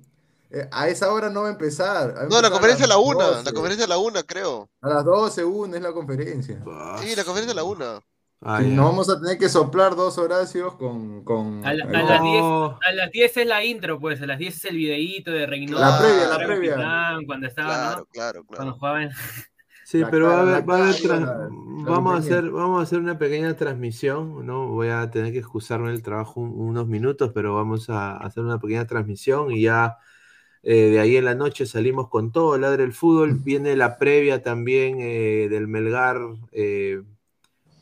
[0.52, 2.14] Eh, a esa hora no va a empezar.
[2.16, 3.24] va a No, la conferencia a la las una.
[3.24, 3.44] 12.
[3.44, 4.68] La conferencia a la una, creo.
[4.80, 6.60] A las 12, una es la conferencia.
[6.98, 8.00] Sí, la conferencia a la una.
[8.42, 8.74] Ah, Sí, ya.
[8.74, 11.22] no vamos a tener que soplar dos Horacios con...
[11.24, 14.20] con A, la- a las 10, a las 10 es la intro, pues.
[14.22, 15.78] A las 10 es el videíto de Reynoso.
[15.78, 17.18] La previa, la previa.
[17.26, 18.06] Cuando estaba, Claro, ¿no?
[18.06, 18.78] claro, Cuando claro.
[18.78, 19.10] jugaban.
[19.90, 21.00] Sí, pero va va a haber
[21.82, 24.68] vamos a hacer, vamos a hacer una pequeña transmisión, ¿no?
[24.68, 28.60] Voy a tener que excusarme del trabajo un- unos minutos, pero vamos a hacer una
[28.60, 29.98] pequeña transmisión y ya
[30.62, 34.42] eh, de ahí en la noche salimos con todo, Ladre el Fútbol, viene la previa
[34.42, 36.18] también eh, del Melgar,
[36.52, 37.02] eh,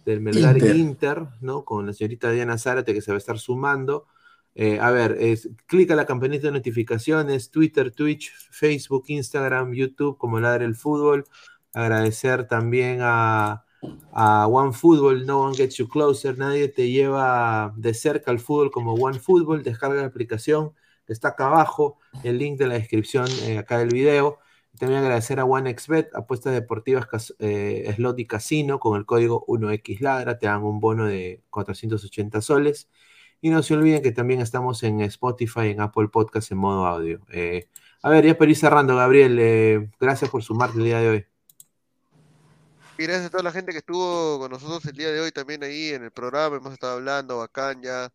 [0.06, 0.76] del Melgar Inter.
[0.76, 1.26] Inter.
[1.42, 1.64] ¿no?
[1.64, 4.06] Con la señorita Diana Zárate que se va a estar sumando.
[4.54, 10.40] Eh, a ver, es, clica la campanita de notificaciones, Twitter, Twitch, Facebook, Instagram, YouTube, como
[10.40, 11.26] Ladre el Fútbol.
[11.74, 13.64] Agradecer también a,
[14.12, 16.38] a OneFootball, No One Gets You Closer.
[16.38, 19.62] Nadie te lleva de cerca al fútbol como OneFootball.
[19.62, 20.72] Descarga la aplicación,
[21.06, 24.38] está acá abajo, el link de la descripción eh, acá del video.
[24.78, 30.46] También agradecer a OneXBet, apuestas deportivas, eh, slot y casino, con el código 1XLadra, te
[30.46, 32.88] dan un bono de 480 soles.
[33.40, 37.20] Y no se olviden que también estamos en Spotify, en Apple Podcast en modo audio.
[37.32, 37.68] Eh,
[38.02, 41.26] a ver, ya para ir cerrando, Gabriel, eh, gracias por sumarte el día de hoy.
[42.98, 45.62] Y gracias a toda la gente que estuvo con nosotros el día de hoy también
[45.62, 46.56] ahí en el programa.
[46.56, 48.10] Hemos estado hablando, bacán, ya.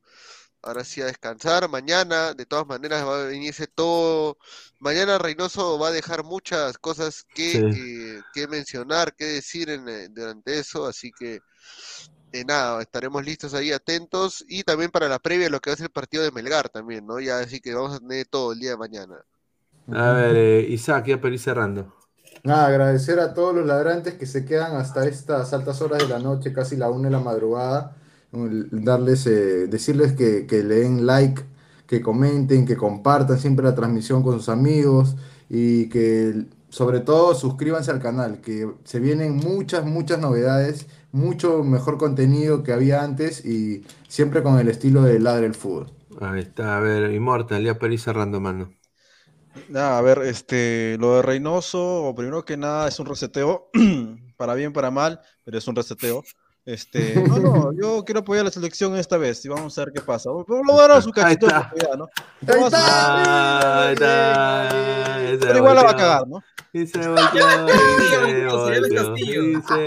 [0.62, 1.70] Ahora sí a descansar.
[1.70, 4.38] Mañana, de todas maneras, va a venirse todo.
[4.80, 7.78] Mañana Reynoso va a dejar muchas cosas que, Sí.
[8.18, 10.86] eh, que mencionar, que decir en, eh, durante eso.
[10.86, 11.40] Así que,
[12.34, 14.44] eh, nada, estaremos listos ahí, atentos.
[14.48, 17.06] Y también para la previa, lo que va a ser el partido de Melgar también,
[17.08, 17.20] ¿no?
[17.20, 19.16] Ya, así que vamos a tener todo el día de mañana.
[19.94, 21.94] A ver, eh, Isaac, ya para ir cerrando.
[22.46, 26.52] Agradecer a todos los ladrantes que se quedan hasta estas altas horas de la noche,
[26.52, 27.96] casi la una de la madrugada.
[28.32, 31.42] Darles, eh, decirles que, que le den like,
[31.88, 35.16] que comenten, que compartan siempre la transmisión con sus amigos
[35.50, 41.98] y que sobre todo suscríbanse al canal, que se vienen muchas, muchas novedades, mucho mejor
[41.98, 45.92] contenido que había antes y siempre con el estilo de Ladre el Fútbol.
[46.20, 48.74] Ahí está, a ver, Immortal, ya para ir cerrando, mano.
[49.68, 53.70] Nada, a ver, este, lo de Reynoso, primero que nada, es un reseteo,
[54.36, 56.24] para bien, para mal, pero es un reseteo.
[56.66, 59.94] Este, no, no, yo quiero apoyar a la selección esta vez y vamos a ver
[59.94, 60.30] qué pasa.
[60.48, 61.98] Pero lo dará su Ahí cachito de está.
[61.98, 62.08] ¿no?
[62.48, 66.42] Ahí a Ah, ahí está, y se pero igual la va a cagar, ¿no?
[66.72, 68.48] Y se volteó, se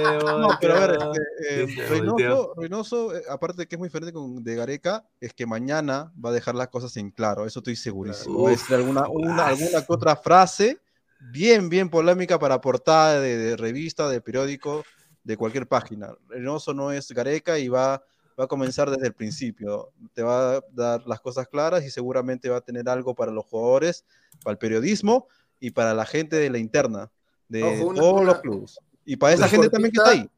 [0.39, 0.99] No, pero a ver,
[1.41, 2.53] este, eh, Reynoso.
[2.57, 6.31] Reynoso, eh, aparte de que es muy diferente con, de Gareca, es que mañana va
[6.31, 8.43] a dejar las cosas en claro, eso estoy segurísimo.
[8.43, 10.79] Va a Uf, decir alguna, una, alguna que otra frase
[11.19, 14.85] bien, bien polémica para portada de, de revista, de periódico,
[15.27, 16.15] de cualquier página.
[16.29, 18.01] Reynoso no es Gareca y va,
[18.39, 19.91] va a comenzar desde el principio.
[20.15, 23.45] Te va a dar las cosas claras y seguramente va a tener algo para los
[23.45, 24.05] jugadores,
[24.45, 25.27] para el periodismo
[25.59, 27.11] y para la gente de la interna,
[27.49, 28.79] de Ojo, una- todos una- los clubes.
[29.05, 30.31] Y para esa gente también que está ahí.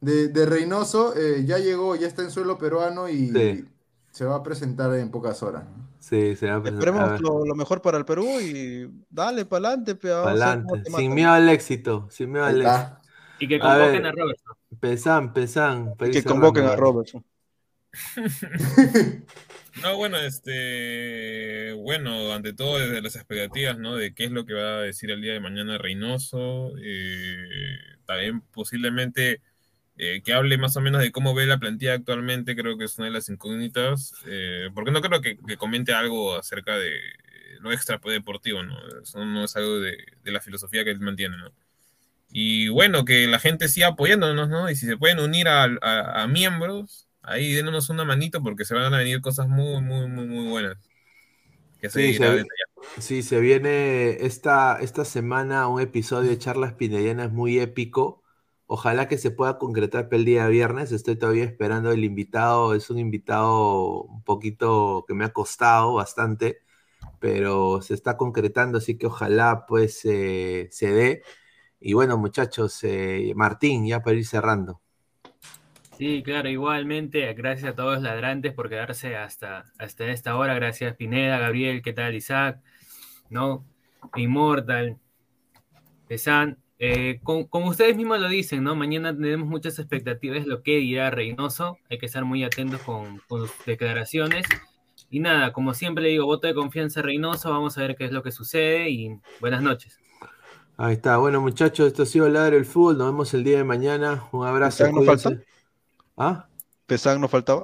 [0.00, 3.64] De, de Reynoso, eh, ya llegó, ya está en suelo peruano y Sí.
[4.10, 5.64] se va a presentar en pocas horas.
[5.98, 6.86] Sí, se va a presentar.
[6.88, 10.72] Esperemos lo, lo mejor para el Perú y dale para adelante, vamos a ver cómo
[10.74, 12.98] pa'lante, te sin miedo al éxito, sin miedo al éxito.
[13.38, 14.06] Y que A convoquen ver.
[14.06, 14.56] a Robertson.
[14.80, 15.94] Pesan, pesan.
[15.96, 16.76] que convoquen a.
[16.76, 17.24] Robertson.
[19.82, 23.96] No, bueno, este, bueno, ante todo desde las expectativas, ¿no?
[23.96, 28.40] De qué es lo que va a decir el día de mañana Reynoso, eh, también
[28.52, 29.40] posiblemente
[29.96, 32.96] eh, que hable más o menos de cómo ve la plantilla actualmente, creo que es
[32.98, 36.92] una de las incógnitas, eh, porque no creo que, que comente algo acerca de
[37.60, 38.76] lo extra deportivo, ¿no?
[39.02, 41.50] Eso no es algo de, de la filosofía que él mantiene, ¿no?
[42.34, 44.70] Y bueno, que la gente siga apoyándonos, ¿no?
[44.70, 48.74] Y si se pueden unir a, a- a miembros, ahí démonos una manito porque se
[48.74, 50.78] van a venir cosas muy, muy, muy, muy buenas.
[51.80, 52.44] Que Sí, se,
[52.98, 58.22] sí, se viene esta, esta semana un episodio de Charlas Pinedianas muy épico.
[58.66, 60.90] Ojalá que se pueda concretar para el día viernes.
[60.92, 62.74] Estoy todavía esperando el invitado.
[62.74, 66.58] Es un invitado un poquito que me ha costado bastante,
[67.20, 71.22] pero se está concretando, así que ojalá pues eh, se dé.
[71.86, 74.80] Y bueno, muchachos, eh, Martín, ya para ir cerrando.
[75.98, 80.54] Sí, claro, igualmente, gracias a todos los ladrantes por quedarse hasta, hasta esta hora.
[80.54, 82.62] Gracias, Pineda, Gabriel, ¿qué tal, Isaac?
[83.28, 83.66] ¿No?
[84.16, 84.96] Immortal,
[86.08, 86.56] Pesan.
[86.78, 88.74] Eh, como ustedes mismos lo dicen, ¿no?
[88.74, 91.76] Mañana tenemos muchas expectativas lo que dirá Reynoso.
[91.90, 94.46] Hay que estar muy atentos con, con sus declaraciones.
[95.10, 97.50] Y nada, como siempre le digo, voto de confianza a Reynoso.
[97.50, 100.00] Vamos a ver qué es lo que sucede y buenas noches.
[100.76, 101.18] Ahí está.
[101.18, 102.98] Bueno, muchachos, esto ha sido Ladre el Fútbol.
[102.98, 104.24] Nos vemos el día de mañana.
[104.32, 104.78] Un abrazo.
[104.78, 105.22] ¿Pesán no cuídense.
[105.22, 105.44] falta?
[106.16, 106.48] ¿Ah?
[106.86, 107.62] ¿Pesán no faltaba?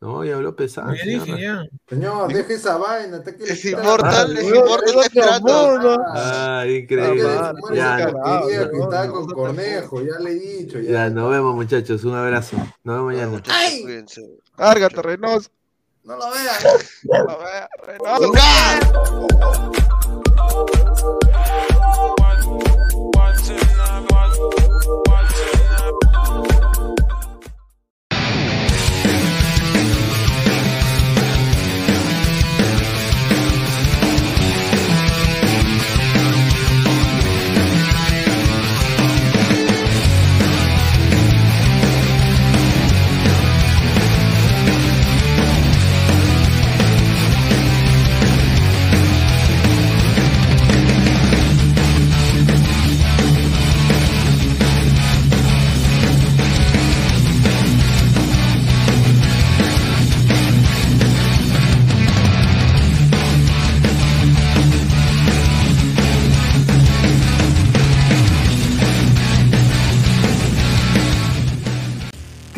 [0.00, 0.92] No, ya habló Pesán.
[0.96, 1.64] Ya dije, ya.
[1.88, 3.22] Señor, deje esa vaina.
[3.46, 6.04] Es inmortal, es inmortal, esperando.
[6.08, 7.22] Ah, increíble.
[7.72, 8.12] Ya,
[9.08, 10.80] con Cornejo, ya le he dicho.
[10.80, 10.90] Ya.
[10.90, 12.02] Ya, nos vemos, muchachos.
[12.02, 12.56] Un abrazo.
[12.82, 13.42] Nos vemos mañana.
[14.56, 15.50] Árgate, Reynoso.
[16.02, 16.56] No lo vean.
[17.04, 18.32] No lo vea, Reynoso.